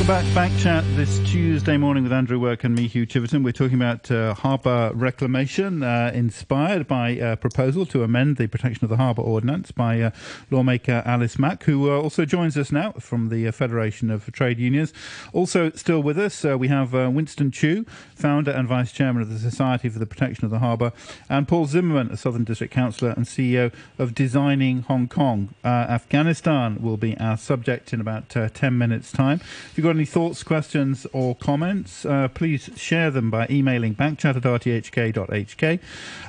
Back, 0.08 0.34
back 0.34 0.58
chat 0.58 0.86
this 0.96 1.20
Tuesday 1.30 1.76
morning 1.76 2.02
with 2.02 2.14
Andrew 2.14 2.40
Work 2.40 2.64
and 2.64 2.74
me, 2.74 2.88
Hugh 2.88 3.06
Chiverton. 3.06 3.44
We're 3.44 3.52
talking 3.52 3.76
about 3.76 4.10
uh, 4.10 4.36
harbour 4.36 4.94
reclamation, 4.96 5.84
uh, 5.84 6.12
inspired 6.14 6.88
by 6.88 7.10
a 7.10 7.36
proposal 7.36 7.86
to 7.88 8.04
amend 8.04 8.38
the 8.38 8.48
Protection 8.48 8.86
of 8.86 8.90
the 8.90 8.96
Harbour 8.96 9.22
Ordinance 9.22 9.74
by 9.74 10.00
uh, 10.00 10.12
lawmaker 10.50 11.04
Alice 11.06 11.38
Mak, 11.38 11.64
who 11.64 11.92
uh, 11.92 12.00
also 12.00 12.24
joins 12.24 12.56
us 12.56 12.72
now 12.72 12.94
from 12.94 13.28
the 13.28 13.50
uh, 13.50 13.52
Federation 13.52 14.10
of 14.10 14.32
Trade 14.32 14.60
Unions. 14.60 14.94
Also, 15.34 15.72
still 15.72 16.02
with 16.02 16.18
us, 16.18 16.46
uh, 16.46 16.58
we 16.58 16.70
have 16.70 16.94
Winston 16.94 17.52
Chu, 17.52 17.86
founder 18.16 18.52
and 18.52 18.66
vice 18.66 18.94
chairman 18.94 19.22
of 19.22 19.30
the 19.30 19.38
Society 19.38 19.90
for 19.90 20.00
the 20.00 20.06
Protection 20.06 20.46
of 20.46 20.52
the 20.52 20.60
Harbour, 20.60 20.94
and 21.28 21.50
Paul 21.50 21.66
Zimmerman, 21.66 22.12
a 22.12 22.18
Southern 22.18 22.46
District 22.46 22.74
Councillor 22.74 23.12
and 23.12 23.26
CEO 23.26 23.74
of 24.00 24.16
Designing 24.16 24.84
Hong 24.84 25.10
Kong. 25.10 25.54
Afghanistan 25.66 26.82
will 26.82 26.96
be 26.96 27.18
our 27.18 27.36
subject 27.36 27.92
in 27.92 28.00
about 28.00 28.30
10 28.30 28.78
minutes' 28.78 29.12
time. 29.12 29.42
If 29.42 29.74
you've 29.76 29.84
got 29.84 29.97
any 29.98 30.06
thoughts, 30.06 30.44
questions, 30.44 31.08
or 31.12 31.34
comments, 31.34 32.06
uh, 32.06 32.28
please 32.28 32.70
share 32.76 33.10
them 33.10 33.32
by 33.32 33.48
emailing 33.50 33.96
backchat 33.96 34.36
at 34.36 34.44
rthk.hk. 34.44 35.80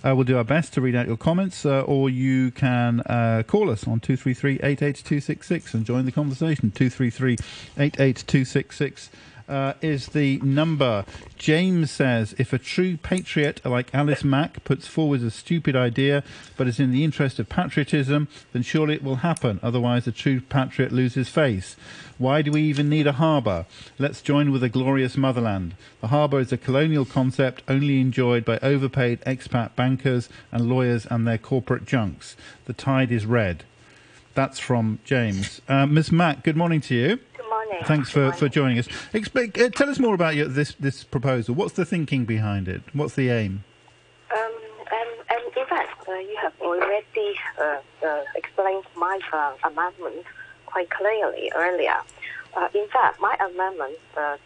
Uh, 0.03 0.15
we'll 0.17 0.25
do 0.25 0.39
our 0.39 0.45
best 0.45 0.73
to 0.73 0.81
read 0.81 0.97
out 0.97 1.07
your 1.07 1.19
comments, 1.19 1.67
uh, 1.67 1.83
or 1.83 2.09
you 2.09 2.51
can 2.51 3.01
uh, 3.01 3.43
call 3.47 3.69
us 3.69 3.87
on 3.87 4.01
233 4.01 4.55
88266 4.63 5.75
and 5.75 5.85
join 5.85 6.07
the 6.07 6.13
conversation. 6.13 6.71
233 6.71 7.37
88266 7.77 9.11
uh, 9.49 9.75
is 9.81 10.09
the 10.09 10.39
number. 10.39 11.05
James 11.37 11.91
says 11.91 12.35
if 12.39 12.53
a 12.53 12.59
true 12.59 12.97
patriot 12.97 13.61
like 13.65 13.95
Alice 13.95 14.25
Mak 14.25 14.63
puts 14.65 14.87
forward 14.87 15.23
a 15.23 15.31
stupid 15.31 15.75
idea 15.75 16.23
but 16.57 16.69
is 16.69 16.81
in 16.81 16.91
the 16.91 17.05
interest 17.05 17.39
of 17.39 17.49
patriotism, 17.49 18.29
then 18.53 18.63
surely 18.63 18.95
it 18.95 19.03
will 19.03 19.17
happen. 19.17 19.61
Otherwise, 19.63 20.07
a 20.07 20.13
true 20.13 20.41
patriot 20.41 20.93
loses 20.93 21.29
face. 21.29 21.77
Why 22.19 22.43
do 22.43 22.51
we 22.51 22.63
even 22.63 22.89
need 22.89 23.07
a 23.07 23.13
harbour? 23.13 23.67
Let's 23.99 24.23
join 24.23 24.51
with 24.51 24.65
a 24.65 24.69
glorious 24.69 25.17
motherland. 25.17 25.75
The 26.01 26.09
harbour 26.09 26.41
is 26.41 26.53
a 26.53 26.57
colonial 26.59 27.05
concept 27.05 27.63
only 27.69 28.01
enjoyed 28.01 28.45
by 28.45 28.59
overpaid 28.59 29.21
expat 29.21 29.77
bankers 29.77 30.29
and 30.51 30.69
lawyers 30.69 31.07
and 31.07 31.27
their 31.27 31.39
corporate 31.39 31.85
junks. 31.85 32.37
The 32.67 32.73
tide 32.73 33.13
is 33.13 33.25
red. 33.25 33.65
That's 34.35 34.59
from 34.59 35.01
James. 35.05 35.61
Uh, 35.69 35.87
Ms. 35.87 36.13
Mak, 36.13 36.45
good 36.45 36.57
morning 36.57 36.81
to 36.83 36.95
you 36.95 37.19
morning. 37.69 37.87
Thanks 37.87 38.11
for, 38.11 38.33
for 38.33 38.49
joining 38.49 38.79
us. 38.79 38.89
Explain, 39.13 39.53
uh, 39.61 39.69
tell 39.69 39.89
us 39.89 39.99
more 39.99 40.15
about 40.15 40.35
your, 40.35 40.49
this 40.49 40.75
this 40.81 41.05
proposal. 41.05 41.55
What's 41.55 41.75
the 41.75 41.85
thinking 41.85 42.25
behind 42.25 42.69
it? 42.69 42.83
What's 42.93 43.15
the 43.15 43.31
aim? 43.31 43.65
Um, 44.33 44.53
and, 44.91 45.11
and 45.31 45.57
in 45.57 45.67
fact, 45.67 46.09
uh, 46.09 46.13
you 46.15 46.37
have 46.41 46.53
already 46.61 47.35
uh, 47.61 47.79
uh 48.05 48.23
explained 48.35 48.85
my 48.97 49.19
uh, 49.33 49.53
amendment 49.65 50.25
quite 50.67 50.91
clearly 50.91 51.51
earlier. 51.55 51.97
Uh, 52.57 52.69
in 52.75 52.89
fact, 52.89 53.21
my 53.21 53.37
amendment 53.41 53.99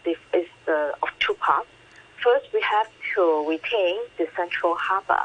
is 0.05 0.47
of 0.67 1.09
two 1.19 1.33
parts. 1.35 1.67
First, 2.23 2.47
we 2.53 2.61
have 2.61 2.87
to 3.15 3.49
retain 3.49 3.97
the 4.17 4.27
central 4.35 4.75
harbor. 4.75 5.23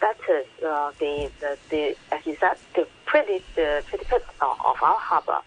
That 0.00 0.16
is 0.28 0.46
the, 0.60 1.30
the, 1.40 1.58
the, 1.68 1.96
as 2.12 2.26
you 2.26 2.36
said, 2.40 2.56
the 2.74 2.86
pretty 3.04 3.42
the 3.54 3.84
predicate 3.88 4.24
of 4.40 4.82
our 4.82 4.98
harbor. 4.98 5.40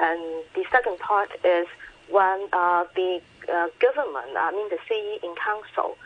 And 0.00 0.44
the 0.54 0.64
second 0.70 0.98
part 0.98 1.30
is 1.44 1.66
when 2.08 2.48
uh, 2.52 2.84
the 2.94 3.20
uh, 3.52 3.68
government, 3.80 4.36
I 4.36 4.52
mean 4.52 4.68
the 4.70 4.78
CE 4.88 5.24
in 5.24 5.34
council, 5.36 5.96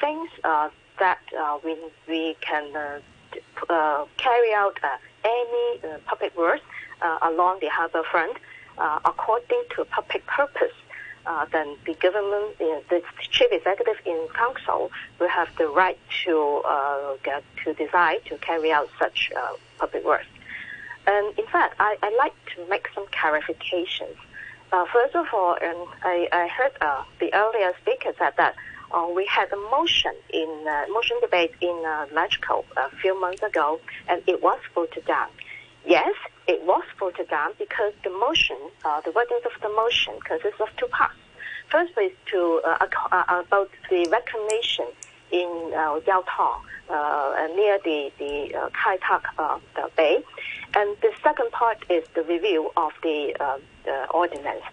thinks 0.00 0.32
uh, 0.44 0.70
that 0.98 1.20
uh, 1.38 1.58
we, 1.64 1.76
we 2.08 2.36
can 2.40 2.74
uh, 2.76 3.00
uh, 3.68 4.04
carry 4.16 4.54
out 4.54 4.78
any 5.24 5.80
public 6.06 6.36
works 6.36 6.64
along 7.22 7.58
the 7.60 7.68
harbor 7.68 8.02
front 8.10 8.36
according 9.04 9.62
to 9.74 9.84
public 9.86 10.26
purpose, 10.26 10.72
then 11.52 11.76
the 11.86 11.94
government, 11.94 12.58
the 12.58 13.02
chief 13.30 13.48
executive 13.50 13.96
in 14.06 14.26
council 14.34 14.90
will 15.18 15.28
have 15.28 15.48
the 15.58 15.66
right 15.68 15.98
to 16.24 16.62
get, 17.22 17.42
to 17.64 17.74
decide 17.74 18.24
to 18.26 18.36
carry 18.38 18.72
out 18.72 18.88
such 18.98 19.30
public 19.78 20.04
works. 20.04 20.26
And 21.06 21.38
in 21.38 21.46
fact, 21.46 21.74
I, 21.78 21.96
I 22.02 22.14
like 22.16 22.34
to 22.56 22.68
make 22.68 22.88
some 22.94 23.06
clarifications. 23.06 24.16
Uh, 24.72 24.84
first 24.92 25.14
of 25.16 25.26
all, 25.32 25.52
um, 25.62 25.88
I, 26.02 26.28
I 26.32 26.46
heard 26.48 26.72
uh, 26.80 27.02
the 27.18 27.32
earlier 27.34 27.72
speaker 27.82 28.12
said 28.18 28.34
that 28.36 28.54
uh, 28.92 29.06
we 29.14 29.26
had 29.26 29.52
a 29.52 29.56
motion 29.70 30.12
in 30.32 30.64
uh, 30.68 30.84
motion 30.92 31.16
debate 31.20 31.52
in 31.60 31.82
uh, 31.84 32.06
LegCo 32.12 32.64
a 32.76 32.94
few 32.96 33.18
months 33.20 33.42
ago, 33.42 33.80
and 34.08 34.22
it 34.26 34.42
was 34.42 34.58
voted 34.74 35.04
down. 35.06 35.28
Yes, 35.84 36.14
it 36.46 36.62
was 36.64 36.84
voted 36.98 37.28
down 37.28 37.52
because 37.58 37.92
the 38.04 38.10
motion, 38.10 38.56
uh, 38.84 39.00
the 39.00 39.12
wording 39.12 39.40
of 39.44 39.52
the 39.62 39.68
motion, 39.70 40.14
consists 40.24 40.60
of 40.60 40.68
two 40.76 40.86
parts. 40.86 41.14
First 41.70 41.92
is 41.98 42.12
to 42.32 42.60
uh, 42.64 42.86
uh, 43.12 43.42
about 43.46 43.70
the 43.88 44.08
reclamation 44.10 44.86
in 45.30 45.72
uh, 45.74 46.00
Yau 46.06 46.24
uh, 46.88 47.48
near 47.54 47.78
the 47.84 48.10
the 48.18 48.54
uh, 48.54 48.70
Kai 48.70 48.96
Tak 48.98 49.24
Bay, 49.96 50.22
and 50.74 50.96
the 51.02 51.12
second 51.22 51.50
part 51.52 51.84
is 51.88 52.04
the 52.14 52.22
review 52.22 52.70
of 52.76 52.92
the, 53.02 53.34
the 53.84 54.06
ordinance. 54.10 54.64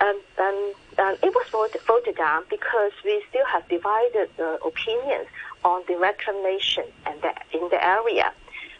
And, 0.00 0.18
and, 0.38 0.74
and 0.98 1.18
it 1.24 1.34
was 1.34 1.46
voted, 1.50 1.80
voted 1.82 2.16
down 2.16 2.44
because 2.48 2.92
we 3.04 3.20
still 3.28 3.44
have 3.46 3.66
divided 3.68 4.30
opinions 4.64 5.26
on 5.64 5.82
the 5.88 5.96
reclamation 5.98 6.84
and 7.04 7.20
the, 7.20 7.32
in 7.52 7.68
the 7.70 7.84
area. 7.84 8.32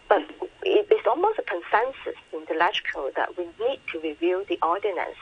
But 0.09 0.23
it 0.62 0.91
is 0.91 1.07
almost 1.07 1.38
a 1.38 1.43
consensus 1.43 2.19
in 2.33 2.41
the 2.49 2.55
LegCo 2.55 3.14
that 3.14 3.37
we 3.37 3.45
need 3.59 3.81
to 3.93 4.01
review 4.01 4.45
the 4.49 4.59
ordinance. 4.62 5.17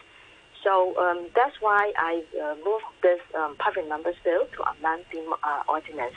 So 0.67 0.99
um, 0.99 1.29
that's 1.37 1.55
why 1.61 1.93
I 1.97 2.25
uh, 2.43 2.57
moved 2.65 2.87
this 3.01 3.21
um, 3.37 3.55
public 3.57 3.89
members 3.89 4.17
bill 4.25 4.49
to 4.57 4.63
amend 4.65 5.05
the 5.13 5.23
uh, 5.45 5.63
ordinance. 5.69 6.17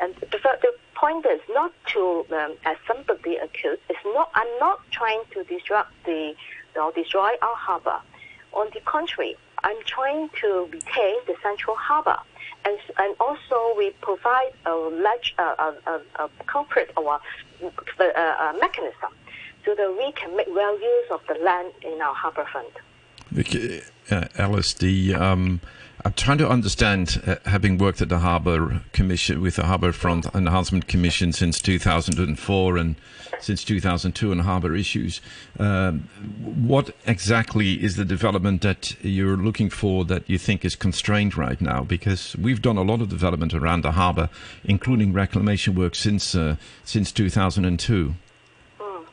And 0.00 0.14
the, 0.14 0.38
the 0.40 0.72
point 0.94 1.26
is 1.26 1.40
not 1.50 1.70
to, 1.88 2.24
um, 2.32 2.54
as 2.64 2.78
somebody 2.88 3.36
accused, 3.36 3.82
it's 3.90 4.00
not. 4.06 4.30
I'm 4.34 4.58
not 4.58 4.80
trying 4.90 5.20
to 5.32 5.44
disrupt 5.44 5.92
the 6.06 6.34
or 6.80 6.92
destroy 6.92 7.32
our 7.42 7.54
harbor. 7.54 8.00
On 8.54 8.68
the 8.72 8.80
contrary, 8.86 9.36
I'm 9.64 9.76
trying 9.84 10.30
to 10.40 10.66
retain 10.72 11.16
the 11.26 11.34
central 11.42 11.76
harbor, 11.76 12.16
and 12.64 12.78
and 12.96 13.14
also 13.20 13.74
we 13.76 13.90
provide 14.00 14.52
a 14.64 14.74
large 14.74 15.34
a, 15.38 15.42
a, 15.42 16.00
a, 16.20 16.30
corporate 16.46 16.90
or 16.96 17.20
a, 18.00 18.04
a 18.04 18.56
mechanism 18.58 19.12
so 19.66 19.74
that 19.74 19.94
we 19.94 20.10
can 20.12 20.34
make 20.38 20.48
well 20.48 20.80
use 20.80 21.10
of 21.10 21.20
the 21.28 21.34
land 21.44 21.74
in 21.82 22.00
our 22.00 22.14
harbor 22.14 22.46
front. 22.50 22.72
Uh, 23.36 24.24
Alice, 24.38 24.74
um, 25.14 25.60
I'm 26.04 26.12
trying 26.14 26.38
to 26.38 26.48
understand, 26.48 27.22
uh, 27.26 27.36
having 27.48 27.78
worked 27.78 28.00
at 28.00 28.08
the 28.08 28.18
Harbour 28.18 28.82
Commission 28.92 29.40
with 29.40 29.56
the 29.56 29.66
Harbour 29.66 29.92
Front 29.92 30.26
Enhancement 30.34 30.88
Commission 30.88 31.32
since 31.32 31.60
2004 31.60 32.76
and 32.76 32.96
since 33.40 33.64
2002 33.64 34.32
on 34.32 34.40
harbour 34.40 34.74
issues, 34.74 35.20
um, 35.58 36.08
what 36.42 36.94
exactly 37.06 37.82
is 37.82 37.96
the 37.96 38.04
development 38.04 38.62
that 38.62 38.96
you're 39.04 39.36
looking 39.36 39.70
for 39.70 40.04
that 40.06 40.28
you 40.28 40.38
think 40.38 40.64
is 40.64 40.74
constrained 40.74 41.36
right 41.36 41.60
now? 41.60 41.82
Because 41.82 42.36
we've 42.36 42.60
done 42.60 42.76
a 42.76 42.82
lot 42.82 43.00
of 43.00 43.08
development 43.08 43.54
around 43.54 43.82
the 43.82 43.92
harbour, 43.92 44.28
including 44.64 45.12
reclamation 45.12 45.74
work 45.74 45.94
since 45.94 46.34
uh, 46.34 46.56
since 46.84 47.12
2002. 47.12 48.14
Mm. 48.80 49.04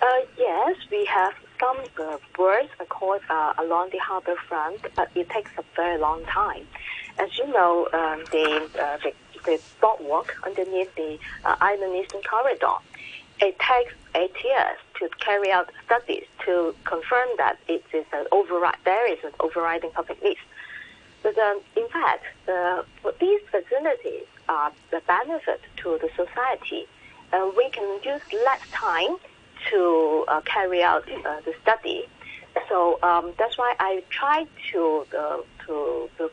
Uh, 0.00 0.06
yes, 0.38 0.76
we 0.90 1.04
have 1.04 1.34
some 1.60 1.78
uh, 2.00 2.18
works 2.38 2.72
called 2.88 3.20
uh, 3.28 3.54
along 3.58 3.90
the 3.90 3.98
harbour 3.98 4.36
front, 4.48 4.80
but 4.94 5.10
it 5.14 5.28
takes 5.30 5.50
a 5.58 5.64
very 5.76 5.98
long 5.98 6.24
time. 6.24 6.66
As 7.18 7.36
you 7.38 7.46
know, 7.48 7.88
um, 7.92 8.24
the, 8.30 8.68
uh, 8.80 8.98
the, 9.02 9.12
the 9.44 9.60
boardwalk 9.80 10.34
underneath 10.44 10.94
the 10.94 11.18
uh, 11.44 11.56
Island 11.60 11.96
Eastern 11.96 12.22
Corridor, 12.22 12.76
it 13.40 13.56
takes 13.58 13.94
eight 14.14 14.34
years 14.44 14.78
to 14.98 15.08
carry 15.20 15.50
out 15.50 15.70
studies 15.84 16.24
to 16.44 16.74
confirm 16.84 17.28
that 17.38 17.58
it 17.68 17.84
is 17.92 18.04
an 18.12 18.26
override. 18.32 18.76
There 18.84 19.12
is 19.12 19.18
an 19.24 19.32
overriding 19.40 19.90
public 19.90 20.22
need. 20.22 20.36
But 21.22 21.38
um, 21.38 21.60
in 21.76 21.88
fact, 21.88 22.24
these 23.20 23.40
facilities 23.50 24.26
are 24.48 24.72
the 24.90 25.02
benefit 25.06 25.60
to 25.78 25.98
the 26.00 26.08
society. 26.16 26.86
Uh, 27.32 27.50
we 27.56 27.68
can 27.70 28.00
use 28.02 28.22
less 28.44 28.60
time 28.70 29.16
to 29.70 30.24
uh, 30.28 30.40
carry 30.42 30.82
out 30.82 31.08
uh, 31.10 31.40
the 31.44 31.54
study. 31.62 32.06
So 32.68 32.98
um, 33.02 33.32
that's 33.38 33.56
why 33.56 33.74
I 33.78 34.02
try 34.10 34.46
to 34.72 35.06
uh, 35.16 35.38
to, 35.66 36.10
to 36.18 36.30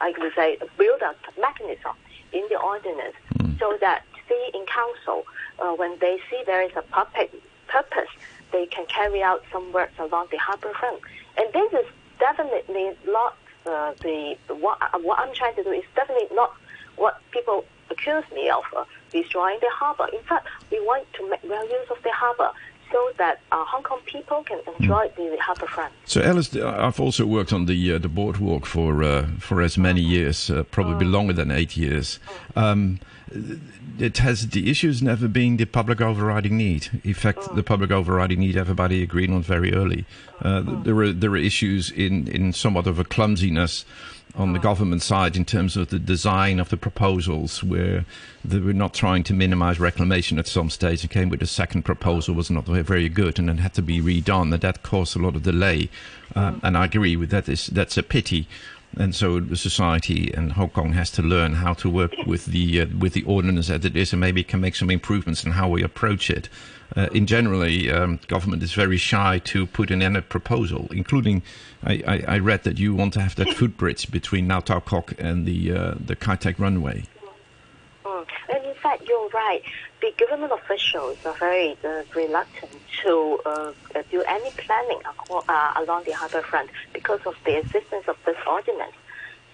I 0.00 0.12
would 0.18 0.32
say 0.34 0.58
build 0.78 1.00
a 1.02 1.14
mechanism 1.40 1.92
in 2.32 2.44
the 2.48 2.58
ordinance 2.58 3.14
mm. 3.38 3.58
so 3.58 3.76
that 3.80 4.04
CE 4.28 4.54
in 4.54 4.64
council 4.66 5.24
uh, 5.58 5.72
when 5.74 5.98
they 6.00 6.18
see 6.30 6.42
there 6.46 6.62
is 6.62 6.72
a 6.76 6.82
purpose, 6.82 8.10
they 8.52 8.66
can 8.66 8.86
carry 8.86 9.22
out 9.22 9.44
some 9.52 9.72
works 9.72 9.98
along 9.98 10.28
the 10.30 10.38
harbour 10.38 10.72
front. 10.74 11.00
And 11.36 11.52
this 11.52 11.72
is 11.72 11.86
definitely 12.18 12.90
not 13.06 13.36
uh, 13.66 13.92
the 14.02 14.36
what, 14.48 14.78
what 15.02 15.18
I'm 15.18 15.34
trying 15.34 15.54
to 15.56 15.62
do 15.62 15.70
is 15.70 15.84
definitely 15.94 16.34
not 16.34 16.54
what 16.96 17.20
people 17.30 17.64
accuse 17.90 18.24
me 18.34 18.50
of 18.50 18.64
uh, 18.76 18.84
destroying 19.10 19.58
the 19.60 19.70
harbour. 19.72 20.06
In 20.12 20.22
fact, 20.24 20.46
we 20.70 20.80
want 20.80 21.06
to 21.14 21.28
make 21.28 21.42
well 21.44 21.64
use 21.64 21.90
of 21.90 22.02
the 22.02 22.12
harbour 22.12 22.50
so 22.92 23.10
that 23.18 23.40
uh, 23.52 23.64
Hong 23.64 23.82
Kong 23.82 24.00
people 24.06 24.42
can 24.42 24.60
enjoy 24.78 25.08
mm. 25.08 25.16
the 25.16 25.38
harbourfront. 25.38 25.90
So, 26.04 26.22
Alice, 26.22 26.54
I've 26.56 27.00
also 27.00 27.26
worked 27.26 27.52
on 27.52 27.66
the 27.66 27.94
uh, 27.94 27.98
the 27.98 28.08
boardwalk 28.08 28.66
for 28.66 29.02
uh, 29.02 29.26
for 29.38 29.62
as 29.62 29.78
many 29.78 30.00
years, 30.00 30.50
uh, 30.50 30.64
probably 30.64 31.06
mm. 31.06 31.12
longer 31.12 31.32
than 31.32 31.50
eight 31.50 31.76
years. 31.76 32.18
Um, 32.56 33.00
it 33.98 34.18
has 34.18 34.48
the 34.48 34.70
issues 34.70 35.02
never 35.02 35.28
been 35.28 35.56
the 35.56 35.66
public 35.66 36.00
overriding 36.00 36.56
need. 36.56 36.88
In 37.04 37.14
fact, 37.14 37.40
mm. 37.40 37.54
the 37.54 37.62
public 37.62 37.90
overriding 37.90 38.40
need 38.40 38.56
everybody 38.56 39.02
agreed 39.02 39.30
on 39.30 39.42
very 39.42 39.72
early. 39.72 40.04
Uh, 40.40 40.62
there 40.82 40.94
were 40.94 41.12
there 41.12 41.30
were 41.30 41.36
issues 41.36 41.90
in 41.90 42.26
in 42.28 42.52
somewhat 42.52 42.86
of 42.86 42.98
a 42.98 43.04
clumsiness 43.04 43.84
on 44.34 44.52
the 44.52 44.58
government 44.58 45.02
side 45.02 45.36
in 45.36 45.44
terms 45.44 45.76
of 45.76 45.88
the 45.88 45.98
design 45.98 46.60
of 46.60 46.68
the 46.68 46.76
proposals, 46.76 47.62
where 47.62 48.04
they 48.44 48.58
were 48.58 48.72
not 48.72 48.94
trying 48.94 49.22
to 49.24 49.34
minimize 49.34 49.80
reclamation 49.80 50.38
at 50.38 50.46
some 50.46 50.70
stage 50.70 51.02
and 51.02 51.10
came 51.10 51.28
with 51.28 51.42
a 51.42 51.46
second 51.46 51.82
proposal 51.82 52.34
was 52.34 52.50
not 52.50 52.64
very 52.64 53.08
good 53.08 53.38
and 53.38 53.48
then 53.48 53.58
had 53.58 53.74
to 53.74 53.82
be 53.82 54.00
redone, 54.00 54.52
and 54.52 54.62
that 54.62 54.82
caused 54.82 55.16
a 55.16 55.18
lot 55.18 55.36
of 55.36 55.42
delay. 55.42 55.88
Um, 56.34 56.60
and 56.62 56.76
I 56.76 56.84
agree 56.84 57.16
with 57.16 57.30
that. 57.30 57.48
Is 57.48 57.66
that's 57.66 57.96
a 57.96 58.02
pity. 58.02 58.46
And 58.96 59.14
so 59.14 59.54
society 59.54 60.32
and 60.34 60.52
Hong 60.52 60.70
Kong 60.70 60.92
has 60.94 61.10
to 61.12 61.22
learn 61.22 61.54
how 61.54 61.74
to 61.74 61.88
work 61.88 62.12
with 62.26 62.46
the 62.46 62.80
uh, 62.80 62.86
with 62.98 63.12
the 63.12 63.22
ordinance 63.22 63.70
as 63.70 63.84
it 63.84 63.96
is, 63.96 64.12
and 64.12 64.20
maybe 64.20 64.42
can 64.42 64.60
make 64.60 64.74
some 64.74 64.90
improvements 64.90 65.44
in 65.44 65.52
how 65.52 65.68
we 65.68 65.82
approach 65.82 66.28
it. 66.28 66.48
Uh, 66.96 67.06
in 67.12 67.24
generally, 67.24 67.88
um, 67.88 68.18
government 68.26 68.64
is 68.64 68.72
very 68.72 68.96
shy 68.96 69.38
to 69.44 69.64
put 69.64 69.92
in 69.92 70.02
any 70.02 70.20
proposal, 70.20 70.88
including. 70.90 71.42
I, 71.84 72.02
I, 72.06 72.24
I, 72.34 72.38
read 72.38 72.64
that 72.64 72.78
you 72.78 72.94
want 72.94 73.14
to 73.14 73.20
have 73.20 73.36
that 73.36 73.54
footbridge 73.54 74.10
between 74.10 74.48
Tau 74.48 74.80
Kok 74.80 75.14
and 75.18 75.46
the 75.46 75.72
uh, 75.72 75.94
the 76.04 76.16
Kai 76.16 76.36
Tak 76.36 76.58
runway. 76.58 77.04
Mm. 78.04 78.26
And 78.52 78.69
fact, 78.82 79.08
you're 79.08 79.28
right. 79.30 79.62
The 80.00 80.12
government 80.18 80.52
officials 80.52 81.18
are 81.24 81.34
very 81.34 81.76
uh, 81.84 82.02
reluctant 82.14 82.72
to 83.02 83.38
uh, 83.46 83.72
do 84.10 84.22
any 84.22 84.50
planning 84.52 85.00
uh, 85.30 85.72
along 85.76 86.04
the 86.04 86.12
harbour 86.12 86.42
front 86.42 86.70
because 86.92 87.20
of 87.26 87.34
the 87.44 87.58
existence 87.58 88.06
of 88.08 88.16
this 88.26 88.36
ordinance. 88.46 88.96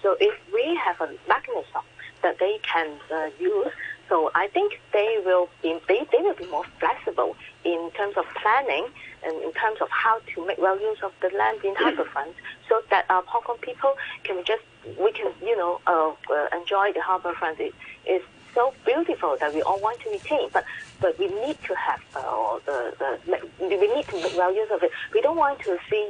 So 0.01 0.15
if 0.19 0.35
we 0.53 0.79
have 0.83 1.01
a 1.01 1.13
mechanism 1.27 1.83
that 2.21 2.39
they 2.39 2.59
can 2.63 2.89
uh, 3.11 3.29
use 3.39 3.71
so 4.09 4.31
I 4.33 4.47
think 4.47 4.79
they 4.93 5.21
will 5.25 5.49
be 5.61 5.77
they, 5.87 6.05
they 6.11 6.21
will 6.21 6.35
be 6.35 6.45
more 6.47 6.63
flexible 6.79 7.35
in 7.63 7.91
terms 7.95 8.15
of 8.15 8.25
planning 8.41 8.87
and 9.23 9.41
in 9.43 9.51
terms 9.53 9.79
of 9.81 9.89
how 9.89 10.19
to 10.33 10.45
make 10.45 10.57
well 10.57 10.79
use 10.79 10.99
of 11.03 11.11
the 11.21 11.35
land 11.37 11.63
in 11.63 11.75
harbourfront, 11.75 12.33
so 12.69 12.81
that 12.89 13.05
our 13.09 13.23
Hong 13.23 13.41
Kong 13.41 13.57
people 13.61 13.95
can 14.23 14.43
just 14.45 14.63
we 14.99 15.11
can 15.11 15.31
you 15.41 15.57
know 15.57 15.81
uh, 15.87 16.11
uh, 16.33 16.57
enjoy 16.57 16.93
the 16.93 17.01
harbourfront. 17.01 17.59
It 17.59 17.73
is 18.05 18.21
so 18.57 18.73
beautiful 18.85 19.37
that 19.41 19.53
we 19.53 19.61
all 19.61 19.79
want 19.87 19.99
to 20.01 20.09
retain, 20.09 20.49
but 20.55 20.65
but 21.03 21.13
we 21.19 21.27
need 21.43 21.57
to 21.69 21.73
have 21.75 22.01
uh, 22.15 22.57
the, 22.67 22.77
the 22.99 23.09
we 23.59 23.87
need 23.95 24.07
to 24.11 24.15
make 24.23 24.35
well 24.41 24.53
use 24.61 24.71
of 24.71 24.81
it. 24.87 24.91
We 25.13 25.21
don't 25.21 25.39
want 25.45 25.59
to 25.67 25.77
see, 25.89 26.03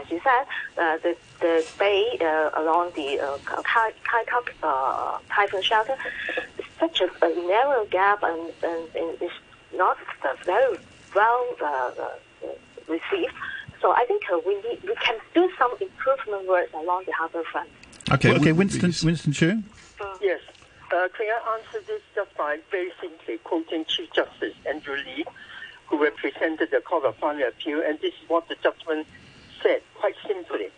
as 0.00 0.06
you 0.12 0.20
said, 0.28 0.44
uh, 0.82 0.98
the 1.04 1.12
the 1.44 1.54
bay 1.78 2.02
uh, 2.20 2.62
along 2.62 2.92
the 3.00 3.08
uh, 3.20 3.62
Kai 3.70 3.90
Tak 4.30 4.46
uh, 4.62 5.18
typhoon 5.34 5.62
shelter 5.62 5.96
such 6.78 7.00
a, 7.00 7.08
a 7.24 7.28
narrow 7.46 7.84
gap 7.86 8.22
and, 8.22 8.52
and, 8.62 8.82
and 8.94 9.08
it's 9.20 9.34
not 9.74 9.96
very 10.44 10.76
well 11.14 11.44
uh, 11.62 11.66
uh, 11.66 12.48
received. 12.88 13.34
So 13.80 13.92
I 13.92 14.04
think 14.06 14.22
uh, 14.32 14.40
we 14.46 14.54
need, 14.56 14.82
we 14.82 14.94
can 14.96 15.18
do 15.34 15.50
some 15.58 15.72
improvement 15.80 16.48
work 16.48 16.68
along 16.74 17.04
the 17.06 17.12
harbour 17.12 17.42
front. 17.52 17.68
Okay, 18.12 18.32
okay, 18.36 18.52
Winston, 18.52 18.92
Winston 19.06 19.32
Chu. 19.32 19.62
Uh. 21.04 21.06
Uh, 21.06 21.08
can 21.16 21.26
I 21.26 21.58
answer 21.58 21.84
this 21.86 22.02
just 22.14 22.34
by 22.36 22.58
very 22.70 22.90
simply 23.00 23.38
quoting 23.44 23.84
Chief 23.84 24.10
Justice 24.12 24.54
Andrew 24.66 24.96
Li, 24.96 25.24
who 25.86 26.02
represented 26.02 26.70
the 26.70 26.80
Court 26.80 27.04
of 27.04 27.16
Final 27.16 27.48
Appeal, 27.48 27.82
and 27.86 27.98
this 28.00 28.14
is 28.14 28.28
what 28.28 28.48
the 28.48 28.56
judgment 28.62 29.06
said, 29.62 29.82
quite 29.94 30.14
simply. 30.26 30.68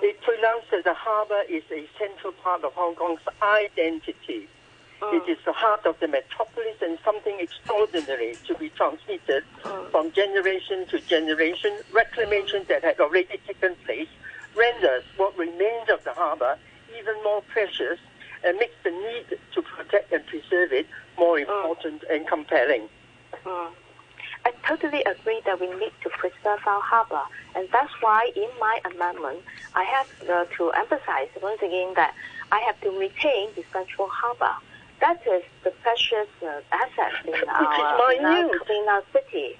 It 0.00 0.20
pronounced 0.22 0.70
that 0.70 0.84
the 0.84 0.94
harbour 0.94 1.42
is 1.48 1.64
a 1.70 1.86
central 1.98 2.32
part 2.32 2.64
of 2.64 2.72
Hong 2.74 2.94
Kong's 2.94 3.20
identity 3.42 4.48
Mm. 5.00 5.14
It 5.14 5.30
is 5.30 5.38
the 5.44 5.52
heart 5.52 5.86
of 5.86 5.98
the 6.00 6.08
metropolis 6.08 6.76
and 6.82 6.98
something 7.04 7.38
extraordinary 7.38 8.36
to 8.46 8.54
be 8.54 8.68
transmitted 8.70 9.44
mm. 9.62 9.90
from 9.90 10.10
generation 10.12 10.86
to 10.88 10.98
generation. 11.00 11.72
Reclamation 11.92 12.64
that 12.68 12.82
had 12.82 12.98
already 12.98 13.38
taken 13.46 13.76
place 13.84 14.08
renders 14.56 15.04
what 15.16 15.36
remains 15.38 15.88
of 15.90 16.02
the 16.04 16.12
harbour 16.12 16.58
even 16.98 17.14
more 17.22 17.42
precious 17.42 17.98
and 18.44 18.58
makes 18.58 18.74
the 18.84 18.90
need 18.90 19.38
to 19.54 19.62
protect 19.62 20.12
and 20.12 20.24
preserve 20.26 20.72
it 20.72 20.86
more 21.18 21.36
mm. 21.36 21.42
important 21.42 22.02
mm. 22.02 22.14
and 22.14 22.26
compelling. 22.26 22.88
Mm. 23.44 23.70
I 24.44 24.52
totally 24.66 25.02
agree 25.02 25.40
that 25.44 25.60
we 25.60 25.66
need 25.66 25.92
to 26.02 26.10
preserve 26.10 26.60
our 26.66 26.80
harbour, 26.80 27.22
and 27.54 27.68
that's 27.72 27.92
why 28.00 28.30
in 28.36 28.48
my 28.60 28.80
amendment 28.84 29.40
I 29.74 29.84
have 29.84 30.08
uh, 30.28 30.44
to 30.56 30.70
emphasize 30.70 31.28
once 31.42 31.60
again 31.60 31.92
that 31.96 32.14
I 32.52 32.60
have 32.60 32.80
to 32.82 32.90
retain 32.90 33.48
the 33.56 33.64
central 33.72 34.08
harbour 34.08 34.54
that 35.00 35.20
is 35.26 35.42
the 35.64 35.70
precious 35.82 36.28
uh, 36.42 36.60
asset 36.72 37.12
in 37.24 37.48
our, 37.48 38.12
in 38.12 38.24
our, 38.24 38.50
in 38.50 38.88
our 38.88 39.02
city. 39.12 39.58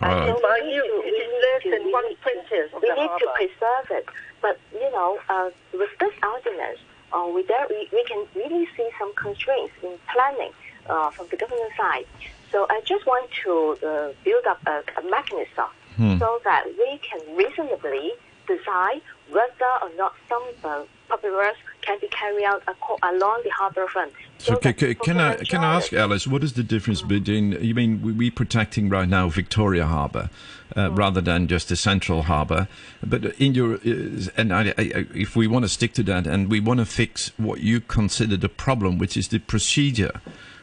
Right. 0.00 0.26
So 0.26 0.34
we 0.34 0.66
need 0.66 0.82
to, 0.82 1.02
we 1.04 1.10
need 1.10 1.26
to, 1.62 1.70
we 1.70 2.08
need 2.08 2.18
to, 2.24 2.78
we 2.80 2.88
need 2.88 3.10
to 3.18 3.26
preserve 3.34 3.90
it. 3.90 4.06
But, 4.42 4.58
you 4.72 4.90
know, 4.90 5.18
uh, 5.28 5.50
with 5.72 5.90
this 5.98 6.12
ordinance, 6.22 6.80
uh, 7.12 7.30
we, 7.34 7.42
there, 7.44 7.66
we, 7.68 7.88
we 7.92 8.04
can 8.04 8.26
really 8.34 8.66
see 8.76 8.88
some 8.98 9.14
constraints 9.14 9.74
in 9.82 9.98
planning 10.12 10.52
uh, 10.88 11.10
from 11.10 11.26
the 11.30 11.36
government 11.36 11.72
side. 11.76 12.06
So 12.52 12.66
I 12.68 12.80
just 12.84 13.06
want 13.06 13.30
to 13.44 13.86
uh, 13.86 14.12
build 14.24 14.44
up 14.46 14.60
a, 14.66 14.82
a 14.98 15.10
mechanism 15.10 15.66
hmm. 15.96 16.18
so 16.18 16.40
that 16.44 16.66
we 16.66 16.98
can 16.98 17.36
reasonably 17.36 18.12
decide 18.46 19.02
whether 19.30 19.72
or 19.82 19.90
not 19.96 20.14
some 20.28 20.42
uh, 20.64 20.82
public 21.08 21.32
works 21.32 21.58
can 21.82 21.98
be 22.00 22.08
carried 22.08 22.44
out 22.44 22.62
along 23.02 23.42
the 23.44 23.50
harbour 23.50 23.86
front. 23.86 24.12
So, 24.38 24.56
can, 24.56 24.74
can 24.74 25.20
I 25.20 25.36
can 25.36 25.62
I 25.62 25.76
ask 25.76 25.92
Alice, 25.92 26.26
what 26.26 26.42
is 26.42 26.54
the 26.54 26.62
difference 26.62 27.02
between 27.02 27.52
you 27.62 27.74
mean 27.74 28.02
we, 28.02 28.12
we 28.12 28.30
protecting 28.30 28.88
right 28.88 29.08
now 29.08 29.28
Victoria 29.28 29.86
Harbour 29.86 30.30
uh, 30.76 30.88
mm. 30.88 30.98
rather 30.98 31.20
than 31.20 31.46
just 31.46 31.70
a 31.70 31.76
central 31.76 32.22
harbour? 32.22 32.68
But 33.02 33.24
in 33.40 33.54
your 33.54 33.74
uh, 33.74 34.30
and 34.36 34.52
I, 34.52 34.74
I, 34.78 35.06
if 35.14 35.36
we 35.36 35.46
want 35.46 35.64
to 35.64 35.68
stick 35.68 35.92
to 35.94 36.02
that 36.04 36.26
and 36.26 36.50
we 36.50 36.60
want 36.60 36.80
to 36.80 36.86
fix 36.86 37.32
what 37.36 37.60
you 37.60 37.80
consider 37.80 38.36
the 38.36 38.48
problem, 38.48 38.98
which 38.98 39.16
is 39.16 39.28
the 39.28 39.38
procedure 39.38 40.20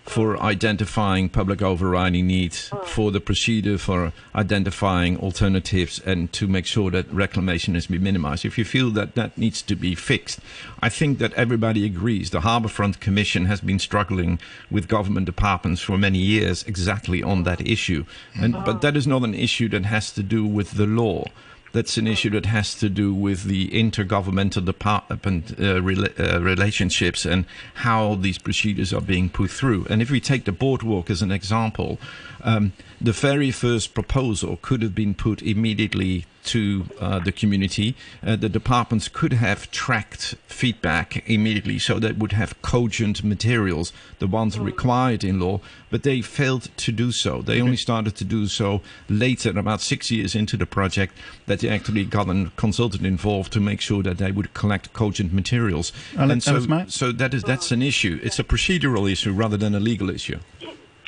for 0.08 0.42
identifying 0.42 1.30
public 1.30 1.62
overriding 1.62 2.28
needs, 2.28 2.70
oh. 2.72 2.78
for 2.84 3.12
the 3.12 3.20
procedure 3.20 3.78
for 3.78 4.14
identifying 4.34 5.18
alternatives, 5.18 6.00
and 6.00 6.32
to 6.34 6.48
make 6.48 6.66
sure 6.66 6.90
that 6.92 7.12
reclamation 7.12 7.76
is 7.76 7.88
be 7.88 8.00
minimized. 8.00 8.46
If 8.46 8.58
you 8.58 8.66
feel 8.66 8.90
that 8.92 9.16
that 9.16 9.38
needs 9.38 9.62
to 9.64 9.76
be 9.76 9.96
fixed, 9.96 10.40
I 10.82 10.90
think 10.90 11.20
that 11.20 11.34
everybody 11.34 11.86
agrees. 11.86 12.30
The 12.30 12.40
Harbourfront 12.40 13.00
Commission 13.00 13.46
has 13.46 13.62
been 13.62 13.80
struggling 13.80 14.40
with 14.72 14.88
government 14.88 15.26
departments 15.26 15.82
for 15.82 15.98
many 15.98 16.20
years 16.20 16.64
exactly 16.64 17.22
on 17.22 17.44
that 17.44 17.66
issue, 17.66 18.06
and 18.36 18.54
but 18.54 18.78
oh. 18.78 18.80
that 18.80 18.96
is 18.96 19.08
not 19.08 19.24
an 19.24 19.34
issue 19.34 19.68
that 19.70 19.86
has 19.86 20.12
to 20.14 20.24
do 20.24 20.46
with 20.46 20.72
the 20.72 20.88
law. 20.88 21.26
That's 21.74 21.98
an 21.98 22.08
issue 22.08 22.30
that 22.32 22.46
has 22.46 22.76
to 22.76 22.90
do 22.90 23.14
with 23.14 23.44
the 23.44 23.70
intergovernmental 23.70 24.66
department 24.66 25.52
uh, 25.52 25.82
rela- 25.82 26.20
uh, 26.20 26.42
relationships 26.42 27.26
and 27.26 27.46
how 27.76 28.16
these 28.16 28.38
procedures 28.38 28.94
are 28.94 29.02
being 29.02 29.30
put 29.30 29.52
through. 29.52 29.86
And 29.90 30.02
if 30.02 30.10
we 30.10 30.20
take 30.20 30.46
the 30.46 30.52
boardwalk 30.52 31.10
as 31.10 31.22
an 31.22 31.32
example, 31.32 32.00
um, 32.44 32.74
the 33.02 33.12
very 33.12 33.52
first 33.52 33.94
proposal 33.94 34.58
could 34.62 34.82
have 34.82 34.96
been 34.96 35.14
put 35.14 35.42
immediately 35.42 36.26
to 36.48 36.86
uh, 37.00 37.20
the 37.20 37.32
community. 37.32 37.96
Uh, 38.26 38.36
the 38.36 38.50
departments 38.50 39.08
could 39.10 39.34
have 39.34 39.70
tracked 39.70 40.36
feedback 40.48 41.30
immediately 41.30 41.78
so 41.78 42.00
that 42.00 42.18
would 42.18 42.32
have 42.32 42.60
cogent 42.62 43.24
materials, 43.24 43.92
the 44.20 44.28
ones 44.28 44.58
required 44.58 45.24
in 45.24 45.40
law, 45.40 45.60
but 45.90 46.04
they 46.04 46.22
failed 46.22 46.70
to 46.78 46.92
do 46.92 47.12
so. 47.12 47.42
They 47.42 47.62
only 47.62 47.78
started 47.78 48.16
to 48.18 48.26
do 48.26 48.48
so 48.48 48.82
later, 49.10 49.58
about 49.58 49.82
six 49.82 50.12
years 50.12 50.36
into 50.36 50.58
the 50.58 50.66
project, 50.66 51.14
that 51.46 51.60
they 51.60 51.70
actually 51.70 52.06
got 52.06 52.30
a 52.30 52.52
consultant 52.56 53.06
involved 53.06 53.54
to 53.54 53.60
make 53.60 53.82
sure 53.82 54.04
that 54.04 54.18
they 54.18 54.32
would 54.32 54.54
collect 54.54 54.94
cogent 54.94 55.34
materials. 55.34 55.92
Alex- 56.18 56.32
and 56.32 56.44
so, 56.44 56.52
Alice 56.52 56.68
Mak? 56.68 56.86
so 56.90 57.12
that 57.12 57.34
is 57.34 57.44
that's 57.44 57.72
an 57.72 57.82
issue. 57.82 58.20
It's 58.24 58.40
a 58.40 58.44
procedural 58.44 59.10
issue 59.12 59.32
rather 59.32 59.58
than 59.58 59.76
a 59.76 59.80
legal 59.80 60.10
issue. 60.10 60.40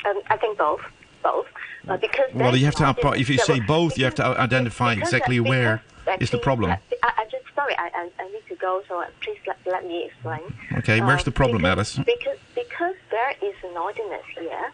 Um, 0.06 0.22
I 0.30 0.38
think 0.38 0.58
both, 0.58 0.82
both. 1.24 1.46
Uh, 1.88 1.98
because 1.98 2.26
Well, 2.34 2.56
you 2.56 2.66
have 2.66 2.76
to. 2.76 3.12
If 3.14 3.30
you 3.30 3.38
there 3.38 3.46
say 3.46 3.60
both, 3.60 3.98
you 3.98 4.06
have 4.06 4.16
to 4.16 4.26
identify 4.26 4.94
exactly 4.94 5.40
where 5.40 5.82
because 6.18 6.28
is 6.28 6.32
the 6.32 6.38
actually, 6.38 6.44
problem. 6.44 6.72
I, 6.72 7.12
I 7.18 7.26
just 7.30 7.46
sorry, 7.56 7.76
I, 7.78 7.90
I, 7.94 8.10
I 8.24 8.28
need 8.32 8.46
to 8.50 8.56
go. 8.56 8.82
So 8.88 9.02
uh, 9.02 9.06
please 9.22 9.38
let, 9.48 9.58
let 9.66 9.86
me 9.86 10.06
explain. 10.06 10.42
Okay, 10.80 11.02
where's 11.02 11.22
Um, 11.22 11.26
the 11.26 11.32
problem, 11.32 11.62
because, 11.62 11.98
Alice? 11.98 12.06
Because 12.06 12.40
because 12.56 12.96
there 13.12 13.34
is 13.42 13.56
an 13.64 13.78
ordinance 13.78 14.26
here. 14.38 14.72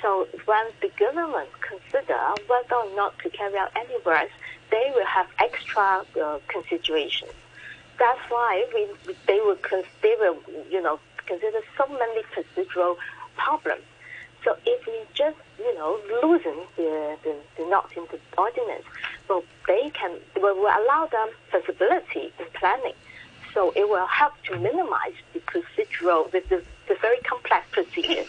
So 0.00 0.26
when 0.46 0.66
the 0.80 0.90
government 0.98 1.48
consider 1.60 2.18
whether 2.48 2.74
or 2.74 2.90
not 2.96 3.18
to 3.20 3.30
carry 3.30 3.56
out 3.56 3.70
any 3.76 3.94
works, 4.04 4.32
they 4.70 4.90
will 4.94 5.06
have 5.06 5.28
extra 5.38 6.04
uh, 6.20 6.38
considerations. 6.48 7.32
That's 7.98 8.18
why 8.28 8.66
we, 8.74 8.88
we- 9.06 9.16
they 9.26 9.38
will 9.40 9.56
cons- 9.56 9.94
they 10.02 10.14
will 10.18 10.38
you 10.70 10.82
know 10.82 10.98
consider 11.26 11.60
so 11.78 11.86
many 11.86 12.22
procedural 12.34 12.96
problems. 13.36 13.84
So 14.44 14.56
if 14.66 14.84
we 14.86 14.94
just, 15.14 15.36
you 15.58 15.74
know, 15.74 15.98
loosen 16.22 16.56
the, 16.76 17.16
the, 17.22 17.36
the 17.56 17.68
knot 17.68 17.90
in 17.96 18.04
the 18.10 18.18
ordinance, 18.36 18.84
so 19.28 19.44
they 19.66 19.90
can, 19.94 20.18
will, 20.36 20.56
will 20.56 20.66
allow 20.66 21.08
them 21.10 21.28
flexibility 21.50 22.32
in 22.38 22.46
planning. 22.54 22.94
So 23.54 23.72
it 23.76 23.88
will 23.88 24.06
help 24.06 24.32
to 24.44 24.58
minimize 24.58 25.14
the 25.34 25.40
procedural, 25.40 26.30
the, 26.30 26.42
the, 26.48 26.62
the 26.88 26.96
very 27.00 27.18
complex 27.20 27.66
procedures. 27.70 28.28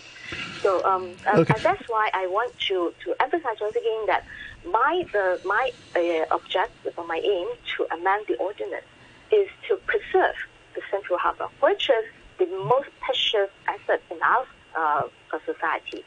So 0.61 0.83
um, 0.85 1.15
Okay. 1.27 1.53
and 1.53 1.63
that's 1.63 1.87
why 1.87 2.09
I 2.13 2.27
want 2.27 2.57
to, 2.67 2.93
to 3.05 3.15
emphasize 3.21 3.57
once 3.59 3.75
again 3.75 4.05
that 4.07 4.25
my, 4.65 5.05
the, 5.11 5.39
my 5.45 5.71
uh, 5.95 6.35
objective 6.35 6.93
or 6.97 7.05
my 7.05 7.17
aim 7.23 7.47
to 7.77 7.87
amend 7.93 8.27
the 8.27 8.35
ordinance 8.37 8.85
is 9.31 9.47
to 9.67 9.77
preserve 9.87 10.35
the 10.75 10.81
Central 10.91 11.17
Harbor, 11.19 11.47
which 11.61 11.89
is 11.89 12.05
the 12.39 12.45
most 12.65 12.89
precious 13.01 13.49
asset 13.67 14.01
in 14.11 14.17
our 14.21 14.45
uh, 14.77 15.07
society. 15.45 16.03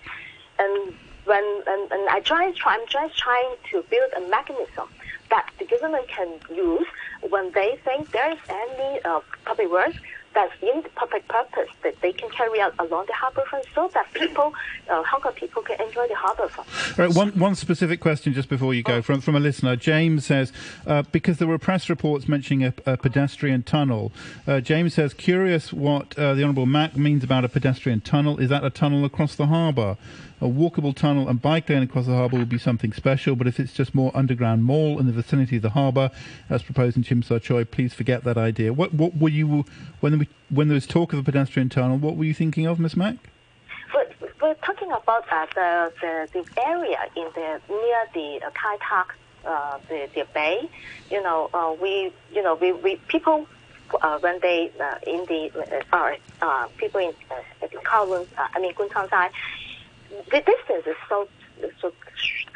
And 0.59 0.95
when 1.27 1.63
and, 1.67 1.93
and 1.93 2.09
I 2.09 2.21
try, 2.21 2.51
try, 2.53 2.75
I'm 2.75 2.87
just 2.89 3.19
trying 3.19 3.55
to 3.71 3.85
build 3.91 4.11
a 4.17 4.29
mechanism 4.29 4.89
that 5.31 5.51
the 5.59 5.65
government 5.65 6.09
can 6.09 6.29
use 6.55 6.87
when 7.29 7.51
they 7.53 7.79
think 7.85 8.11
there 8.13 8.33
is 8.33 8.39
any 8.49 9.01
uh, 9.05 9.21
public 9.45 9.71
works 9.71 9.99
that's 10.37 10.53
in 10.63 10.83
the 10.83 10.89
public 10.91 11.27
purpose 11.29 11.71
that 11.83 11.99
they 12.03 12.13
can 12.13 12.29
carry 12.29 12.61
out 12.61 12.75
along 12.79 13.07
the 13.07 13.15
harbourfront 13.15 13.65
so 13.75 13.91
that 13.95 14.07
people, 14.13 14.53
uh, 14.91 15.03
Hong 15.03 15.23
Kong 15.23 15.33
people 15.33 15.63
can 15.63 15.81
enjoy 15.81 16.07
the 16.09 16.15
harbourfront. 16.15 16.99
All 16.99 17.07
right, 17.07 17.17
one, 17.17 17.31
one 17.39 17.55
specific 17.55 18.01
question 18.01 18.35
just 18.35 18.51
before 18.51 18.75
you 18.75 18.83
go 18.83 19.01
from, 19.01 19.23
from 19.23 19.35
a 19.35 19.41
listener. 19.41 19.77
James 19.77 20.27
says, 20.27 20.53
uh, 20.87 21.05
because 21.11 21.39
there 21.39 21.49
were 21.49 21.59
press 21.59 21.89
reports 21.89 22.29
mentioning 22.29 22.65
a, 22.65 22.93
a 22.93 22.97
pedestrian 22.99 23.63
tunnel, 23.63 24.13
uh, 24.47 24.61
James 24.61 24.93
says, 24.93 25.15
curious 25.15 25.73
what 25.73 26.17
uh, 26.19 26.35
the 26.35 26.43
Honourable 26.43 26.67
Mak 26.67 26.99
means 26.99 27.25
about 27.25 27.47
a 27.47 27.49
pedestrian 27.49 28.03
tunnel. 28.03 28.39
Is 28.39 28.51
that 28.51 28.63
a 28.63 28.71
tunnel 28.71 29.07
across 29.07 29.37
the 29.37 29.47
harbour? 29.47 29.97
A 30.41 30.45
walkable 30.45 30.95
tunnel 30.95 31.29
and 31.29 31.41
bike 31.41 31.71
lane 31.71 31.83
across 31.83 32.07
the 32.07 32.15
harbour 32.15 32.37
would 32.39 32.51
be 32.51 32.59
something 32.59 32.93
special, 32.93 33.37
but 33.37 33.47
if 33.47 33.59
it's 33.59 33.73
just 33.73 33.95
more 33.95 34.11
underground 34.15 34.65
mall 34.65 34.99
in 34.99 35.07
the 35.07 35.13
vicinity 35.13 35.57
of 35.57 35.63
the 35.63 35.71
harbour, 35.71 36.11
as 36.51 36.63
proposed 36.63 36.97
in 36.97 37.05
Tsim 37.05 37.25
Sha 37.25 37.39
Tsui, 37.39 37.71
please 37.71 37.95
forget 37.95 38.25
that 38.25 38.37
idea. 38.37 38.73
What, 38.75 38.93
what 38.93 39.17
were 39.17 39.31
you, 39.31 39.65
when, 40.01 40.19
we, 40.19 40.29
when 40.51 40.69
there 40.69 40.75
was 40.75 40.87
talk 40.87 41.15
of 41.15 41.21
a 41.21 41.23
pedestrian 41.23 41.71
tunnel, 41.71 41.97
what 41.97 42.17
were 42.17 42.25
you 42.25 42.35
thinking 42.35 42.67
of, 42.67 42.79
Miss 42.79 42.97
Mak? 42.97 43.17
But 43.93 44.13
we're 44.43 44.55
talking 44.55 44.91
about 44.93 45.25
uh, 45.33 45.47
the, 45.55 45.93
the 46.01 46.43
the 46.43 46.61
area 46.67 46.99
in 47.17 47.29
the 47.35 47.61
near 47.69 48.07
the 48.13 48.45
uh, 48.45 48.51
Kai 48.51 48.77
Tak, 48.81 49.15
uh, 49.47 49.79
the 49.89 50.09
the 50.15 50.27
bay. 50.35 50.69
You 51.11 51.23
know, 51.23 51.49
uh, 51.55 51.75
we 51.81 52.13
you 52.33 52.43
know 52.43 52.57
we, 52.57 52.73
we 52.73 52.97
people 53.09 53.47
uh, 54.03 54.19
when 54.19 54.41
they 54.41 54.71
uh, 54.81 54.99
in 55.07 55.25
the 55.27 55.83
uh, 55.93 56.17
uh, 56.43 56.67
people 56.77 57.01
in 57.01 57.15
uh, 57.31 57.67
Kowloon, 57.85 58.27
uh, 58.37 58.49
I 58.55 58.61
mean 58.61 58.75
Kwun 58.75 58.91
Tong 58.91 59.09
the 60.31 60.41
distance 60.41 60.87
is 60.87 60.97
so 61.09 61.29
so 61.81 61.93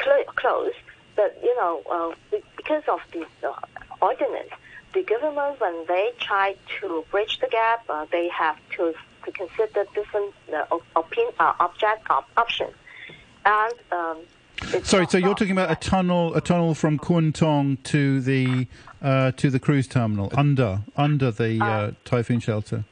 cl- 0.03 0.25
close 0.37 0.73
that 1.17 1.39
you 1.43 1.55
know 1.57 1.83
uh, 1.91 2.39
because 2.57 2.83
of 2.89 3.01
the 3.13 3.25
uh, 3.47 3.53
ordinance, 4.01 4.51
the 4.95 5.03
government 5.03 5.61
when 5.61 5.85
they 5.87 6.11
try 6.21 6.55
to 6.81 7.05
bridge 7.11 7.39
the 7.41 7.49
gap, 7.49 7.85
uh, 7.89 8.07
they 8.11 8.29
have 8.29 8.57
to 8.77 8.95
to 9.25 9.33
consider 9.33 9.85
different 9.95 10.35
uh, 10.53 10.65
op- 10.71 10.87
opin- 10.97 11.33
uh, 11.39 11.53
object 11.61 12.11
op- 12.11 12.29
options, 12.37 12.75
and 13.45 13.75
um, 13.93 14.19
Sorry, 14.83 15.07
so 15.09 15.17
you're 15.17 15.35
talking 15.35 15.53
about 15.53 15.71
a 15.71 15.75
tunnel, 15.77 16.35
a 16.35 16.41
tunnel 16.41 16.75
from 16.75 16.99
Kwun 16.99 17.33
Tong 17.33 17.79
to 17.79 18.21
the 18.21 18.67
uh, 19.03 19.33
to 19.33 19.49
the 19.49 19.59
cruise 19.59 19.89
terminal 19.89 20.31
under 20.37 20.81
under 20.97 21.31
the 21.31 21.59
uh, 21.61 21.91
typhoon 22.05 22.41
shelter. 22.41 22.85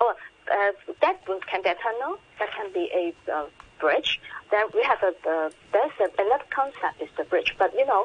Oh, 0.00 0.14
uh, 0.50 0.72
that 1.02 1.24
can 1.26 1.62
be 1.62 1.68
a 1.68 1.74
tunnel. 1.74 2.18
That 2.38 2.48
can 2.56 2.72
be 2.72 2.90
a 2.94 3.32
uh, 3.32 3.44
bridge. 3.84 4.10
Then 4.52 4.64
we 4.76 4.82
have 4.90 5.00
a 5.10 5.12
uh, 5.34 5.50
there's 5.74 5.96
a, 6.04 6.06
another 6.24 6.48
concept 6.58 6.96
is 7.04 7.10
the 7.18 7.24
bridge. 7.32 7.50
But 7.60 7.70
you 7.80 7.86
know, 7.90 8.02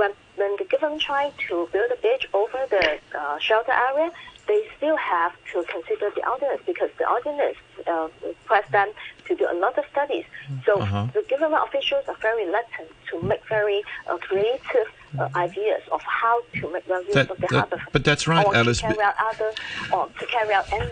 when 0.00 0.12
when 0.40 0.52
the 0.60 0.66
government 0.72 1.02
trying 1.10 1.32
to 1.48 1.54
build 1.74 1.90
a 1.96 1.98
bridge 2.04 2.26
over 2.40 2.60
the 2.76 2.86
uh, 3.20 3.36
shelter 3.46 3.74
area, 3.88 4.08
they 4.50 4.60
still 4.76 4.98
have 5.14 5.32
to 5.52 5.56
consider 5.74 6.06
the 6.16 6.22
ordinance 6.32 6.62
because 6.70 6.90
the 7.00 7.06
ordinance 7.16 7.60
uh, 7.92 8.08
requires 8.26 8.68
them 8.76 8.88
to 9.26 9.32
do 9.40 9.44
a 9.54 9.56
lot 9.64 9.74
of 9.80 9.84
studies. 9.94 10.26
So 10.66 10.72
Uh-huh. 10.82 11.06
the 11.16 11.22
government 11.32 11.62
officials 11.68 12.04
are 12.12 12.18
very 12.28 12.42
reluctant 12.46 12.88
to 13.10 13.14
make 13.30 13.42
very 13.58 13.80
uh, 14.08 14.16
creative 14.28 14.88
uh, 15.18 15.28
ideas 15.36 15.82
of 15.92 16.00
how 16.02 16.40
to 16.54 16.72
make 16.72 16.88
well 16.88 17.02
use 17.04 17.14
That- 17.14 17.30
of 17.30 17.36
the 17.38 17.46
that- 17.48 17.50
harbour. 17.70 17.82
but 17.92 18.04
that's 18.04 18.26
right, 18.26 18.46
or 18.46 18.54
Alice, 18.56 18.78
To 18.80 18.86
carry 18.88 19.02
out 19.02 19.14
other, 19.32 19.52
or 19.92 20.08
to 20.18 20.26
carry 20.26 20.52
out 20.54 20.72
any 20.72 20.90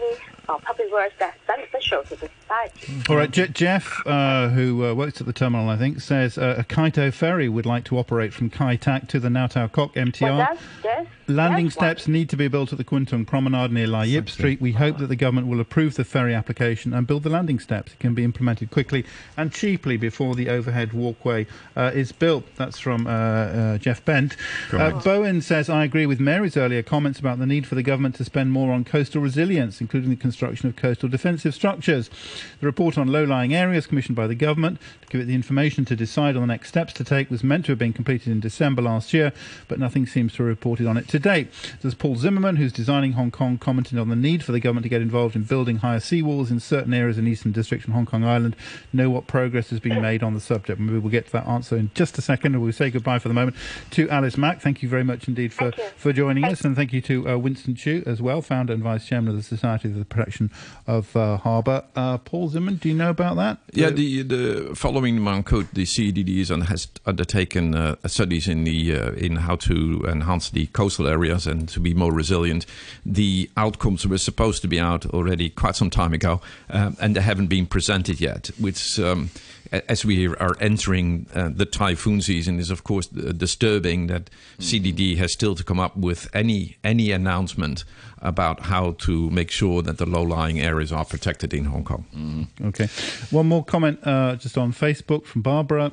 uh, 0.48 0.58
public 0.58 0.90
works 0.92 1.14
that's 1.18 1.38
beneficial 1.46 2.02
to 2.04 2.16
the 2.16 2.28
society. 2.42 3.02
All 3.08 3.16
right, 3.16 3.30
Je- 3.30 3.48
Jeff, 3.48 4.04
uh, 4.06 4.48
who 4.48 4.84
uh, 4.84 4.94
works 4.94 5.20
at 5.20 5.26
the 5.28 5.32
terminal, 5.32 5.68
I 5.68 5.76
think, 5.76 6.00
says 6.00 6.36
uh, 6.38 6.56
a 6.58 6.64
Kaito 6.64 7.12
ferry 7.12 7.48
would 7.48 7.66
like 7.66 7.84
to 7.84 7.98
operate 7.98 8.32
from 8.34 8.50
Kai 8.50 8.74
Tak 8.76 9.06
to 9.08 9.20
the 9.20 9.28
Ngau 9.28 9.48
Tau 9.50 9.68
Kok 9.68 9.94
MTR. 9.94 10.22
Well, 10.22 10.36
that's, 10.38 10.60
that's, 10.82 11.08
Landing 11.28 11.66
that's 11.66 11.76
one. 11.76 11.86
steps 11.96 12.08
need 12.08 12.28
to 12.30 12.36
be 12.36 12.48
built 12.48 12.72
at 12.72 12.78
the 12.78 12.84
Kwun 12.84 13.24
Promenade 13.24 13.70
near 13.70 13.86
La 13.86 14.02
Yip 14.02 14.28
Street. 14.28 14.60
We 14.60 14.72
hope 14.72 14.98
that 14.98 15.06
the 15.06 15.14
government 15.14 15.46
will 15.46 15.60
approve 15.60 15.94
the 15.94 16.02
ferry 16.04 16.34
application 16.34 16.92
and 16.92 17.06
build 17.06 17.22
the 17.22 17.30
landing 17.30 17.60
steps. 17.60 17.92
It 17.92 18.00
can 18.00 18.14
be 18.14 18.24
implemented 18.24 18.72
quickly 18.72 19.04
and 19.36 19.52
cheaply 19.52 19.96
before 19.96 20.34
the 20.34 20.48
overhead 20.48 20.92
walkway 20.92 21.46
uh, 21.76 21.92
is 21.94 22.10
built. 22.10 22.44
That's 22.56 22.80
from 22.80 23.06
uh, 23.06 23.10
uh, 23.10 23.78
Jeff 23.78 24.04
Bent. 24.10 24.36
Uh, 24.72 24.90
Bowen 25.04 25.40
says, 25.40 25.70
I 25.70 25.84
agree 25.84 26.04
with 26.04 26.18
Mary's 26.18 26.56
earlier 26.56 26.82
comments 26.82 27.20
about 27.20 27.38
the 27.38 27.46
need 27.46 27.64
for 27.64 27.76
the 27.76 27.82
government 27.84 28.16
to 28.16 28.24
spend 28.24 28.50
more 28.50 28.72
on 28.72 28.82
coastal 28.82 29.22
resilience, 29.22 29.80
including 29.80 30.10
the 30.10 30.16
construction 30.16 30.68
of 30.68 30.74
coastal 30.74 31.08
defensive 31.08 31.54
structures. 31.54 32.10
The 32.58 32.66
report 32.66 32.98
on 32.98 33.06
low-lying 33.06 33.54
areas 33.54 33.86
commissioned 33.86 34.16
by 34.16 34.26
the 34.26 34.34
government 34.34 34.80
to 35.02 35.06
give 35.06 35.20
it 35.20 35.26
the 35.26 35.34
information 35.36 35.84
to 35.84 35.94
decide 35.94 36.34
on 36.34 36.42
the 36.42 36.48
next 36.48 36.70
steps 36.70 36.92
to 36.94 37.04
take 37.04 37.30
was 37.30 37.44
meant 37.44 37.66
to 37.66 37.72
have 37.72 37.78
been 37.78 37.92
completed 37.92 38.32
in 38.32 38.40
December 38.40 38.82
last 38.82 39.14
year, 39.14 39.32
but 39.68 39.78
nothing 39.78 40.06
seems 40.06 40.32
to 40.32 40.42
have 40.42 40.48
reported 40.48 40.88
on 40.88 40.96
it 40.96 41.06
to 41.06 41.20
date. 41.20 41.46
There's 41.80 41.94
Paul 41.94 42.16
Zimmerman, 42.16 42.56
who's 42.56 42.72
designing 42.72 43.12
Hong 43.12 43.30
Kong, 43.30 43.58
commented 43.58 43.96
on 43.96 44.08
the 44.08 44.16
need 44.16 44.42
for 44.42 44.50
the 44.50 44.58
government 44.58 44.82
to 44.86 44.88
get 44.88 45.02
involved 45.02 45.36
in 45.36 45.44
building 45.44 45.76
higher 45.76 46.00
seawalls 46.00 46.50
in 46.50 46.58
certain 46.58 46.92
areas 46.92 47.16
in 47.16 47.28
Eastern 47.28 47.52
District 47.52 47.84
and 47.84 47.94
Hong 47.94 48.06
Kong 48.06 48.24
Island. 48.24 48.56
Know 48.92 49.08
what 49.08 49.28
progress 49.28 49.70
has 49.70 49.78
been 49.78 50.02
made 50.02 50.24
on 50.24 50.34
the 50.34 50.40
subject. 50.40 50.80
Maybe 50.80 50.98
we'll 50.98 51.12
get 51.12 51.26
to 51.26 51.32
that 51.32 51.46
answer 51.46 51.76
in 51.76 51.92
just 51.94 52.18
a 52.18 52.22
second. 52.22 52.60
We'll 52.60 52.72
say 52.72 52.90
goodbye 52.90 53.18
for 53.18 53.28
the 53.28 53.34
moment 53.34 53.56
to 53.90 53.99
Alice 54.08 54.36
Mak. 54.36 54.60
Thank 54.60 54.82
you 54.82 54.88
very 54.88 55.04
much 55.04 55.28
indeed 55.28 55.52
for, 55.52 55.72
for 55.96 56.12
joining 56.12 56.44
us, 56.44 56.62
and 56.62 56.76
thank 56.76 56.92
you 56.92 57.00
to 57.02 57.28
uh, 57.28 57.38
Winston 57.38 57.74
Chu 57.74 58.02
as 58.06 58.22
well, 58.22 58.40
founder 58.42 58.72
and 58.72 58.82
vice 58.82 59.06
chairman 59.06 59.30
of 59.30 59.36
the 59.36 59.42
Society 59.42 59.92
for 59.92 59.98
the 59.98 60.04
Protection 60.04 60.50
of 60.86 61.14
uh, 61.16 61.36
Harbour. 61.38 61.84
Uh, 61.96 62.18
Paul 62.18 62.48
Zimmerman, 62.48 62.76
do 62.76 62.88
you 62.88 62.94
know 62.94 63.10
about 63.10 63.36
that? 63.36 63.58
Yeah, 63.72 63.90
the, 63.90 64.22
the 64.22 64.74
following 64.74 65.16
the 65.16 65.20
Mangkhut, 65.22 65.70
the 65.72 65.84
CEDD 65.84 66.38
is 66.38 66.48
has 66.48 66.88
undertaken 67.06 67.74
uh, 67.74 67.96
studies 68.06 68.48
in 68.48 68.64
the 68.64 68.96
uh, 68.96 69.12
in 69.12 69.36
how 69.36 69.56
to 69.56 70.04
enhance 70.08 70.50
the 70.50 70.66
coastal 70.66 71.06
areas 71.06 71.46
and 71.46 71.68
to 71.68 71.80
be 71.80 71.94
more 71.94 72.12
resilient. 72.12 72.66
The 73.04 73.50
outcomes 73.56 74.06
were 74.06 74.18
supposed 74.18 74.62
to 74.62 74.68
be 74.68 74.80
out 74.80 75.06
already 75.06 75.50
quite 75.50 75.76
some 75.76 75.90
time 75.90 76.12
ago, 76.12 76.40
um, 76.70 76.96
and 77.00 77.16
they 77.16 77.20
haven't 77.20 77.48
been 77.48 77.66
presented 77.66 78.20
yet. 78.20 78.50
Which, 78.58 78.98
um, 78.98 79.30
a- 79.30 79.59
as 79.72 80.04
we 80.04 80.26
are 80.26 80.56
entering 80.60 81.26
uh, 81.34 81.50
the 81.52 81.66
typhoon 81.66 82.20
season, 82.20 82.58
is 82.58 82.70
of 82.70 82.84
course 82.84 83.08
uh, 83.16 83.32
disturbing 83.32 84.08
that 84.08 84.30
CDD 84.58 85.16
has 85.16 85.32
still 85.32 85.54
to 85.54 85.64
come 85.64 85.78
up 85.78 85.96
with 85.96 86.28
any 86.34 86.76
any 86.82 87.12
announcement 87.12 87.84
about 88.22 88.60
how 88.60 88.92
to 88.98 89.30
make 89.30 89.50
sure 89.50 89.82
that 89.82 89.98
the 89.98 90.06
low-lying 90.06 90.60
areas 90.60 90.92
are 90.92 91.04
protected 91.04 91.54
in 91.54 91.64
Hong 91.64 91.84
Kong. 91.84 92.48
Okay. 92.62 92.88
One 93.30 93.46
more 93.46 93.64
comment 93.64 93.98
uh, 94.04 94.36
just 94.36 94.58
on 94.58 94.72
Facebook 94.72 95.24
from 95.24 95.42
Barbara. 95.42 95.92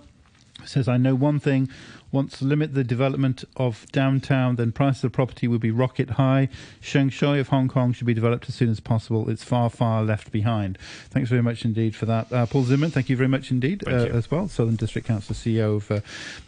It 0.62 0.70
says, 0.70 0.88
I 0.88 0.98
know 0.98 1.16
one 1.16 1.40
thing. 1.40 1.70
Once 2.12 2.40
to 2.40 2.46
limit 2.46 2.74
the 2.74 2.84
development 2.84 3.44
of 3.58 3.86
downtown, 3.92 4.56
then 4.56 4.72
prices 4.72 5.04
of 5.04 5.12
property 5.12 5.48
will 5.48 5.60
be 5.60 5.72
rocket 5.72 6.12
high. 6.12 6.48
Sheung 6.82 7.12
Shui 7.12 7.40
of 7.40 7.50
Hong 7.50 7.68
Kong 7.68 7.94
should 7.94 8.08
be 8.08 8.14
developed 8.14 8.48
as 8.48 8.56
soon 8.56 8.70
as 8.70 8.80
possible. 8.80 9.30
It's 9.30 9.44
far, 9.44 9.70
far 9.70 10.04
left 10.04 10.32
behind. 10.32 10.78
Thanks 11.10 11.30
very 11.30 11.44
much 11.44 11.66
indeed 11.66 11.96
for 11.96 12.06
that. 12.06 12.32
Uh, 12.32 12.46
Paul 12.46 12.64
Zimmerman, 12.64 12.92
thank 12.92 13.10
you 13.10 13.18
very 13.18 13.28
much 13.28 13.52
indeed 13.52 13.88
uh, 13.88 13.92
as 13.92 14.32
well. 14.32 14.48
Southern 14.48 14.76
District 14.76 15.08
Council 15.08 15.36
CEO 15.36 15.76
of 15.76 15.92
uh, 15.92 16.00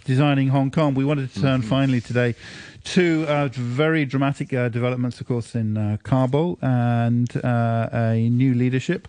Designing 0.05 0.49
Hong 0.49 0.71
Kong. 0.71 0.93
We 0.93 1.05
wanted 1.05 1.33
to 1.33 1.41
turn 1.41 1.61
finally 1.61 2.01
today 2.01 2.35
to 2.83 3.25
uh, 3.27 3.49
very 3.51 4.05
dramatic 4.05 4.53
uh, 4.53 4.69
developments, 4.69 5.19
of 5.21 5.27
course, 5.27 5.55
in 5.55 5.77
uh, 5.77 5.97
Kabul 6.03 6.57
and 6.61 7.29
uh, 7.37 7.89
a 7.91 8.29
new 8.29 8.53
leadership 8.53 9.07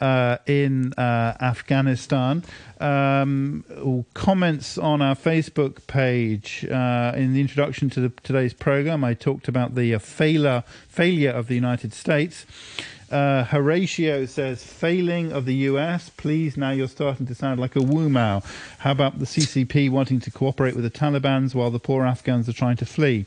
uh, 0.00 0.38
in 0.46 0.92
Afghanistan. 0.98 2.42
Um, 2.80 4.04
comments 4.14 4.76
on 4.76 5.00
our 5.00 5.14
Facebook 5.14 5.86
page 5.86 6.64
in 6.64 7.32
the 7.32 7.40
introduction 7.40 7.88
to 7.90 8.00
the, 8.00 8.08
today's 8.22 8.52
program. 8.52 9.04
I 9.04 9.14
talked 9.14 9.48
about 9.48 9.74
the 9.74 9.96
failure 9.98 10.64
failure 10.88 11.30
of 11.30 11.48
the 11.48 11.54
United 11.54 11.92
States. 11.92 12.46
Uh, 13.14 13.44
Horatio 13.44 14.26
says, 14.26 14.64
failing 14.64 15.30
of 15.30 15.44
the 15.44 15.54
US. 15.70 16.08
Please, 16.08 16.56
now 16.56 16.72
you're 16.72 16.88
starting 16.88 17.26
to 17.28 17.34
sound 17.36 17.60
like 17.60 17.76
a 17.76 17.80
woo 17.80 18.08
How 18.10 18.42
about 18.90 19.20
the 19.20 19.24
CCP 19.24 19.88
wanting 19.88 20.18
to 20.18 20.32
cooperate 20.32 20.74
with 20.74 20.82
the 20.82 20.90
Taliban's 20.90 21.54
while 21.54 21.70
the 21.70 21.78
poor 21.78 22.04
Afghans 22.04 22.48
are 22.48 22.52
trying 22.52 22.76
to 22.78 22.84
flee? 22.84 23.26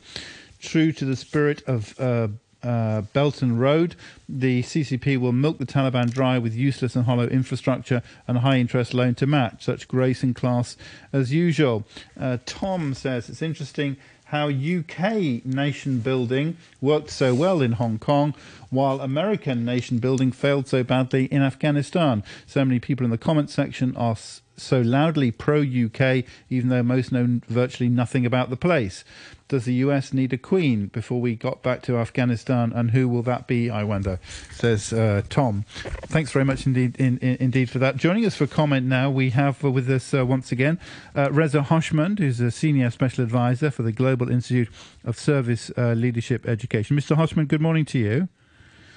True 0.60 0.92
to 0.92 1.06
the 1.06 1.16
spirit 1.16 1.62
of 1.66 1.98
uh, 1.98 2.28
uh, 2.62 3.00
Belt 3.14 3.40
and 3.40 3.58
Road, 3.58 3.96
the 4.28 4.62
CCP 4.62 5.16
will 5.16 5.32
milk 5.32 5.56
the 5.56 5.64
Taliban 5.64 6.10
dry 6.10 6.36
with 6.36 6.54
useless 6.54 6.94
and 6.94 7.06
hollow 7.06 7.26
infrastructure 7.26 8.02
and 8.26 8.36
high 8.36 8.58
interest 8.58 8.92
loan 8.92 9.14
to 9.14 9.26
match. 9.26 9.64
Such 9.64 9.88
grace 9.88 10.22
and 10.22 10.36
class 10.36 10.76
as 11.14 11.32
usual. 11.32 11.84
Uh, 12.20 12.36
Tom 12.44 12.92
says 12.92 13.30
it's 13.30 13.40
interesting 13.40 13.96
how 14.28 14.48
UK 14.48 15.44
nation 15.44 16.00
building 16.00 16.56
worked 16.82 17.10
so 17.10 17.34
well 17.34 17.62
in 17.62 17.72
Hong 17.72 17.98
Kong, 17.98 18.34
while 18.68 19.00
American 19.00 19.64
nation 19.64 19.98
building 19.98 20.32
failed 20.32 20.68
so 20.68 20.84
badly 20.84 21.24
in 21.26 21.40
Afghanistan. 21.40 22.22
So 22.46 22.64
many 22.64 22.78
people 22.78 23.04
in 23.04 23.10
the 23.10 23.16
comments 23.16 23.54
section 23.54 23.96
are 23.96 24.16
so 24.56 24.80
loudly 24.80 25.30
pro 25.30 25.62
UK, 25.62 26.24
even 26.50 26.68
though 26.68 26.82
most 26.82 27.10
know 27.10 27.40
virtually 27.48 27.88
nothing 27.88 28.26
about 28.26 28.50
the 28.50 28.56
place. 28.56 29.02
Does 29.48 29.64
the 29.64 29.74
US 29.74 30.12
need 30.12 30.34
a 30.34 30.38
queen 30.38 30.88
before 30.88 31.22
we 31.22 31.34
got 31.34 31.62
back 31.62 31.80
to 31.82 31.96
Afghanistan, 31.96 32.70
and 32.74 32.90
who 32.90 33.08
will 33.08 33.22
that 33.22 33.46
be? 33.46 33.70
I 33.70 33.82
wonder, 33.82 34.20
says 34.50 34.92
uh, 34.92 35.22
Tom. 35.30 35.64
Thanks 36.06 36.30
very 36.32 36.44
much 36.44 36.66
indeed, 36.66 36.96
in, 36.98 37.16
in, 37.18 37.38
indeed 37.40 37.70
for 37.70 37.78
that. 37.78 37.96
Joining 37.96 38.26
us 38.26 38.36
for 38.36 38.46
comment 38.46 38.86
now, 38.86 39.10
we 39.10 39.30
have 39.30 39.62
with 39.62 39.88
us 39.88 40.12
uh, 40.12 40.26
once 40.26 40.52
again 40.52 40.78
uh, 41.16 41.32
Reza 41.32 41.60
Hoshmand, 41.62 42.18
who's 42.18 42.40
a 42.40 42.50
senior 42.50 42.90
special 42.90 43.24
advisor 43.24 43.70
for 43.70 43.82
the 43.82 43.92
Global 43.92 44.30
Institute 44.30 44.68
of 45.02 45.18
Service 45.18 45.70
uh, 45.78 45.94
Leadership 45.94 46.46
Education. 46.46 46.94
Mr. 46.94 47.16
Hoshmand, 47.16 47.48
good 47.48 47.62
morning 47.62 47.86
to 47.86 47.98
you. 47.98 48.28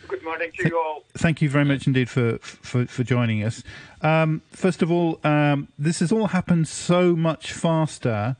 Good 0.09 0.23
morning 0.23 0.51
to 0.57 0.67
you 0.67 0.77
all. 0.77 1.05
Thank 1.13 1.41
you 1.41 1.49
very 1.49 1.63
much 1.63 1.87
indeed 1.87 2.09
for 2.09 2.37
for, 2.39 2.85
for 2.87 3.05
joining 3.05 3.41
us. 3.41 3.63
Um, 4.01 4.41
first 4.51 4.81
of 4.81 4.91
all, 4.91 5.21
um, 5.23 5.69
this 5.79 6.01
has 6.01 6.11
all 6.11 6.27
happened 6.27 6.67
so 6.67 7.15
much 7.15 7.53
faster. 7.53 8.35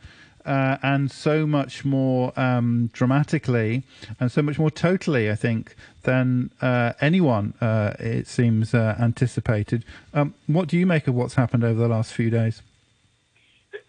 Uh, 0.46 0.78
and 0.82 1.12
so 1.12 1.46
much 1.46 1.86
more 1.86 2.34
um, 2.40 2.90
dramatically, 2.94 3.84
and 4.20 4.32
so 4.32 4.42
much 4.42 4.58
more 4.58 4.72
totally, 4.72 5.30
I 5.30 5.36
think, 5.36 5.76
than 6.04 6.50
uh, 6.62 6.94
anyone, 7.00 7.54
uh, 7.62 7.94
it 8.00 8.28
seems, 8.28 8.74
uh, 8.74 8.96
anticipated. 9.00 9.86
Um, 10.14 10.34
what 10.48 10.68
do 10.68 10.78
you 10.78 10.86
make 10.86 11.08
of 11.08 11.14
what's 11.14 11.36
happened 11.36 11.64
over 11.64 11.80
the 11.80 11.88
last 11.88 12.14
few 12.14 12.30
days? 12.30 12.62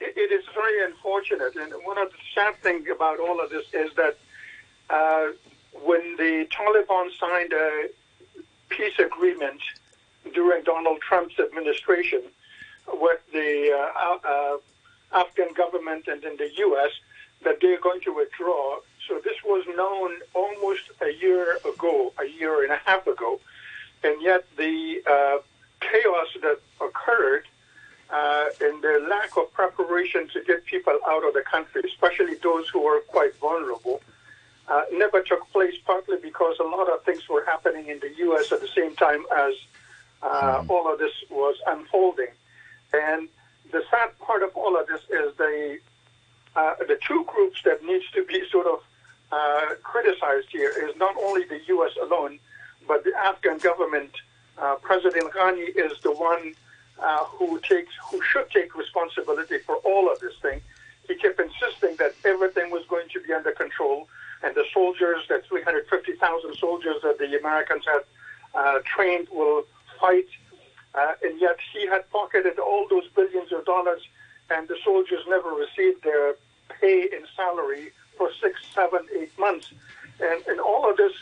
It, 0.00 0.32
is 0.32 0.44
very 0.54 0.84
unfortunate, 0.84 1.56
and 1.56 1.72
one 1.84 1.98
of 1.98 2.10
the 2.10 2.18
sad 2.34 2.56
things 2.62 2.86
about 2.94 3.18
all 3.18 3.40
of 3.40 3.50
this 3.50 3.66
is 3.72 3.94
that 3.96 4.18
uh, 4.90 5.28
when 5.84 6.16
the 6.16 6.46
Taliban 6.50 7.10
signed 7.18 7.52
a 7.52 7.88
peace 8.68 8.98
agreement 8.98 9.60
during 10.34 10.62
Donald 10.64 11.00
Trump's 11.00 11.38
administration 11.38 12.22
with 12.92 13.20
the 13.32 13.88
uh, 14.24 14.56
Afghan 15.14 15.52
government 15.54 16.08
and 16.08 16.22
in 16.24 16.36
the 16.36 16.50
U.S. 16.58 16.90
that 17.44 17.58
they're 17.60 17.80
going 17.80 18.00
to 18.02 18.14
withdraw. 18.14 18.78
So 19.08 19.20
this 19.22 19.36
was 19.44 19.64
known 19.76 20.12
almost 20.34 20.82
a 21.00 21.12
year 21.12 21.58
ago, 21.64 22.12
a 22.18 22.26
year 22.26 22.62
and 22.62 22.72
a 22.72 22.80
half 22.84 23.06
ago, 23.06 23.40
and 24.04 24.20
yet 24.22 24.44
the 24.56 25.02
uh, 25.08 25.38
chaos 25.80 26.28
that 26.42 26.58
occurred 26.80 27.46
uh, 28.12 28.46
and 28.60 28.82
the 28.82 29.06
lack 29.08 29.36
of 29.36 29.52
preparation 29.52 30.28
to 30.28 30.42
get 30.42 30.64
people 30.66 30.98
out 31.06 31.26
of 31.26 31.32
the 31.34 31.40
country, 31.40 31.82
especially 31.86 32.34
those 32.42 32.68
who 32.68 32.80
were 32.80 33.00
quite 33.08 33.34
vulnerable, 33.36 34.02
uh, 34.68 34.82
never 34.92 35.22
took 35.22 35.50
place, 35.50 35.74
partly 35.84 36.18
because 36.18 36.56
a 36.60 36.64
lot 36.64 36.88
of 36.88 37.02
things 37.04 37.28
were 37.28 37.44
happening 37.44 37.88
in 37.88 37.98
the 38.00 38.12
U.S. 38.18 38.52
at 38.52 38.60
the 38.60 38.68
same 38.68 38.94
time 38.96 39.24
as 39.36 39.54
uh, 40.22 40.64
all 40.68 40.92
of 40.92 40.98
this 40.98 41.12
was 41.30 41.56
unfolding. 41.66 42.28
And 42.92 43.28
the 43.72 43.82
sad 43.90 44.16
part 44.18 44.42
of 44.42 44.54
all 44.54 44.78
of 44.78 44.86
this 44.86 45.00
is 45.10 45.34
the 45.36 45.78
uh, 46.54 46.74
the 46.86 46.98
two 47.06 47.24
groups 47.26 47.60
that 47.64 47.82
needs 47.84 48.04
to 48.14 48.24
be 48.26 48.42
sort 48.50 48.66
of 48.66 48.80
uh, 49.32 49.74
criticized 49.82 50.48
here 50.50 50.70
is 50.86 50.94
not 50.96 51.16
only 51.16 51.44
the 51.44 51.58
U.S. 51.68 51.92
alone, 52.02 52.38
but 52.86 53.02
the 53.04 53.12
Afghan 53.16 53.58
government. 53.58 54.10
Uh, 54.58 54.74
President 54.82 55.32
Ghani 55.32 55.68
is 55.74 55.98
the 56.02 56.12
one 56.12 56.54
uh, 57.02 57.24
who 57.24 57.58
takes 57.60 57.92
who 58.10 58.20
should 58.22 58.50
take 58.50 58.76
responsibility 58.76 59.58
for 59.58 59.76
all 59.76 60.12
of 60.12 60.20
this 60.20 60.34
thing. 60.42 60.60
He 61.08 61.14
kept 61.14 61.40
insisting 61.40 61.96
that 61.96 62.12
everything 62.24 62.70
was 62.70 62.84
going 62.86 63.08
to 63.14 63.20
be 63.20 63.32
under 63.32 63.52
control, 63.52 64.08
and 64.42 64.54
the 64.54 64.64
soldiers, 64.74 65.22
that 65.30 65.46
350,000 65.46 66.54
soldiers 66.56 66.96
that 67.02 67.18
the 67.18 67.38
Americans 67.38 67.84
had 67.86 68.02
uh, 68.54 68.80
trained, 68.84 69.28
will 69.32 69.64
fight 69.98 70.28
uh, 70.94 71.14
and 71.22 71.40
yet 71.40 71.58
he 71.72 71.86
had 71.86 72.08
pocketed 72.10 72.58
all 72.58 72.86
those 72.88 73.08
billions 73.14 73.52
of 73.52 73.64
dollars, 73.64 74.02
and 74.50 74.68
the 74.68 74.76
soldiers 74.84 75.20
never 75.28 75.50
received 75.50 76.02
their 76.02 76.34
pay 76.80 77.08
and 77.14 77.26
salary 77.34 77.92
for 78.16 78.30
six, 78.40 78.60
seven, 78.74 79.00
eight 79.18 79.36
months. 79.38 79.72
And, 80.20 80.44
and 80.46 80.60
all 80.60 80.88
of 80.90 80.96
this 80.96 81.12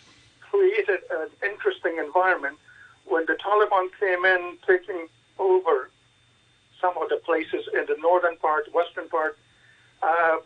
created 0.41 1.01
an 1.11 1.29
interesting 1.43 1.99
environment 1.99 2.59
when 3.07 3.27
the 3.27 3.35
Taliban 3.35 3.89
came 3.99 4.25
in, 4.25 4.59
taking 4.67 5.09
over 5.39 5.91
some 6.81 6.97
of 7.01 7.09
the 7.09 7.17
places 7.17 7.69
in 7.75 7.87
the 7.87 7.97
northern 8.01 8.37
part, 8.39 8.73
western 8.75 9.09
part. 9.09 9.39
Uh, 10.03 10.39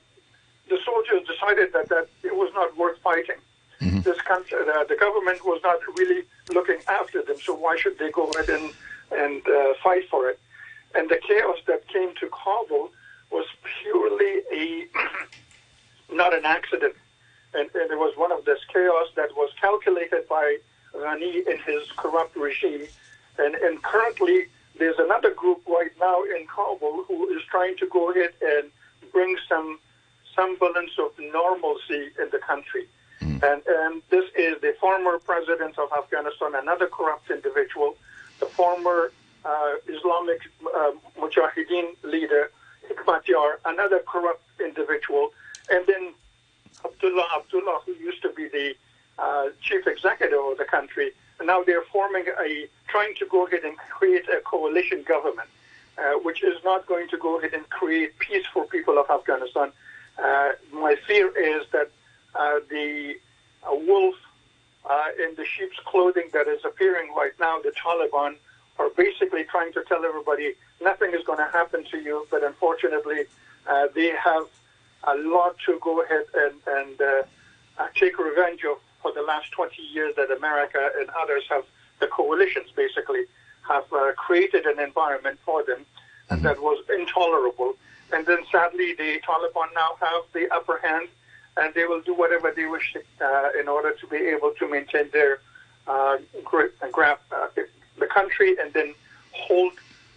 the 0.69 0.79
soldiers 0.85 1.27
decided 1.27 1.73
that, 1.73 1.89
that 1.89 2.09
it 2.23 2.35
was 2.35 2.51
not 2.55 2.77
worth 2.77 2.99
fighting. 2.99 3.37
Mm-hmm. 3.81 4.01
This 4.01 4.21
country, 4.23 4.59
uh, 4.61 4.85
the 4.85 4.97
government 4.97 5.45
was 5.45 5.61
not 5.63 5.79
really 5.97 6.25
looking 6.53 6.79
after 6.89 7.23
them, 7.23 7.37
so 7.41 7.55
why 7.55 7.77
should 7.77 7.99
they 7.99 8.11
go 8.11 8.31
ahead 8.31 8.49
and 8.49 8.73
and 9.11 9.43
uh, 9.47 9.75
fight 9.83 10.09
for 10.11 10.29
it. 10.29 10.39
And 10.95 11.09
the 11.09 11.19
chaos 11.27 11.59
that 11.67 11.87
came 11.89 12.15
to 12.21 12.29
Kabul 12.29 12.91
was 13.31 13.47
purely 13.83 14.43
a 14.53 14.87
not 16.13 16.35
an 16.35 16.45
accident, 16.45 16.95
and, 17.55 17.69
and 17.75 17.91
it 17.91 17.99
was 17.99 18.17
one 18.17 18.33
of 18.33 18.45
this 18.45 18.61
chaos 18.73 19.09
that 19.17 19.31
was 19.37 19.51
calculated 19.61 20.29
by 20.29 20.59
Ghani 20.95 21.47
in 21.47 21.59
his 21.67 21.91
corrupt 21.97 22.37
regime. 22.37 22.87
And, 23.39 23.55
and 23.57 23.83
currently, 23.83 24.47
there's 24.79 24.99
another 24.99 25.33
group 25.33 25.63
right 25.67 25.91
now 26.01 26.23
in 26.23 26.47
Kabul 26.47 27.05
who 27.05 27.29
is 27.37 27.43
trying 27.51 27.77
to 27.79 27.87
go 27.87 28.11
ahead 28.11 28.33
and 28.41 28.71
bring 29.13 29.37
some 29.49 29.79
semblance 30.35 30.93
of 30.99 31.13
normalcy 31.19 32.11
in 32.19 32.29
the 32.31 32.39
country. 32.39 32.87
and 33.21 33.63
and 33.67 34.03
this 34.11 34.25
is 34.37 34.61
the 34.61 34.75
former 34.81 35.19
president 35.19 35.79
of 35.79 35.93
Afghanistan, 35.97 36.55
another 36.55 36.87
corrupt 36.87 37.31
individual, 37.31 37.97
the 38.41 38.47
former 38.47 39.13
uh, 39.45 39.75
Islamic 39.87 40.41
uh, 40.75 40.93
Mujahideen 41.19 41.95
leader, 42.03 42.51
Hekmatyar, 42.89 43.57
another 43.65 44.01
corrupt 44.07 44.43
individual, 44.61 45.33
and 45.71 45.87
then 45.87 46.13
Abdullah 46.85 47.27
Abdullah, 47.37 47.81
who 47.85 47.93
used 47.93 48.23
to 48.23 48.31
be 48.31 48.49
the 48.49 48.75
uh, 49.19 49.49
chief 49.63 49.87
executive 49.87 50.39
of 50.39 50.59
the 50.59 50.65
country. 50.65 51.13
And 51.39 51.47
now 51.49 51.63
they're 51.63 51.83
forming 51.83 52.27
a, 52.41 52.69
trying 52.89 53.15
to 53.17 53.27
go 53.27 53.47
ahead 53.47 53.65
and 53.65 53.77
create 53.77 54.29
a 54.29 54.41
coalition 54.41 55.03
government, 55.03 55.49
uh, 55.99 56.13
which 56.23 56.43
is 56.43 56.63
not 56.65 56.87
going 56.87 57.09
to 57.09 57.19
go 57.19 57.39
ahead 57.39 57.55
and 57.55 57.69
create 57.71 58.19
peace 58.19 58.45
for 58.53 58.65
people 58.67 58.99
of 58.99 59.11
Afghanistan. 59.11 59.73
Uh, 60.23 60.53
my 60.73 60.97
fear 61.07 61.29
is 61.37 61.67
that 61.73 61.91
uh, 62.35 62.61
the 62.71 63.17
wolf 63.67 64.15
uh, 64.89 65.05
in 65.19 65.35
the 65.37 65.45
sheep's 65.45 65.79
clothing 65.85 66.29
that 66.33 66.47
is 66.49 66.65
appearing 66.65 67.13
right 67.17 67.33
now, 67.41 67.59
the 67.61 67.73
Taliban, 67.73 68.37
are 68.79 68.91
basically 68.91 69.45
trying 69.45 69.73
to 69.73 69.85
tell 69.85 70.05
everybody 70.05 70.55
nothing 70.83 71.13
is 71.15 71.25
going 71.25 71.39
to 71.39 71.51
happen 71.53 71.85
to 71.85 71.99
you, 71.99 72.27
but 72.31 72.43
unfortunately, 72.43 73.25
uh, 73.69 73.87
they 73.95 74.11
have 74.11 74.47
a 75.05 75.17
lot 75.17 75.57
to 75.67 75.79
go 75.81 76.03
ahead 76.03 76.25
and, 76.35 76.55
and 76.67 77.01
uh, 77.01 77.23
uh, 77.79 77.87
take 77.95 78.19
revenge 78.19 78.65
of 78.65 78.79
for 79.01 79.13
the 79.13 79.23
last 79.23 79.53
20 79.53 79.81
years 79.83 80.15
that 80.17 80.31
America 80.31 80.91
and 80.99 81.09
others 81.11 81.45
have, 81.51 81.65
the 82.01 82.07
coalitions 82.07 82.71
basically, 82.75 83.25
have 83.69 83.85
uh, 83.93 84.13
created 84.17 84.67
an 84.67 84.79
environment 84.81 85.39
for 85.45 85.63
them 85.63 85.85
mm-hmm. 86.31 86.43
that 86.43 86.61
was 86.61 86.83
intolerable. 86.89 87.75
And 88.13 88.27
then 88.27 88.39
sadly, 88.51 88.95
the 88.95 89.21
Taliban 89.27 89.69
now 89.75 89.97
have 90.01 90.23
the 90.33 90.49
upper 90.55 90.79
hand 90.79 91.09
and 91.57 91.75
they 91.75 91.85
will 91.85 92.01
do 92.01 92.15
whatever 92.15 92.51
they 92.51 92.67
wish 92.67 92.97
uh, 93.21 93.49
in 93.59 93.69
order 93.69 93.93
to 93.93 94.07
be 94.07 94.17
able 94.17 94.53
to 94.59 94.69
maintain 94.69 95.09
their 95.13 95.39
uh, 95.87 96.17
grip 96.45 96.77
and 96.83 96.93
grab 96.93 97.19
uh, 97.33 97.47
the 97.99 98.07
country 98.07 98.57
and 98.61 98.73
then 98.73 98.95
hold 99.33 99.73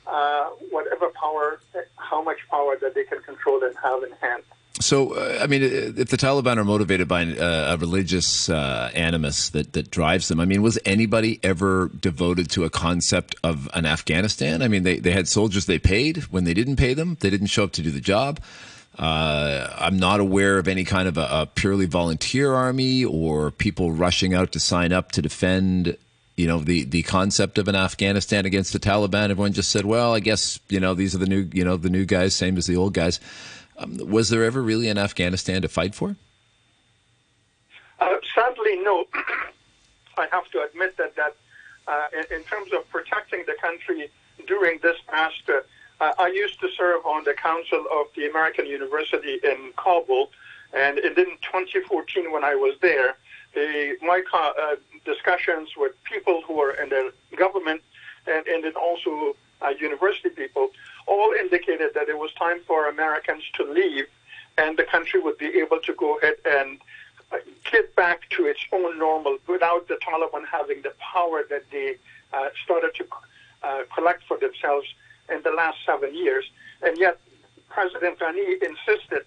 uh, 0.08 0.46
whatever 0.72 1.10
power, 1.10 1.60
how 1.98 2.22
much 2.24 2.38
power 2.50 2.78
that 2.78 2.96
they 2.96 3.04
can 3.04 3.22
control 3.22 3.64
and 3.64 3.76
have 3.84 4.04
in 4.04 4.12
hand. 4.14 4.44
So, 4.80 5.14
uh, 5.14 5.40
I 5.42 5.48
mean, 5.48 5.64
if 5.64 6.10
the 6.10 6.18
Taliban 6.18 6.58
are 6.58 6.64
motivated 6.64 7.08
by 7.08 7.24
uh, 7.24 7.74
a 7.74 7.78
religious 7.78 8.48
uh, 8.48 8.92
animus 8.94 9.50
that, 9.50 9.74
that 9.74 9.90
drives 9.90 10.28
them, 10.28 10.40
I 10.40 10.46
mean, 10.46 10.62
was 10.62 10.78
anybody 10.86 11.40
ever 11.42 11.90
devoted 12.00 12.52
to 12.52 12.64
a 12.64 12.70
concept 12.70 13.36
of 13.44 13.68
an 13.74 13.88
Afghanistan? 13.88 14.62
I 14.62 14.68
mean, 14.68 14.84
they, 14.84 15.00
they 15.00 15.12
had 15.12 15.28
soldiers 15.28 15.66
they 15.66 15.80
paid. 15.80 16.18
When 16.26 16.44
they 16.44 16.54
didn't 16.54 16.76
pay 16.76 16.94
them, 16.94 17.18
they 17.20 17.32
didn't 17.32 17.48
show 17.48 17.64
up 17.64 17.72
to 17.74 17.82
do 17.82 17.90
the 17.90 18.00
job. 18.00 18.40
Uh, 18.98 19.76
I'm 19.78 20.00
not 20.00 20.20
aware 20.20 20.58
of 20.58 20.68
any 20.68 20.84
kind 20.84 21.08
of 21.08 21.18
a, 21.18 21.28
a, 21.30 21.46
purely 21.46 21.86
volunteer 21.86 22.56
army 22.56 23.06
or 23.06 23.52
people 23.52 23.92
rushing 23.92 24.34
out 24.34 24.54
to 24.54 24.60
sign 24.60 24.92
up 24.92 25.12
to 25.12 25.22
defend, 25.22 25.98
you 26.36 26.48
know, 26.48 26.60
the, 26.60 26.84
the 26.84 27.04
concept 27.04 27.60
of 27.60 27.68
an 27.68 27.76
Afghanistan 27.76 28.48
against 28.48 28.74
the 28.74 28.80
Taliban. 28.80 29.30
Everyone 29.30 29.54
just 29.54 29.70
said, 29.70 29.86
well, 29.86 30.16
I 30.16 30.20
guess, 30.20 30.60
you 30.70 30.80
know, 30.80 30.96
these 30.96 31.14
are 31.14 31.20
the 31.20 31.28
new, 31.28 31.48
you 31.54 31.64
know, 31.64 31.78
the 31.78 31.92
new 31.92 32.06
guys, 32.06 32.34
same 32.34 32.58
as 32.58 32.66
the 32.66 32.76
old 32.76 32.96
guys. 32.96 33.20
Um, 33.78 33.98
was 33.98 34.30
there 34.30 34.44
ever 34.44 34.64
really 34.64 34.90
an 34.90 34.98
Afghanistan 34.98 35.62
to 35.62 35.68
fight 35.68 35.94
for? 35.94 36.16
Uh, 38.00 38.16
sadly, 38.34 38.78
no. 38.78 39.06
I 40.18 40.28
have 40.32 40.50
to 40.52 40.64
admit 40.64 40.98
that, 40.98 41.16
that 41.16 41.36
uh, 41.88 42.08
in, 42.14 42.38
in, 42.38 42.44
terms 42.46 42.74
of 42.74 42.90
protecting 42.90 43.44
the 43.46 43.56
country 43.62 44.10
during 44.48 44.80
this 44.82 44.98
past 45.08 45.44
uh, 45.50 45.60
I 46.00 46.28
used 46.28 46.60
to 46.60 46.70
serve 46.78 47.06
on 47.06 47.24
the 47.24 47.34
council 47.34 47.86
of 47.92 48.08
the 48.16 48.30
American 48.30 48.66
University 48.68 49.40
in 49.44 49.72
Kabul, 49.78 50.30
and 50.74 51.00
in 51.00 51.16
2014, 51.16 52.32
when 52.32 52.44
I 52.44 52.56
was 52.56 52.76
there, 52.82 53.16
the, 53.54 53.98
my 54.02 54.22
uh, 54.34 54.76
discussions 55.06 55.70
with 55.76 55.94
people 56.04 56.42
who 56.46 56.54
were 56.54 56.72
in 56.72 56.90
the 56.90 57.12
government 57.36 57.82
and, 58.28 58.46
and 58.48 58.64
then 58.64 58.74
also 58.76 59.36
uh, 59.62 59.70
university 59.80 60.30
people 60.30 60.70
all 61.08 61.32
indicated 61.34 61.92
that 61.96 62.10
it 62.10 62.18
was 62.18 62.32
time 62.34 62.60
for 62.68 62.88
Americans 62.88 63.44
to 63.56 63.64
leave 63.64 64.06
and 64.58 64.78
the 64.78 64.84
country 64.84 65.20
would 65.20 65.38
be 65.38 65.48
able 65.60 65.80
to 65.80 65.94
go 65.94 66.18
ahead 66.18 66.36
and 66.46 66.80
uh, 67.32 67.38
get 67.72 67.96
back 67.96 68.30
to 68.30 68.46
its 68.46 68.60
own 68.72 69.00
normal 69.00 69.38
without 69.48 69.88
the 69.88 69.96
Taliban 69.96 70.46
having 70.52 70.82
the 70.82 70.94
power 71.00 71.44
that 71.50 71.64
they 71.72 71.96
uh, 72.34 72.50
started 72.64 72.94
to 72.96 73.06
uh, 73.64 73.84
collect 73.96 74.24
for 74.28 74.38
themselves 74.38 74.88
in 75.30 75.42
the 75.44 75.52
last 75.52 75.78
seven 75.86 76.16
years. 76.16 76.46
And 76.82 76.98
yet, 76.98 77.20
President 77.70 78.20
Ghani 78.20 78.62
insisted 78.64 79.24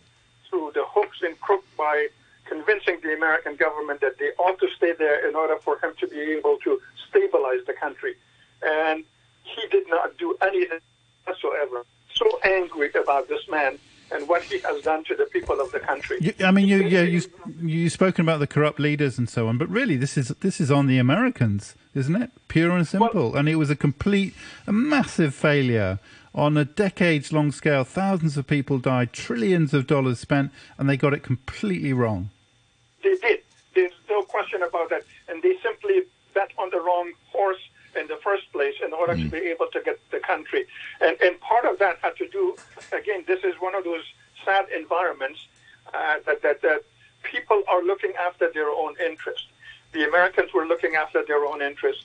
through 0.49 0.73
the 0.75 0.85
hooks 0.87 1.19
and 1.23 1.39
crook 1.41 1.65
by 1.77 2.09
convincing 2.47 2.99
the 3.03 3.15
American 3.15 3.57
government 3.57 4.01
that 4.01 4.19
they 4.19 4.31
ought 4.39 4.59
to 4.59 4.69
stay 4.77 4.93
there 4.93 5.29
in 5.29 5.37
order 5.37 5.57
for 5.63 5.79
him 5.79 5.93
to 6.01 6.07
be 6.09 6.19
able 6.19 6.57
to 6.65 6.81
stabilize 7.09 7.65
the 7.67 7.73
country. 7.73 8.15
And 8.63 9.05
he 9.43 9.67
did 9.69 9.89
not 9.89 10.17
do 10.19 10.37
anything 10.43 10.81
whatsoever. 11.25 11.85
So 12.15 12.27
angry 12.43 12.91
about 12.95 13.29
this 13.29 13.49
man 13.49 13.79
and 14.13 14.29
what 14.29 14.43
he 14.43 14.59
has 14.61 14.83
done 14.83 15.05
to 15.05 15.15
the 15.15 15.27
people 15.27 15.61
of 15.61 15.71
the 15.73 15.81
country. 15.81 16.35
I 16.41 16.51
mean, 16.51 16.67
you, 16.67 16.83
yeah, 16.85 17.03
you 17.03 17.23
you've 17.61 17.93
spoken 17.93 18.25
about 18.25 18.39
the 18.41 18.47
corrupt 18.47 18.81
leaders 18.81 19.19
and 19.19 19.29
so 19.29 19.49
on, 19.49 19.59
but 19.59 19.69
really, 19.69 19.97
this 19.97 20.17
is 20.17 20.29
this 20.41 20.61
is 20.61 20.71
on 20.71 20.87
the 20.87 20.99
Americans, 20.99 21.75
isn't 21.95 22.15
it? 22.21 22.31
Pure 22.49 22.73
and 22.73 22.87
simple. 22.87 23.31
Well, 23.31 23.37
and 23.37 23.49
it 23.49 23.57
was 23.57 23.71
a 23.71 23.77
complete, 23.77 24.35
a 24.67 24.73
massive 24.73 25.35
failure 25.35 25.99
on 26.35 26.57
a 26.57 26.65
decades-long 26.65 27.51
scale. 27.53 27.85
Thousands 27.85 28.37
of 28.37 28.47
people 28.47 28.79
died, 28.79 29.13
trillions 29.13 29.75
of 29.75 29.87
dollars 29.87 30.21
spent, 30.21 30.53
and 30.79 30.89
they 30.89 30.97
got 30.97 31.13
it 31.13 31.23
completely 31.23 31.93
wrong. 31.93 32.31
They 33.03 33.17
did. 33.17 33.41
There's 33.75 33.93
no 34.09 34.23
question 34.23 34.63
about 34.63 34.91
that, 34.91 35.05
and 35.29 35.43
they 35.43 35.57
simply 35.63 36.03
bet 36.35 36.53
on 36.59 36.71
the 36.71 36.81
wrong 36.81 37.13
horse 37.33 37.61
in 38.01 38.09
the 38.09 38.19
first 38.25 38.51
place 38.53 38.75
in 38.85 38.93
order 38.93 39.15
mm. 39.15 39.25
to 39.25 39.29
be 39.31 39.39
able 39.39 39.67
to 39.73 39.81
get 39.81 39.99
the 40.11 40.19
country. 40.19 40.67
And, 41.01 41.17
and 41.21 41.41
part 41.41 41.65
of 41.65 41.79
that 41.79 41.99
had 42.03 42.17
to 42.17 42.29
do, 42.29 42.57
again, 42.93 43.25
this 43.27 43.45
is 43.45 43.55
one 43.61 43.75
of 43.75 43.85
those 43.85 44.05
sad 44.45 44.67
environments 44.75 45.47
uh, 45.95 46.17
that, 46.27 46.43
that, 46.43 46.63
that 46.63 46.83
people 47.23 47.63
are 47.69 47.83
looking 47.83 48.13
after 48.19 48.51
their 48.53 48.71
own 48.71 48.95
interests. 49.05 49.47
The 49.93 50.07
Americans 50.07 50.53
were 50.53 50.67
looking 50.67 50.95
after 50.95 51.25
their 51.25 51.45
own 51.45 51.61
interests, 51.63 52.05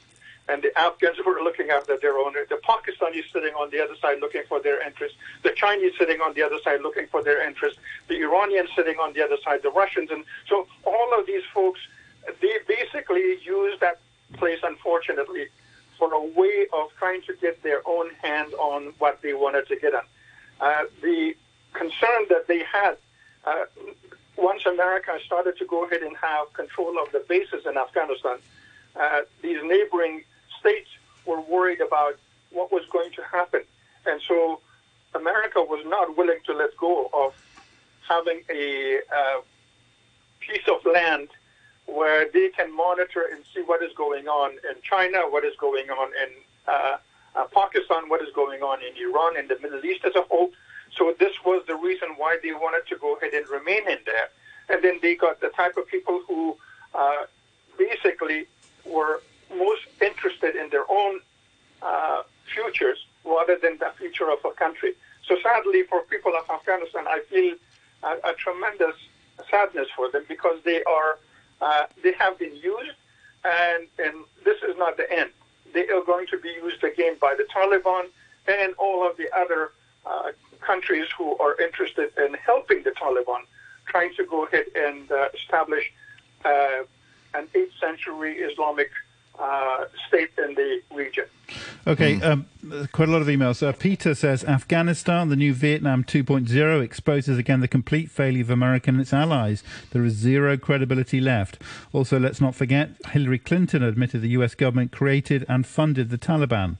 and 0.49 0.61
the 0.61 0.77
Afghans 0.77 1.17
were 1.25 1.39
looking 1.43 1.69
after 1.69 1.97
their 1.97 2.17
own. 2.17 2.33
The 2.33 2.59
Pakistanis 2.67 3.31
sitting 3.31 3.53
on 3.53 3.69
the 3.69 3.83
other 3.83 3.95
side 4.01 4.19
looking 4.19 4.43
for 4.47 4.59
their 4.61 4.85
interests. 4.85 5.17
The 5.43 5.51
Chinese 5.51 5.93
sitting 5.97 6.19
on 6.21 6.33
the 6.33 6.43
other 6.43 6.59
side 6.63 6.81
looking 6.81 7.07
for 7.07 7.23
their 7.23 7.45
interests. 7.47 7.79
The 8.07 8.21
Iranians 8.21 8.69
sitting 8.75 8.97
on 8.97 9.13
the 9.13 9.23
other 9.23 9.37
side. 9.43 9.61
The 9.63 9.71
Russians, 9.71 10.09
and 10.11 10.23
so 10.47 10.67
all 10.83 11.19
of 11.19 11.25
these 11.25 11.43
folks, 11.53 11.79
they 12.41 12.57
basically 12.67 13.37
use 13.43 13.79
that 13.81 13.99
place, 14.33 14.59
unfortunately, 14.63 15.47
for 15.97 16.13
a 16.13 16.21
way 16.21 16.67
of 16.73 16.89
trying 16.97 17.21
to 17.23 17.33
get 17.41 17.61
their 17.63 17.81
own 17.85 18.09
hand 18.21 18.53
on 18.55 18.93
what 18.99 19.21
they 19.21 19.33
wanted 19.33 19.67
to 19.67 19.75
get 19.75 19.93
on. 19.93 20.03
Uh, 20.59 20.83
the 21.01 21.35
concern 21.73 22.25
that 22.29 22.47
they 22.47 22.59
had 22.59 22.97
uh, 23.45 23.65
once 24.37 24.65
America 24.65 25.17
started 25.25 25.57
to 25.57 25.65
go 25.65 25.85
ahead 25.85 26.01
and 26.01 26.15
have 26.17 26.51
control 26.53 26.97
of 27.01 27.11
the 27.11 27.23
bases 27.27 27.65
in 27.65 27.77
Afghanistan, 27.77 28.37
uh, 28.99 29.21
these 29.41 29.59
neighboring 29.63 30.23
states 30.59 30.89
were 31.25 31.41
worried 31.41 31.81
about 31.81 32.17
what 32.51 32.71
was 32.71 32.83
going 32.91 33.11
to 33.11 33.21
happen. 33.23 33.61
And 34.05 34.21
so 34.27 34.59
America 35.13 35.61
was 35.61 35.85
not 35.85 36.17
willing 36.17 36.39
to 36.45 36.53
let 36.53 36.75
go 36.77 37.09
of 37.13 37.33
having 38.07 38.41
a 38.49 38.99
uh, 39.15 39.41
piece 40.39 40.67
of 40.67 40.85
land 40.85 41.29
where 41.85 42.27
they 42.31 42.49
can 42.49 42.75
monitor 42.75 43.25
and 43.31 43.43
see 43.53 43.61
what 43.61 43.81
is 43.83 43.91
going 43.95 44.27
on 44.27 44.51
in 44.51 44.75
China, 44.81 45.19
what 45.29 45.43
is 45.45 45.55
going 45.57 45.89
on 45.89 46.07
in 46.23 46.29
uh, 46.67 46.97
uh, 47.35 47.45
Pakistan, 47.53 48.09
what 48.09 48.21
is 48.21 48.29
going 48.33 48.61
on 48.61 48.79
in 48.81 48.95
Iran, 48.97 49.37
in 49.37 49.47
the 49.47 49.57
Middle 49.61 49.83
East 49.85 50.03
as 50.05 50.15
a 50.15 50.21
whole. 50.21 50.51
So 50.97 51.13
this 51.19 51.33
was 51.45 51.63
the 51.67 51.75
reason 51.75 52.09
why 52.17 52.37
they 52.41 52.53
wanted 52.53 52.87
to 52.89 52.97
go 52.97 53.15
ahead 53.15 53.33
and 53.33 53.47
remain 53.49 53.87
in 53.87 53.99
there. 54.05 54.29
And 54.69 54.83
then 54.83 54.99
they 55.01 55.15
got 55.15 55.41
the 55.41 55.49
type 55.49 55.77
of 55.77 55.87
people 55.87 56.21
who 56.27 56.57
uh, 56.93 57.25
basically 57.77 58.47
were 58.85 59.21
most 59.55 59.83
interested 60.01 60.55
in 60.55 60.69
their 60.69 60.89
own 60.89 61.19
uh, 61.81 62.23
futures 62.53 63.05
rather 63.23 63.57
than 63.61 63.77
the 63.77 63.91
future 63.97 64.31
of 64.31 64.39
a 64.45 64.51
country. 64.51 64.93
So 65.27 65.37
sadly, 65.41 65.83
for 65.83 66.01
people 66.01 66.33
of 66.35 66.49
Afghanistan, 66.49 67.05
I 67.07 67.21
feel 67.29 67.55
a, 68.03 68.29
a 68.29 68.33
tremendous 68.33 68.95
sadness 69.49 69.87
for 69.95 70.09
them 70.09 70.23
because 70.27 70.59
they 70.63 70.83
are 70.83 71.19
uh, 71.65 71.87
they 72.03 72.13
have 72.13 72.37
been 72.37 72.55
used, 72.55 72.97
and, 73.43 73.87
and 73.97 74.15
this 74.43 74.57
is 74.61 74.77
not 74.77 74.97
the 74.97 75.11
end. 75.11 75.31
They 75.73 75.87
are 75.89 76.03
going 76.03 76.27
to 76.27 76.37
be 76.37 76.49
used 76.49 76.83
again 76.83 77.15
by 77.19 77.35
the 77.35 77.45
Taliban 77.55 78.05
and 78.47 78.73
all 78.77 78.99
of 79.09 79.17
the 79.17 79.27
other 79.35 79.71
uh, 80.05 80.31
countries 80.61 81.07
who 81.17 81.35
are 81.39 81.59
interested 81.59 82.11
in 82.23 82.35
helping 82.35 82.83
the 82.83 82.91
Taliban, 82.91 83.41
trying 83.87 84.13
to 84.15 84.23
go 84.25 84.45
ahead 84.45 84.65
and 84.75 85.11
uh, 85.11 85.29
establish 85.33 85.91
uh, 86.45 86.83
an 87.33 87.47
8th 87.55 87.79
century 87.79 88.33
Islamic 88.35 88.91
uh, 89.39 89.85
state 90.07 90.31
in 90.37 90.55
the 90.55 90.81
region. 90.93 91.25
Okay, 91.87 92.19
um, 92.21 92.47
quite 92.91 93.09
a 93.09 93.11
lot 93.11 93.21
of 93.21 93.27
emails. 93.27 93.65
Uh, 93.65 93.71
Peter 93.71 94.15
says 94.15 94.43
Afghanistan, 94.43 95.29
the 95.29 95.35
new 95.35 95.53
Vietnam 95.53 96.03
2.0, 96.03 96.83
exposes 96.83 97.37
again 97.37 97.59
the 97.59 97.67
complete 97.67 98.09
failure 98.09 98.41
of 98.41 98.49
America 98.49 98.89
and 98.89 98.99
its 98.99 99.13
allies. 99.13 99.63
There 99.91 100.03
is 100.03 100.13
zero 100.13 100.57
credibility 100.57 101.21
left. 101.21 101.61
Also, 101.93 102.19
let's 102.19 102.41
not 102.41 102.55
forget 102.55 102.91
Hillary 103.11 103.39
Clinton 103.39 103.83
admitted 103.83 104.21
the 104.21 104.29
U.S. 104.29 104.55
government 104.55 104.91
created 104.91 105.45
and 105.47 105.67
funded 105.67 106.09
the 106.09 106.17
Taliban. 106.17 106.77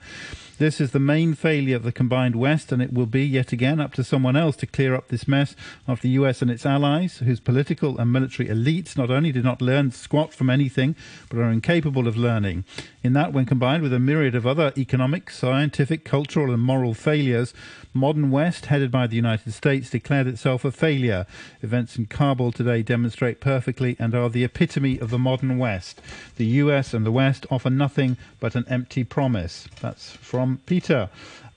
This 0.57 0.79
is 0.79 0.91
the 0.91 0.99
main 0.99 1.33
failure 1.33 1.75
of 1.75 1.83
the 1.83 1.91
combined 1.91 2.37
West, 2.37 2.71
and 2.71 2.81
it 2.81 2.93
will 2.93 3.07
be 3.07 3.25
yet 3.25 3.51
again 3.51 3.81
up 3.81 3.93
to 3.95 4.05
someone 4.05 4.37
else 4.37 4.55
to 4.57 4.65
clear 4.65 4.95
up 4.95 5.09
this 5.09 5.27
mess 5.27 5.53
after 5.85 6.03
the 6.03 6.13
US 6.13 6.41
and 6.41 6.49
its 6.49 6.65
allies, 6.65 7.17
whose 7.17 7.41
political 7.41 7.97
and 7.97 8.13
military 8.13 8.47
elites 8.47 8.95
not 8.95 9.11
only 9.11 9.33
did 9.33 9.43
not 9.43 9.61
learn 9.61 9.91
squat 9.91 10.33
from 10.33 10.49
anything, 10.49 10.95
but 11.27 11.39
are 11.39 11.51
incapable 11.51 12.07
of 12.07 12.15
learning. 12.15 12.63
In 13.03 13.11
that, 13.13 13.33
when 13.33 13.45
combined 13.45 13.83
with 13.83 13.93
a 13.93 13.99
myriad 13.99 14.33
of 14.33 14.47
other 14.47 14.71
economic, 14.77 15.29
scientific, 15.29 16.05
cultural, 16.05 16.53
and 16.53 16.63
moral 16.63 16.93
failures, 16.93 17.53
modern 17.93 18.31
West, 18.31 18.67
headed 18.67 18.91
by 18.91 19.07
the 19.07 19.17
United 19.17 19.51
States, 19.53 19.89
declared 19.89 20.27
itself 20.27 20.63
a 20.63 20.71
failure. 20.71 21.25
Events 21.63 21.97
in 21.97 22.05
Kabul 22.05 22.53
today 22.53 22.81
demonstrate 22.81 23.41
perfectly 23.41 23.97
and 23.99 24.15
are 24.15 24.29
the 24.29 24.45
epitome 24.45 24.99
of 24.99 25.09
the 25.09 25.19
modern 25.19 25.57
West. 25.57 26.01
The 26.37 26.45
US 26.45 26.93
and 26.93 27.05
the 27.05 27.11
West 27.11 27.45
offer 27.51 27.69
nothing 27.69 28.15
but 28.39 28.55
an 28.55 28.65
empty 28.69 29.03
promise. 29.03 29.67
That's 29.81 30.11
from 30.11 30.44
Peter. 30.65 31.09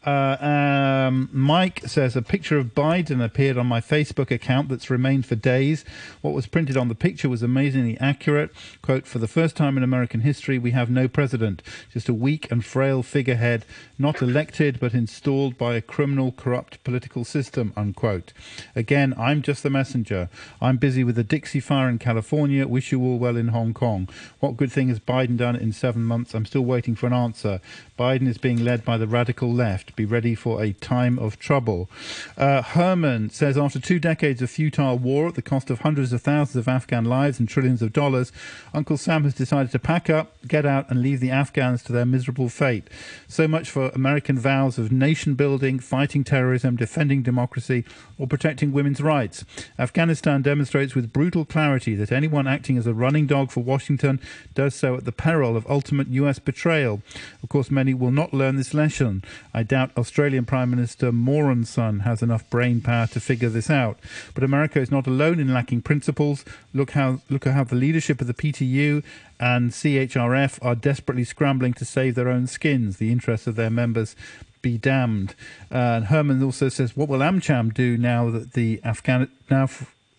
Uh, 0.06 0.36
um, 0.40 1.28
Mike 1.32 1.82
says 1.86 2.14
a 2.14 2.22
picture 2.22 2.56
of 2.56 2.74
Biden 2.74 3.22
appeared 3.22 3.58
on 3.58 3.66
my 3.66 3.80
Facebook 3.80 4.30
account 4.30 4.68
that's 4.68 4.90
remained 4.90 5.26
for 5.26 5.34
days. 5.34 5.84
What 6.20 6.34
was 6.34 6.46
printed 6.46 6.76
on 6.76 6.88
the 6.88 6.94
picture 6.94 7.28
was 7.28 7.42
amazingly 7.42 7.98
accurate. 7.98 8.50
Quote, 8.80 9.06
for 9.06 9.18
the 9.18 9.26
first 9.26 9.56
time 9.56 9.76
in 9.76 9.82
American 9.82 10.20
history, 10.20 10.56
we 10.56 10.70
have 10.70 10.88
no 10.88 11.08
president, 11.08 11.62
just 11.92 12.08
a 12.08 12.14
weak 12.14 12.50
and 12.50 12.64
frail 12.64 13.02
figurehead, 13.02 13.64
not 13.98 14.22
elected 14.22 14.78
but 14.78 14.94
installed 14.94 15.58
by 15.58 15.74
a 15.74 15.82
criminal, 15.82 16.30
corrupt 16.30 16.82
political 16.84 17.24
system, 17.24 17.72
unquote. 17.76 18.32
Again, 18.76 19.14
I'm 19.18 19.42
just 19.42 19.64
the 19.64 19.70
messenger. 19.70 20.30
I'm 20.60 20.76
busy 20.76 21.02
with 21.02 21.16
the 21.16 21.24
Dixie 21.24 21.60
Fire 21.60 21.88
in 21.88 21.98
California. 21.98 22.68
Wish 22.68 22.92
you 22.92 23.02
all 23.02 23.18
well 23.18 23.36
in 23.36 23.48
Hong 23.48 23.74
Kong. 23.74 24.08
What 24.38 24.56
good 24.56 24.70
thing 24.70 24.88
has 24.88 25.00
Biden 25.00 25.36
done 25.36 25.56
in 25.56 25.72
seven 25.72 26.04
months? 26.04 26.34
I'm 26.34 26.46
still 26.46 26.64
waiting 26.64 26.94
for 26.94 27.08
an 27.08 27.12
answer. 27.12 27.60
Biden 27.98 28.28
is 28.28 28.38
being 28.38 28.64
led 28.64 28.84
by 28.84 28.96
the 28.96 29.08
radical 29.08 29.52
left. 29.52 29.87
Be 29.96 30.04
ready 30.04 30.34
for 30.34 30.62
a 30.62 30.72
time 30.72 31.18
of 31.18 31.38
trouble. 31.38 31.88
Uh, 32.36 32.62
Herman 32.62 33.30
says 33.30 33.56
after 33.56 33.80
two 33.80 33.98
decades 33.98 34.42
of 34.42 34.50
futile 34.50 34.98
war 34.98 35.28
at 35.28 35.34
the 35.34 35.42
cost 35.42 35.70
of 35.70 35.80
hundreds 35.80 36.12
of 36.12 36.22
thousands 36.22 36.56
of 36.56 36.68
Afghan 36.68 37.04
lives 37.04 37.38
and 37.38 37.48
trillions 37.48 37.82
of 37.82 37.92
dollars, 37.92 38.32
Uncle 38.74 38.96
Sam 38.96 39.24
has 39.24 39.34
decided 39.34 39.72
to 39.72 39.78
pack 39.78 40.10
up, 40.10 40.36
get 40.46 40.66
out, 40.66 40.90
and 40.90 41.02
leave 41.02 41.20
the 41.20 41.30
Afghans 41.30 41.82
to 41.84 41.92
their 41.92 42.06
miserable 42.06 42.48
fate. 42.48 42.88
So 43.26 43.48
much 43.48 43.70
for 43.70 43.90
American 43.90 44.38
vows 44.38 44.78
of 44.78 44.92
nation 44.92 45.34
building, 45.34 45.78
fighting 45.78 46.24
terrorism, 46.24 46.76
defending 46.76 47.22
democracy, 47.22 47.84
or 48.18 48.26
protecting 48.26 48.72
women's 48.72 49.00
rights. 49.00 49.44
Afghanistan 49.78 50.42
demonstrates 50.42 50.94
with 50.94 51.12
brutal 51.12 51.44
clarity 51.44 51.94
that 51.94 52.12
anyone 52.12 52.46
acting 52.46 52.76
as 52.76 52.86
a 52.86 52.94
running 52.94 53.26
dog 53.26 53.50
for 53.50 53.62
Washington 53.62 54.20
does 54.54 54.74
so 54.74 54.96
at 54.96 55.04
the 55.04 55.12
peril 55.12 55.56
of 55.56 55.66
ultimate 55.70 56.08
U.S. 56.08 56.38
betrayal. 56.38 57.02
Of 57.42 57.48
course, 57.48 57.70
many 57.70 57.94
will 57.94 58.10
not 58.10 58.34
learn 58.34 58.56
this 58.56 58.74
lesson. 58.74 59.22
I 59.54 59.62
doubt 59.62 59.77
Australian 59.96 60.44
Prime 60.44 60.70
Minister 60.70 61.12
Morrison 61.12 62.00
has 62.00 62.22
enough 62.22 62.48
brain 62.50 62.80
power 62.80 63.06
to 63.08 63.20
figure 63.20 63.48
this 63.48 63.70
out. 63.70 63.98
But 64.34 64.44
America 64.44 64.80
is 64.80 64.90
not 64.90 65.06
alone 65.06 65.40
in 65.40 65.52
lacking 65.52 65.82
principles. 65.82 66.44
Look 66.74 66.92
how 66.92 67.20
look 67.30 67.46
at 67.46 67.54
how 67.54 67.64
the 67.64 67.76
leadership 67.76 68.20
of 68.20 68.26
the 68.26 68.34
PTU 68.34 69.02
and 69.40 69.70
CHRF 69.70 70.58
are 70.62 70.74
desperately 70.74 71.24
scrambling 71.24 71.74
to 71.74 71.84
save 71.84 72.14
their 72.14 72.28
own 72.28 72.46
skins, 72.46 72.96
the 72.96 73.12
interests 73.12 73.46
of 73.46 73.56
their 73.56 73.70
members 73.70 74.16
be 74.62 74.78
damned. 74.78 75.34
Uh, 75.70 75.74
and 75.74 76.04
Herman 76.06 76.42
also 76.42 76.68
says, 76.68 76.96
what 76.96 77.08
will 77.08 77.20
AmCham 77.20 77.72
do 77.72 77.96
now 77.96 78.30
that 78.30 78.52
the 78.52 78.80
Afghan 78.84 79.30
now? 79.50 79.68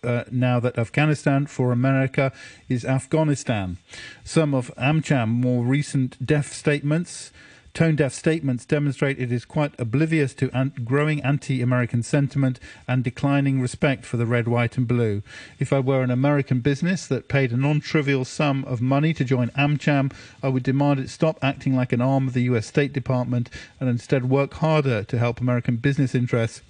Uh, 0.02 0.24
now 0.30 0.58
that 0.58 0.78
Afghanistan 0.78 1.44
for 1.44 1.72
America 1.72 2.32
is 2.70 2.86
Afghanistan. 2.86 3.76
Some 4.24 4.54
of 4.54 4.74
AmCham 4.78 5.28
more 5.28 5.62
recent 5.62 6.24
deaf 6.24 6.54
statements 6.54 7.32
Tone 7.72 7.94
deaf 7.94 8.12
statements 8.12 8.64
demonstrate 8.64 9.18
it 9.20 9.30
is 9.30 9.44
quite 9.44 9.78
oblivious 9.78 10.34
to 10.34 10.50
an- 10.56 10.72
growing 10.84 11.22
anti 11.22 11.62
American 11.62 12.02
sentiment 12.02 12.58
and 12.88 13.04
declining 13.04 13.60
respect 13.60 14.04
for 14.04 14.16
the 14.16 14.26
red, 14.26 14.48
white, 14.48 14.76
and 14.76 14.88
blue. 14.88 15.22
If 15.58 15.72
I 15.72 15.78
were 15.78 16.02
an 16.02 16.10
American 16.10 16.60
business 16.60 17.06
that 17.06 17.28
paid 17.28 17.52
a 17.52 17.56
non 17.56 17.80
trivial 17.80 18.24
sum 18.24 18.64
of 18.64 18.80
money 18.80 19.14
to 19.14 19.24
join 19.24 19.50
AmCham, 19.50 20.12
I 20.42 20.48
would 20.48 20.64
demand 20.64 21.00
it 21.00 21.10
stop 21.10 21.38
acting 21.42 21.76
like 21.76 21.92
an 21.92 22.00
arm 22.00 22.26
of 22.26 22.34
the 22.34 22.42
US 22.42 22.66
State 22.66 22.92
Department 22.92 23.48
and 23.78 23.88
instead 23.88 24.28
work 24.28 24.54
harder 24.54 25.04
to 25.04 25.18
help 25.18 25.40
American 25.40 25.76
business 25.76 26.14
interests 26.14 26.62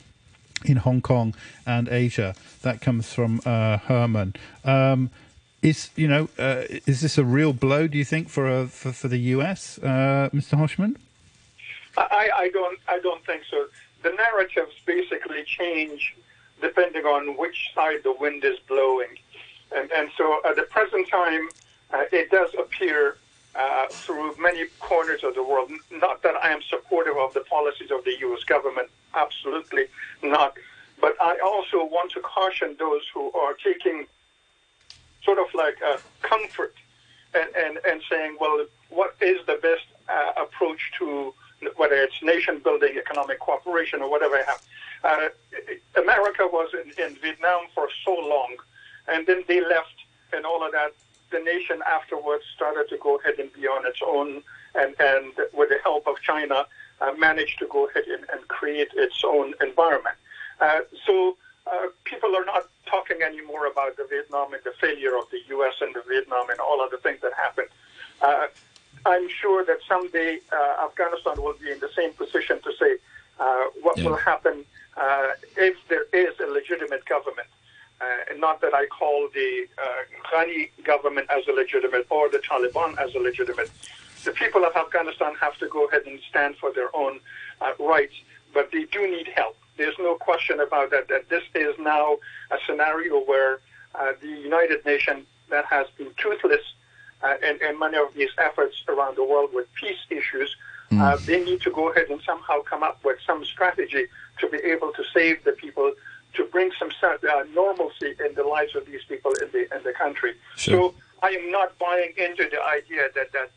in 0.64 0.76
Hong 0.76 1.00
Kong 1.00 1.34
and 1.66 1.88
Asia. 1.88 2.34
That 2.62 2.80
comes 2.80 3.12
from 3.12 3.40
uh, 3.46 3.78
Herman. 3.78 4.34
Um, 4.64 5.10
is 5.62 5.90
you 5.96 6.08
know 6.08 6.28
uh, 6.38 6.64
is 6.86 7.00
this 7.00 7.18
a 7.18 7.24
real 7.24 7.52
blow? 7.52 7.86
Do 7.86 7.98
you 7.98 8.04
think 8.04 8.28
for 8.28 8.48
a, 8.48 8.66
for, 8.66 8.92
for 8.92 9.08
the 9.08 9.18
U.S., 9.34 9.78
uh, 9.78 10.30
Mr. 10.32 10.58
Hoshmand? 10.58 10.96
I, 11.96 12.30
I 12.34 12.50
don't 12.50 12.78
I 12.88 12.98
don't 13.00 13.24
think 13.24 13.42
so. 13.50 13.66
The 14.02 14.10
narratives 14.10 14.74
basically 14.86 15.44
change 15.44 16.16
depending 16.60 17.04
on 17.04 17.36
which 17.36 17.70
side 17.74 18.02
the 18.04 18.12
wind 18.12 18.44
is 18.44 18.58
blowing, 18.68 19.18
and 19.74 19.90
and 19.92 20.10
so 20.16 20.40
at 20.44 20.56
the 20.56 20.62
present 20.62 21.08
time, 21.08 21.48
uh, 21.92 22.04
it 22.12 22.30
does 22.30 22.50
appear 22.58 23.16
uh, 23.54 23.86
through 23.88 24.34
many 24.38 24.66
corners 24.78 25.24
of 25.24 25.34
the 25.34 25.42
world. 25.42 25.70
Not 25.90 26.22
that 26.22 26.36
I 26.42 26.50
am 26.50 26.62
supportive 26.62 27.16
of 27.16 27.34
the 27.34 27.40
policies 27.40 27.90
of 27.90 28.04
the 28.04 28.16
U.S. 28.20 28.44
government, 28.44 28.88
absolutely 29.14 29.86
not. 30.22 30.56
But 31.00 31.16
I 31.20 31.38
also 31.42 31.84
want 31.84 32.12
to 32.12 32.20
caution 32.20 32.76
those 32.78 33.02
who 33.12 33.32
are 33.32 33.54
taking 33.54 34.06
sort 35.30 35.38
of 35.46 35.54
like 35.54 35.76
comfort 36.22 36.74
and, 37.34 37.48
and, 37.56 37.78
and 37.88 38.02
saying, 38.10 38.36
well, 38.40 38.66
what 38.88 39.14
is 39.20 39.38
the 39.46 39.58
best 39.62 39.86
uh, 40.08 40.42
approach 40.42 40.80
to 40.98 41.32
whether 41.76 41.94
it's 41.94 42.22
nation 42.22 42.58
building, 42.64 42.96
economic 42.96 43.38
cooperation, 43.38 44.00
or 44.02 44.10
whatever 44.10 44.42
have. 44.42 44.62
Uh, 45.04 45.28
America 46.00 46.48
was 46.50 46.70
in, 46.74 47.04
in 47.04 47.14
Vietnam 47.16 47.62
for 47.74 47.88
so 48.04 48.12
long, 48.12 48.56
and 49.08 49.26
then 49.26 49.44
they 49.46 49.60
left 49.60 49.94
and 50.32 50.44
all 50.46 50.64
of 50.64 50.72
that. 50.72 50.92
The 51.30 51.38
nation 51.40 51.80
afterwards 51.86 52.44
started 52.54 52.88
to 52.88 52.96
go 52.96 53.18
ahead 53.18 53.38
and 53.38 53.52
be 53.52 53.66
on 53.66 53.86
its 53.86 54.00
own, 54.04 54.42
and, 54.74 54.94
and 54.98 55.32
with 55.52 55.68
the 55.68 55.78
help 55.82 56.06
of 56.06 56.16
China, 56.22 56.66
uh, 57.00 57.12
managed 57.18 57.58
to 57.60 57.66
go 57.66 57.88
ahead 57.88 58.04
and, 58.04 58.24
and 58.32 58.48
create 58.48 58.88
its 58.94 59.22
own 59.24 59.54
environment. 59.60 60.16
Uh, 60.60 60.80
so 61.06 61.36
uh, 61.66 61.86
people 62.04 62.34
are 62.34 62.44
not 62.44 62.68
talking 62.90 63.22
anymore 63.22 63.66
about 63.66 63.96
the 63.96 64.06
Vietnam 64.10 64.52
and 64.52 64.62
the 64.64 64.72
failure 64.80 65.16
of 65.16 65.30
the 65.30 65.38
U.S. 65.48 65.74
and 65.80 65.94
the 65.94 66.02
Vietnam 66.08 66.50
and 66.50 66.58
all 66.60 66.84
of 66.84 66.90
the 66.90 66.98
things 66.98 67.20
that 67.22 67.32
happened. 67.34 67.68
Uh, 68.20 68.46
I'm 69.06 69.28
sure 69.28 69.64
that 69.64 69.78
someday 69.88 70.40
uh, 70.52 70.84
Afghanistan 70.86 71.42
will 71.42 71.54
be 71.54 71.70
in 71.70 71.78
the 71.78 71.88
same 71.96 72.12
position 72.12 72.60
to 72.62 72.72
say 72.78 72.96
uh, 73.38 73.64
what 73.80 73.96
yeah. 73.96 74.04
will 74.04 74.16
happen 74.16 74.64
uh, 74.96 75.28
if 75.56 75.76
there 75.88 76.04
is 76.12 76.38
a 76.40 76.46
legitimate 76.46 77.04
government. 77.06 77.48
Uh, 78.00 78.04
and 78.30 78.40
not 78.40 78.60
that 78.62 78.74
I 78.74 78.86
call 78.86 79.28
the 79.34 79.66
Ghani 80.32 80.70
government 80.84 81.26
as 81.30 81.46
a 81.48 81.52
legitimate 81.52 82.06
or 82.08 82.30
the 82.30 82.38
Taliban 82.38 82.98
as 82.98 83.14
a 83.14 83.18
legitimate. 83.18 83.70
The 84.24 84.32
people 84.32 84.64
of 84.64 84.74
Afghanistan 84.74 85.34
have 85.40 85.56
to 85.58 85.68
go 85.68 85.86
ahead 85.86 86.02
and 86.06 86.18
stand 86.28 86.56
for 86.56 86.72
their 86.72 86.94
own 86.96 87.20
rights, 87.78 88.14
but 88.54 88.70
they 88.72 88.84
do 88.84 89.06
need 89.06 89.28
help. 89.28 89.56
There's 89.76 89.98
no 89.98 90.14
question 90.14 90.60
about 90.60 90.90
that, 90.90 91.08
that 91.08 91.28
this 91.28 91.42
is 91.54 91.74
now 91.78 92.18
a 92.50 92.58
scenario 92.66 93.20
where 93.20 93.60
uh, 93.94 94.12
the 94.20 94.28
United 94.28 94.84
Nations 94.84 95.26
that 95.48 95.64
has 95.66 95.86
been 95.96 96.10
toothless 96.16 96.62
uh, 97.22 97.34
in, 97.42 97.58
in, 97.62 97.78
many 97.78 97.98
of 97.98 98.14
these 98.14 98.30
efforts 98.38 98.82
around 98.88 99.16
the 99.16 99.24
world 99.24 99.50
with 99.52 99.72
peace 99.74 99.98
issues, 100.10 100.56
mm. 100.90 101.00
uh, 101.00 101.16
they 101.26 101.44
need 101.44 101.60
to 101.60 101.70
go 101.70 101.90
ahead 101.90 102.08
and 102.08 102.20
somehow 102.22 102.62
come 102.62 102.82
up 102.82 103.02
with 103.04 103.18
some 103.26 103.44
strategy 103.44 104.06
to 104.38 104.48
be 104.48 104.58
able 104.58 104.92
to 104.92 105.04
save 105.12 105.42
the 105.44 105.52
people, 105.52 105.92
to 106.34 106.44
bring 106.44 106.70
some 106.78 106.90
uh, 107.02 107.44
normalcy 107.54 108.14
in 108.24 108.34
the 108.34 108.44
lives 108.44 108.74
of 108.74 108.86
these 108.86 109.02
people 109.08 109.32
in 109.42 109.50
the 109.52 109.76
in 109.76 109.82
the 109.82 109.92
country. 109.92 110.32
Sure. 110.56 110.74
So 110.74 110.94
I 111.22 111.30
am 111.30 111.50
not 111.50 111.78
buying 111.78 112.12
into 112.16 112.48
the 112.48 112.62
idea 112.62 113.08
that 113.14 113.32
that 113.32 113.50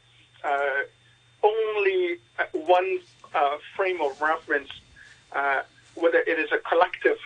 uh, 0.43 1.47
only 1.47 2.17
one 2.51 2.99
uh, 3.33 3.57
frame 3.75 4.01
of 4.01 4.19
reference 4.21 4.69
whether 5.95 6.19
it 6.19 6.39
is 6.39 6.49
a 6.51 6.57
collective 6.59 7.17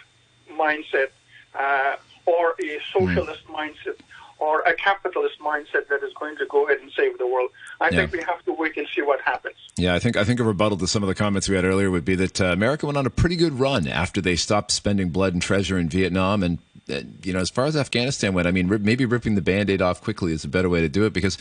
mindset 0.52 1.10
uh, 1.56 1.96
or 2.26 2.56
a 2.62 2.80
socialist 2.94 3.46
mm. 3.48 3.56
mindset 3.56 3.98
or 4.40 4.62
a 4.62 4.74
capitalist 4.74 5.40
mindset 5.40 5.88
that 5.88 6.04
is 6.04 6.14
going 6.20 6.38
to 6.38 6.46
go 6.46 6.66
ahead 6.66 6.80
and 6.80 6.92
save 6.96 7.18
the 7.18 7.26
world. 7.26 7.50
I 7.82 7.86
yeah. 7.86 7.98
think 7.98 8.12
we 8.12 8.20
have 8.20 8.44
to 8.46 8.54
wait 8.54 8.78
and 8.78 8.88
see 8.96 9.02
what 9.02 9.20
happens. 9.22 9.56
Yeah, 9.78 9.96
I 9.96 10.00
think 10.00 10.16
I 10.16 10.24
think 10.24 10.40
a 10.40 10.44
rebuttal 10.44 10.78
to 10.78 10.88
some 10.88 11.04
of 11.04 11.10
the 11.10 11.16
comments 11.16 11.50
we 11.50 11.56
had 11.56 11.66
earlier 11.66 11.90
would 11.90 12.06
be 12.06 12.16
that 12.16 12.40
uh, 12.40 12.46
America 12.46 12.86
went 12.86 12.98
on 12.98 13.06
a 13.06 13.10
pretty 13.10 13.36
good 13.36 13.60
run 13.60 13.88
after 13.88 14.22
they 14.22 14.36
stopped 14.36 14.72
spending 14.72 15.10
blood 15.10 15.34
and 15.34 15.42
treasure 15.42 15.78
in 15.78 15.90
Vietnam 15.90 16.44
and 16.44 16.60
uh, 16.90 17.02
you 17.24 17.34
know 17.34 17.40
as 17.40 17.50
far 17.50 17.66
as 17.66 17.76
Afghanistan 17.76 18.34
went, 18.34 18.48
I 18.48 18.52
mean 18.52 18.84
maybe 18.84 19.06
ripping 19.06 19.36
the 19.36 19.42
band-aid 19.42 19.82
off 19.82 20.02
quickly 20.02 20.34
is 20.34 20.44
a 20.44 20.48
better 20.48 20.70
way 20.70 20.82
to 20.82 20.90
do 20.90 21.06
it 21.06 21.14
because 21.14 21.38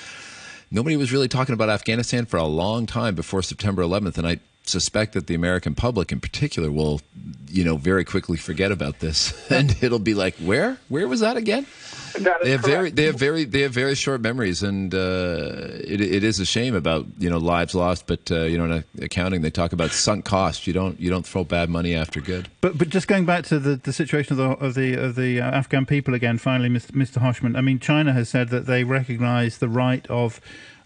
nobody 0.70 0.96
was 0.96 1.12
really 1.12 1.28
talking 1.28 1.52
about 1.52 1.68
Afghanistan 1.68 2.26
for 2.26 2.38
a 2.38 2.44
long 2.44 2.86
time 2.86 3.14
before 3.14 3.42
September 3.42 3.82
11th, 3.82 4.18
and 4.18 4.26
I 4.26 4.40
suspect 4.68 5.12
that 5.14 5.26
the 5.26 5.34
American 5.34 5.74
public 5.74 6.12
in 6.12 6.20
particular 6.20 6.70
will, 6.70 7.00
you 7.48 7.64
know, 7.64 7.76
very 7.76 8.04
quickly 8.04 8.36
forget 8.36 8.72
about 8.72 9.00
this, 9.00 9.32
and 9.50 9.76
it'll 9.82 9.98
be 9.98 10.14
like, 10.14 10.34
where, 10.36 10.78
where 10.88 11.08
was 11.08 11.20
that 11.20 11.36
again? 11.36 11.66
That 12.14 12.42
they 12.42 12.50
have 12.52 12.62
correct. 12.62 12.64
very, 12.64 12.90
they 12.90 13.04
have 13.04 13.16
very, 13.16 13.44
they 13.44 13.60
have 13.60 13.72
very 13.72 13.94
short 13.94 14.22
memories, 14.22 14.62
and 14.62 14.94
uh, 14.94 15.68
it, 15.84 16.00
it 16.00 16.24
is 16.24 16.40
a 16.40 16.46
shame 16.46 16.74
about 16.74 17.06
you 17.18 17.28
know 17.28 17.36
lives 17.36 17.74
lost. 17.74 18.06
But 18.06 18.30
uh, 18.30 18.44
you 18.44 18.56
know, 18.56 18.64
in 18.96 19.04
accounting, 19.04 19.42
they 19.42 19.50
talk 19.50 19.74
about 19.74 19.90
sunk 19.90 20.24
costs. 20.24 20.66
You 20.66 20.72
don't, 20.72 20.98
you 20.98 21.10
don't 21.10 21.26
throw 21.26 21.44
bad 21.44 21.68
money 21.68 21.94
after 21.94 22.20
good. 22.20 22.48
But 22.62 22.78
but 22.78 22.88
just 22.88 23.06
going 23.06 23.26
back 23.26 23.44
to 23.46 23.58
the, 23.58 23.76
the 23.76 23.92
situation 23.92 24.32
of 24.32 24.58
the 24.58 24.66
of 24.66 24.74
the 24.74 24.94
of 24.94 25.14
the 25.14 25.40
uh, 25.40 25.50
Afghan 25.50 25.84
people 25.84 26.14
again. 26.14 26.38
Finally, 26.38 26.70
Mr. 26.70 26.92
Mr. 26.92 27.20
Hoshmand. 27.20 27.56
I 27.56 27.60
mean, 27.60 27.78
China 27.78 28.14
has 28.14 28.30
said 28.30 28.48
that 28.48 28.64
they 28.64 28.82
recognise 28.82 29.58
the 29.58 29.68
right 29.68 30.06
of 30.06 30.40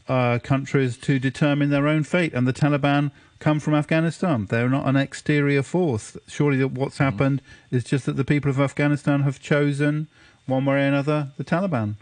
uh, 0.08 0.40
countries 0.42 0.96
to 0.98 1.20
determine 1.20 1.70
their 1.70 1.86
own 1.86 2.02
fate, 2.02 2.34
and 2.34 2.46
the 2.46 2.52
Taliban 2.52 3.12
come 3.40 3.58
from 3.58 3.74
Afghanistan. 3.74 4.46
They're 4.46 4.68
not 4.68 4.86
an 4.86 4.96
exterior 4.96 5.62
force. 5.62 6.16
Surely, 6.28 6.58
that 6.58 6.68
what's 6.68 6.98
happened 6.98 7.42
is 7.70 7.82
just 7.82 8.06
that 8.06 8.16
the 8.16 8.24
people 8.24 8.50
of 8.50 8.60
Afghanistan 8.60 9.22
have 9.22 9.40
chosen, 9.40 10.06
one 10.46 10.64
way 10.66 10.74
or 10.74 10.78
another, 10.78 11.32
the 11.36 11.44
Taliban. 11.44 11.94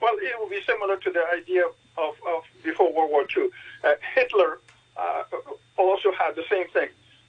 Well, 0.00 0.14
it 0.20 0.34
would 0.40 0.50
be 0.50 0.60
similar 0.66 0.96
to 0.96 1.10
the 1.10 1.24
idea 1.32 1.64
of, 1.96 2.14
of 2.26 2.42
before 2.64 2.92
World 2.92 3.10
War 3.10 3.26
II. 3.36 3.48
Uh, 3.84 3.92
Hitler 4.14 4.58
uh, 4.96 5.22
also 5.76 6.10
had 6.12 6.34
the 6.34 6.44
same 6.50 6.68
thing. 6.68 6.88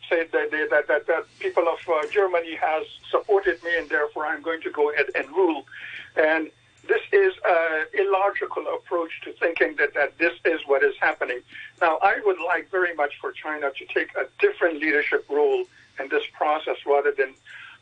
Said 0.09 0.32
that, 0.32 0.51
they, 0.51 0.68
that, 0.70 0.88
that, 0.88 1.07
that 1.07 1.26
people 1.39 1.68
of 1.68 1.80
uh, 1.88 2.07
Germany 2.07 2.55
has 2.55 2.86
supported 3.09 3.64
me 3.64 3.78
and 3.78 3.89
therefore 3.89 4.26
I'm 4.26 4.41
going 4.41 4.62
to 4.62 4.72
go 4.72 4.91
ahead 4.91 5.07
and 5.16 5.28
rule. 5.30 5.66
And 6.16 6.49
this 6.88 7.01
is 7.11 7.34
an 7.45 7.86
illogical 7.93 8.65
approach 8.73 9.21
to 9.23 9.34
thinking 9.34 9.75
that, 9.77 9.93
that 9.93 10.17
this 10.17 10.34
is 10.45 10.61
what 10.65 10.84
is 10.84 10.95
happening. 10.99 11.39
Now, 11.79 11.97
I 12.01 12.19
would 12.25 12.39
like 12.39 12.69
very 12.71 12.93
much 12.95 13.13
for 13.19 13.32
China 13.32 13.71
to 13.71 13.86
take 13.93 14.09
a 14.15 14.25
different 14.39 14.79
leadership 14.79 15.25
role 15.29 15.65
in 15.99 16.09
this 16.09 16.23
process 16.34 16.77
rather 16.86 17.11
than 17.11 17.34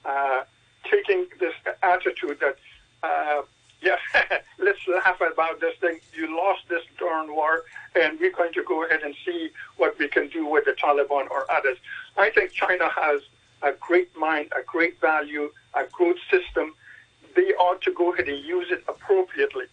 uh, 0.06 0.43
taking 0.89 1.28
this 1.39 1.54
attitude 1.82 2.39
that, 2.39 2.58
uh, 3.04 3.41
yeah, 3.82 3.97
let's 4.60 4.86
laugh 4.88 5.22
about 5.22 5.62
this 5.62 5.76
thing. 5.80 6.00
You 6.14 6.36
lost 6.36 6.64
this 6.68 6.84
darn 6.97 7.34
war, 7.34 7.64
and 7.95 8.20
we're 8.20 8.32
going 8.32 8.54
to 8.54 8.64
go 8.64 8.86
ahead 8.86 9.02
and 9.04 9.16
see 9.26 9.50
what 9.78 9.97
we 9.97 10.08
can 10.08 10.28
do 10.28 10.45
with 10.45 10.66
the 10.66 10.72
Taliban 10.72 11.30
or 11.30 11.50
others. 11.50 11.78
I 12.18 12.30
think 12.32 12.52
China 12.52 12.89
has 12.89 13.22
a 13.62 13.72
great 13.74 14.16
mind, 14.18 14.52
a 14.58 14.64
great 14.64 15.00
value, 15.00 15.52
a 15.74 15.84
good 15.97 16.18
system. 16.30 16.74
They 17.40 17.54
ought 17.54 17.82
to 17.84 17.94
go 17.94 18.12
ahead 18.12 18.28
and 18.28 18.44
use 18.44 18.68
it 18.70 18.84
appropriately. 18.90 19.64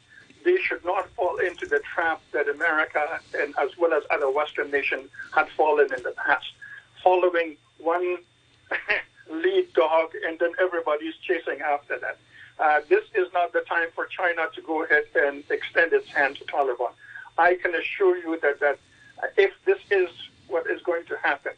They 0.44 0.56
should 0.58 0.84
not 0.84 1.08
fall 1.16 1.38
into 1.38 1.66
the 1.66 1.80
trap 1.80 2.22
that 2.30 2.48
America 2.48 3.18
and 3.36 3.56
as 3.58 3.70
well 3.76 3.92
as 3.92 4.04
other 4.08 4.30
Western 4.30 4.70
nations 4.70 5.10
had 5.34 5.48
fallen 5.56 5.92
in 5.92 6.00
the 6.04 6.12
past, 6.12 6.46
following 7.02 7.56
one 7.78 8.18
lead 9.28 9.72
dog 9.72 10.10
and 10.24 10.38
then 10.38 10.52
everybody's 10.60 11.16
chasing 11.16 11.60
after 11.60 11.98
that. 11.98 12.18
Uh, 12.60 12.82
this 12.88 13.02
is 13.16 13.26
not 13.34 13.52
the 13.52 13.62
time 13.62 13.88
for 13.96 14.06
China 14.06 14.46
to 14.54 14.62
go 14.62 14.84
ahead 14.84 15.06
and 15.16 15.42
extend 15.50 15.92
its 15.92 16.08
hand 16.12 16.36
to 16.36 16.44
Taliban. 16.44 16.92
I 17.36 17.56
can 17.56 17.74
assure 17.74 18.16
you 18.16 18.38
that, 18.42 18.60
that 18.60 18.78
if 19.36 19.50
this 19.64 19.80
is 19.90 20.08
what 20.46 20.70
is 20.70 20.80
going 20.82 21.04
to 21.06 21.16
happen, 21.16 21.54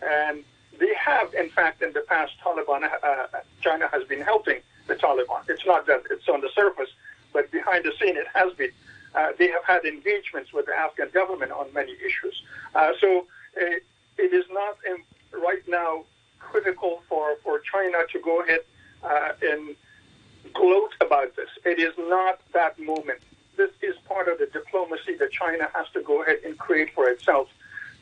and 0.00 0.44
they 0.78 0.94
have, 0.94 1.34
in 1.34 1.50
fact, 1.50 1.82
in 1.82 1.92
the 1.92 2.00
past, 2.00 2.32
Taliban, 2.42 2.84
uh, 2.84 3.26
China 3.60 3.86
has 3.92 4.02
been 4.04 4.22
helping 4.22 4.62
the 4.86 4.94
Taliban. 4.94 5.48
It's 5.48 5.66
not 5.66 5.86
that 5.86 6.02
it's 6.10 6.28
on 6.28 6.40
the 6.40 6.50
surface, 6.54 6.90
but 7.32 7.50
behind 7.50 7.84
the 7.84 7.92
scene, 8.00 8.16
it 8.16 8.26
has 8.34 8.52
been. 8.54 8.70
Uh, 9.14 9.32
they 9.38 9.48
have 9.48 9.64
had 9.64 9.84
engagements 9.84 10.52
with 10.54 10.66
the 10.66 10.74
Afghan 10.74 11.10
government 11.12 11.52
on 11.52 11.70
many 11.74 11.92
issues. 11.92 12.42
Uh, 12.74 12.92
so 12.98 13.26
uh, 13.60 13.76
it 14.16 14.32
is 14.32 14.44
not 14.50 14.78
in, 14.88 15.02
right 15.38 15.62
now 15.68 16.04
critical 16.38 17.02
for, 17.08 17.36
for 17.42 17.60
China 17.60 17.98
to 18.10 18.18
go 18.20 18.40
ahead 18.42 18.60
uh, 19.02 19.32
and 19.42 19.76
gloat 20.54 20.94
about 21.00 21.36
this. 21.36 21.48
It 21.64 21.78
is 21.78 21.92
not 21.98 22.40
that 22.52 22.78
moment. 22.78 23.20
This 23.56 23.70
is 23.82 23.96
part 24.08 24.28
of 24.28 24.38
the 24.38 24.46
diplomacy 24.46 25.14
that 25.16 25.30
China 25.30 25.68
has 25.74 25.86
to 25.92 26.02
go 26.02 26.22
ahead 26.22 26.38
and 26.44 26.58
create 26.58 26.94
for 26.94 27.08
itself 27.08 27.48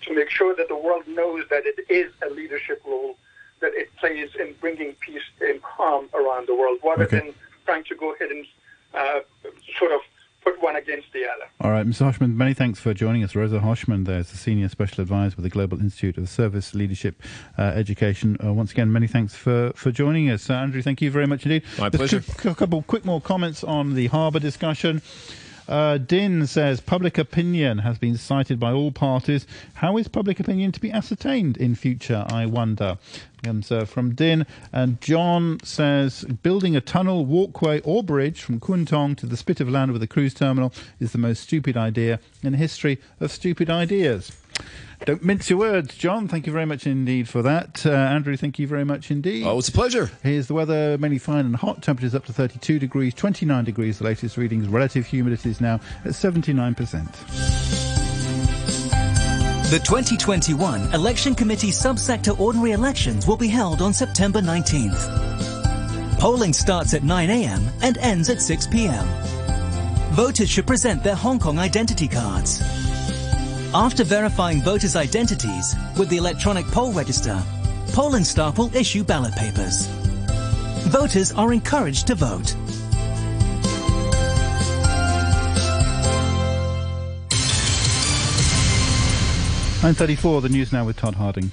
to 0.03 0.15
make 0.15 0.31
sure 0.31 0.55
that 0.55 0.69
the 0.69 0.77
world 0.77 1.07
knows 1.07 1.45
that 1.51 1.65
it 1.67 1.85
is 1.89 2.13
a 2.27 2.31
leadership 2.31 2.83
role 2.87 3.17
that 3.61 3.73
it 3.75 3.95
plays 3.97 4.31
in 4.39 4.55
bringing 4.61 4.95
peace 4.95 5.23
and 5.41 5.63
calm 5.63 6.09
around 6.15 6.47
the 6.49 6.55
world, 6.55 6.79
rather 6.85 7.05
Okay. 7.05 7.19
than 7.19 7.35
trying 7.67 7.85
to 7.85 7.95
go 7.95 8.15
ahead 8.15 8.31
and 8.31 8.47
uh, 8.95 9.21
sort 9.79 9.93
of 9.93 10.01
put 10.43 10.61
one 10.63 10.75
against 10.75 11.13
the 11.13 11.23
other. 11.25 11.45
All 11.61 11.71
right, 11.71 11.87
Mr. 11.87 12.11
Hoshmand, 12.11 12.35
many 12.35 12.55
thanks 12.55 12.81
for 12.81 12.95
joining 12.95 13.23
us. 13.23 13.35
Rosa 13.37 13.59
Hoshmand, 13.59 14.07
there 14.07 14.21
is 14.21 14.31
the 14.31 14.39
Senior 14.39 14.71
Special 14.71 15.03
Advisor 15.03 15.37
with 15.37 15.43
the 15.45 15.51
Global 15.51 15.79
Institute 15.79 16.17
of 16.17 16.31
Service 16.31 16.75
Leadership 16.75 17.23
uh, 17.59 17.63
Education. 17.63 18.39
Uh, 18.43 18.53
once 18.55 18.73
again, 18.73 18.91
many 18.91 19.07
thanks 19.07 19.35
for, 19.35 19.73
for 19.77 19.93
joining 19.93 20.31
us. 20.31 20.49
Uh, 20.49 20.55
Andrew, 20.55 20.81
thank 20.81 21.03
you 21.03 21.11
very 21.11 21.27
much 21.27 21.45
indeed. 21.45 21.63
My 21.79 21.91
Just 21.91 21.99
pleasure. 21.99 22.51
A 22.51 22.55
couple 22.55 22.81
quick 22.83 23.05
more 23.05 23.21
comments 23.21 23.63
on 23.63 23.95
the 23.95 24.07
harbour 24.07 24.39
discussion. 24.41 25.03
Uh, 25.71 25.99
Din 25.99 26.49
says 26.49 26.81
public 26.81 27.17
opinion 27.17 27.79
has 27.79 27.97
been 27.97 28.17
cited 28.17 28.59
by 28.59 28.73
all 28.73 28.91
parties. 28.91 29.47
How 29.75 29.97
is 29.99 30.09
public 30.09 30.41
opinion 30.41 30.73
to 30.73 30.81
be 30.81 30.91
ascertained 30.91 31.57
in 31.57 31.77
future? 31.77 32.27
I 32.29 32.47
wonder. 32.47 32.99
Uh, 33.47 33.85
from 33.85 34.15
Din 34.17 34.47
and 34.73 35.01
John 35.01 35.61
says 35.63 36.25
building 36.43 36.75
a 36.75 36.81
tunnel, 36.81 37.25
walkway, 37.25 37.81
or 37.83 38.03
bridge 38.03 38.43
from 38.43 38.59
Kwun 38.59 38.85
Tong 38.85 39.15
to 39.15 39.27
the 39.27 39.37
spit 39.37 39.61
of 39.61 39.69
land 39.69 39.93
with 39.93 40.03
a 40.03 40.09
cruise 40.09 40.35
terminal 40.35 40.73
is 40.99 41.13
the 41.13 41.19
most 41.19 41.41
stupid 41.41 41.77
idea 41.77 42.19
in 42.43 42.55
history 42.55 42.99
of 43.21 43.31
stupid 43.31 43.71
ideas. 43.71 44.40
Don't 45.07 45.23
mince 45.25 45.49
your 45.49 45.59
words, 45.59 45.97
John. 45.97 46.29
Thank 46.29 46.47
you 46.47 46.53
very 46.53 46.67
much 46.67 46.87
indeed 46.87 47.27
for 47.27 47.41
that. 47.43 47.87
Uh, 47.87 47.91
Andrew, 47.91 48.37
thank 48.37 48.59
you 48.59 48.67
very 48.67 48.85
much 48.85 49.11
indeed. 49.11 49.47
Oh, 49.47 49.59
it's 49.59 49.69
a 49.69 49.73
pleasure. 49.73 50.11
Here's 50.23 50.47
the 50.47 50.55
weather 50.55 50.99
mainly 50.99 51.19
fine 51.19 51.47
and 51.47 51.57
hot. 51.57 51.83
Temperatures 51.83 52.15
up 52.15 52.27
to 52.27 52.35
32 52.35 52.79
degrees, 52.79 53.15
29 53.15 53.65
degrees. 53.65 53.99
The 53.99 54.05
latest 54.05 54.37
readings. 54.37 54.69
Relative 54.69 55.07
humidity 55.07 55.51
is 55.51 55.61
now 55.61 55.81
at 56.05 56.13
79%. 56.13 57.81
The 59.71 59.79
2021 59.79 60.93
Election 60.93 61.35
Committee 61.35 61.71
subsector 61.71 62.39
ordinary 62.39 62.73
elections 62.73 63.27
will 63.27 63.37
be 63.37 63.49
held 63.49 63.81
on 63.81 63.95
September 63.95 64.41
19th. 64.41 66.19
Polling 66.19 66.53
starts 66.53 66.93
at 66.93 67.05
9 67.05 67.31
a.m. 67.31 67.63
and 67.81 67.97
ends 67.99 68.29
at 68.29 68.43
6 68.43 68.67
p.m. 68.67 69.07
Voters 70.13 70.51
should 70.51 70.67
present 70.67 71.03
their 71.03 71.15
Hong 71.15 71.39
Kong 71.39 71.59
identity 71.59 72.09
cards. 72.09 72.90
After 73.73 74.03
verifying 74.03 74.61
voters' 74.63 74.97
identities 74.97 75.77
with 75.97 76.09
the 76.09 76.17
electronic 76.17 76.67
poll 76.67 76.91
register, 76.91 77.41
polling 77.93 78.25
staff 78.25 78.59
will 78.59 78.75
issue 78.75 79.05
ballot 79.05 79.33
papers. 79.37 79.87
Voters 80.89 81.31
are 81.31 81.53
encouraged 81.53 82.09
to 82.09 82.17
vote. 82.17 82.57
Nine 89.85 89.95
thirty-four. 89.95 90.41
The 90.41 90.49
news 90.49 90.73
now 90.73 90.85
with 90.85 90.97
Todd 90.97 91.15
Harding. 91.15 91.53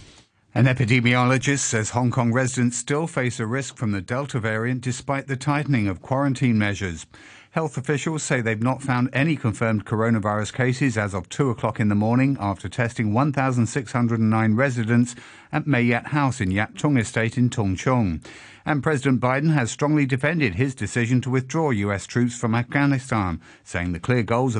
An 0.55 0.65
epidemiologist 0.65 1.59
says 1.59 1.91
Hong 1.91 2.09
Kong 2.09 2.34
residents 2.34 2.78
still 2.78 3.05
face 3.05 3.39
a 3.39 3.45
risk 3.45 3.78
from 3.78 3.91
the 3.91 4.01
Delta 4.01 4.39
variant 4.39 4.82
despite 4.82 5.28
the 5.28 5.38
tightening 5.38 5.88
of 5.88 6.01
quarantine 6.01 6.57
measures. 6.57 7.05
Health 7.52 7.78
officials 7.78 8.24
say 8.24 8.41
they've 8.41 8.62
not 8.62 8.84
found 8.84 9.10
any 9.14 9.36
confirmed 9.36 9.86
coronavirus 9.86 10.54
cases 10.54 10.98
as 10.98 11.14
of 11.14 11.30
2 11.30 11.50
o'clock 11.50 11.80
in 11.80 11.89
the 11.89 11.95
morning 11.95 12.38
after 12.39 12.70
testing 12.70 13.14
1,609 13.14 14.56
residents 14.56 15.16
at 15.52 15.66
Mei 15.66 15.82
Yat 15.82 16.08
House 16.08 16.41
in 16.41 16.52
Yat 16.52 16.78
Tung 16.78 16.98
Estate 16.98 17.38
in 17.38 17.50
Tung 17.50 17.76
Chung. 17.76 18.22
And 18.66 18.84
President 18.84 19.22
Biden 19.22 19.54
has 19.54 19.72
strongly 19.72 20.06
defended 20.06 20.56
his 20.56 20.76
decision 20.76 21.22
to 21.22 21.30
withdraw 21.30 21.70
U.S. 21.70 22.06
troops 22.06 22.38
from 22.38 22.54
Afghanistan, 22.54 23.41
saying 23.64 23.93
the 23.93 24.00
clear 24.00 24.24
goals 24.24 24.54
of 24.54 24.56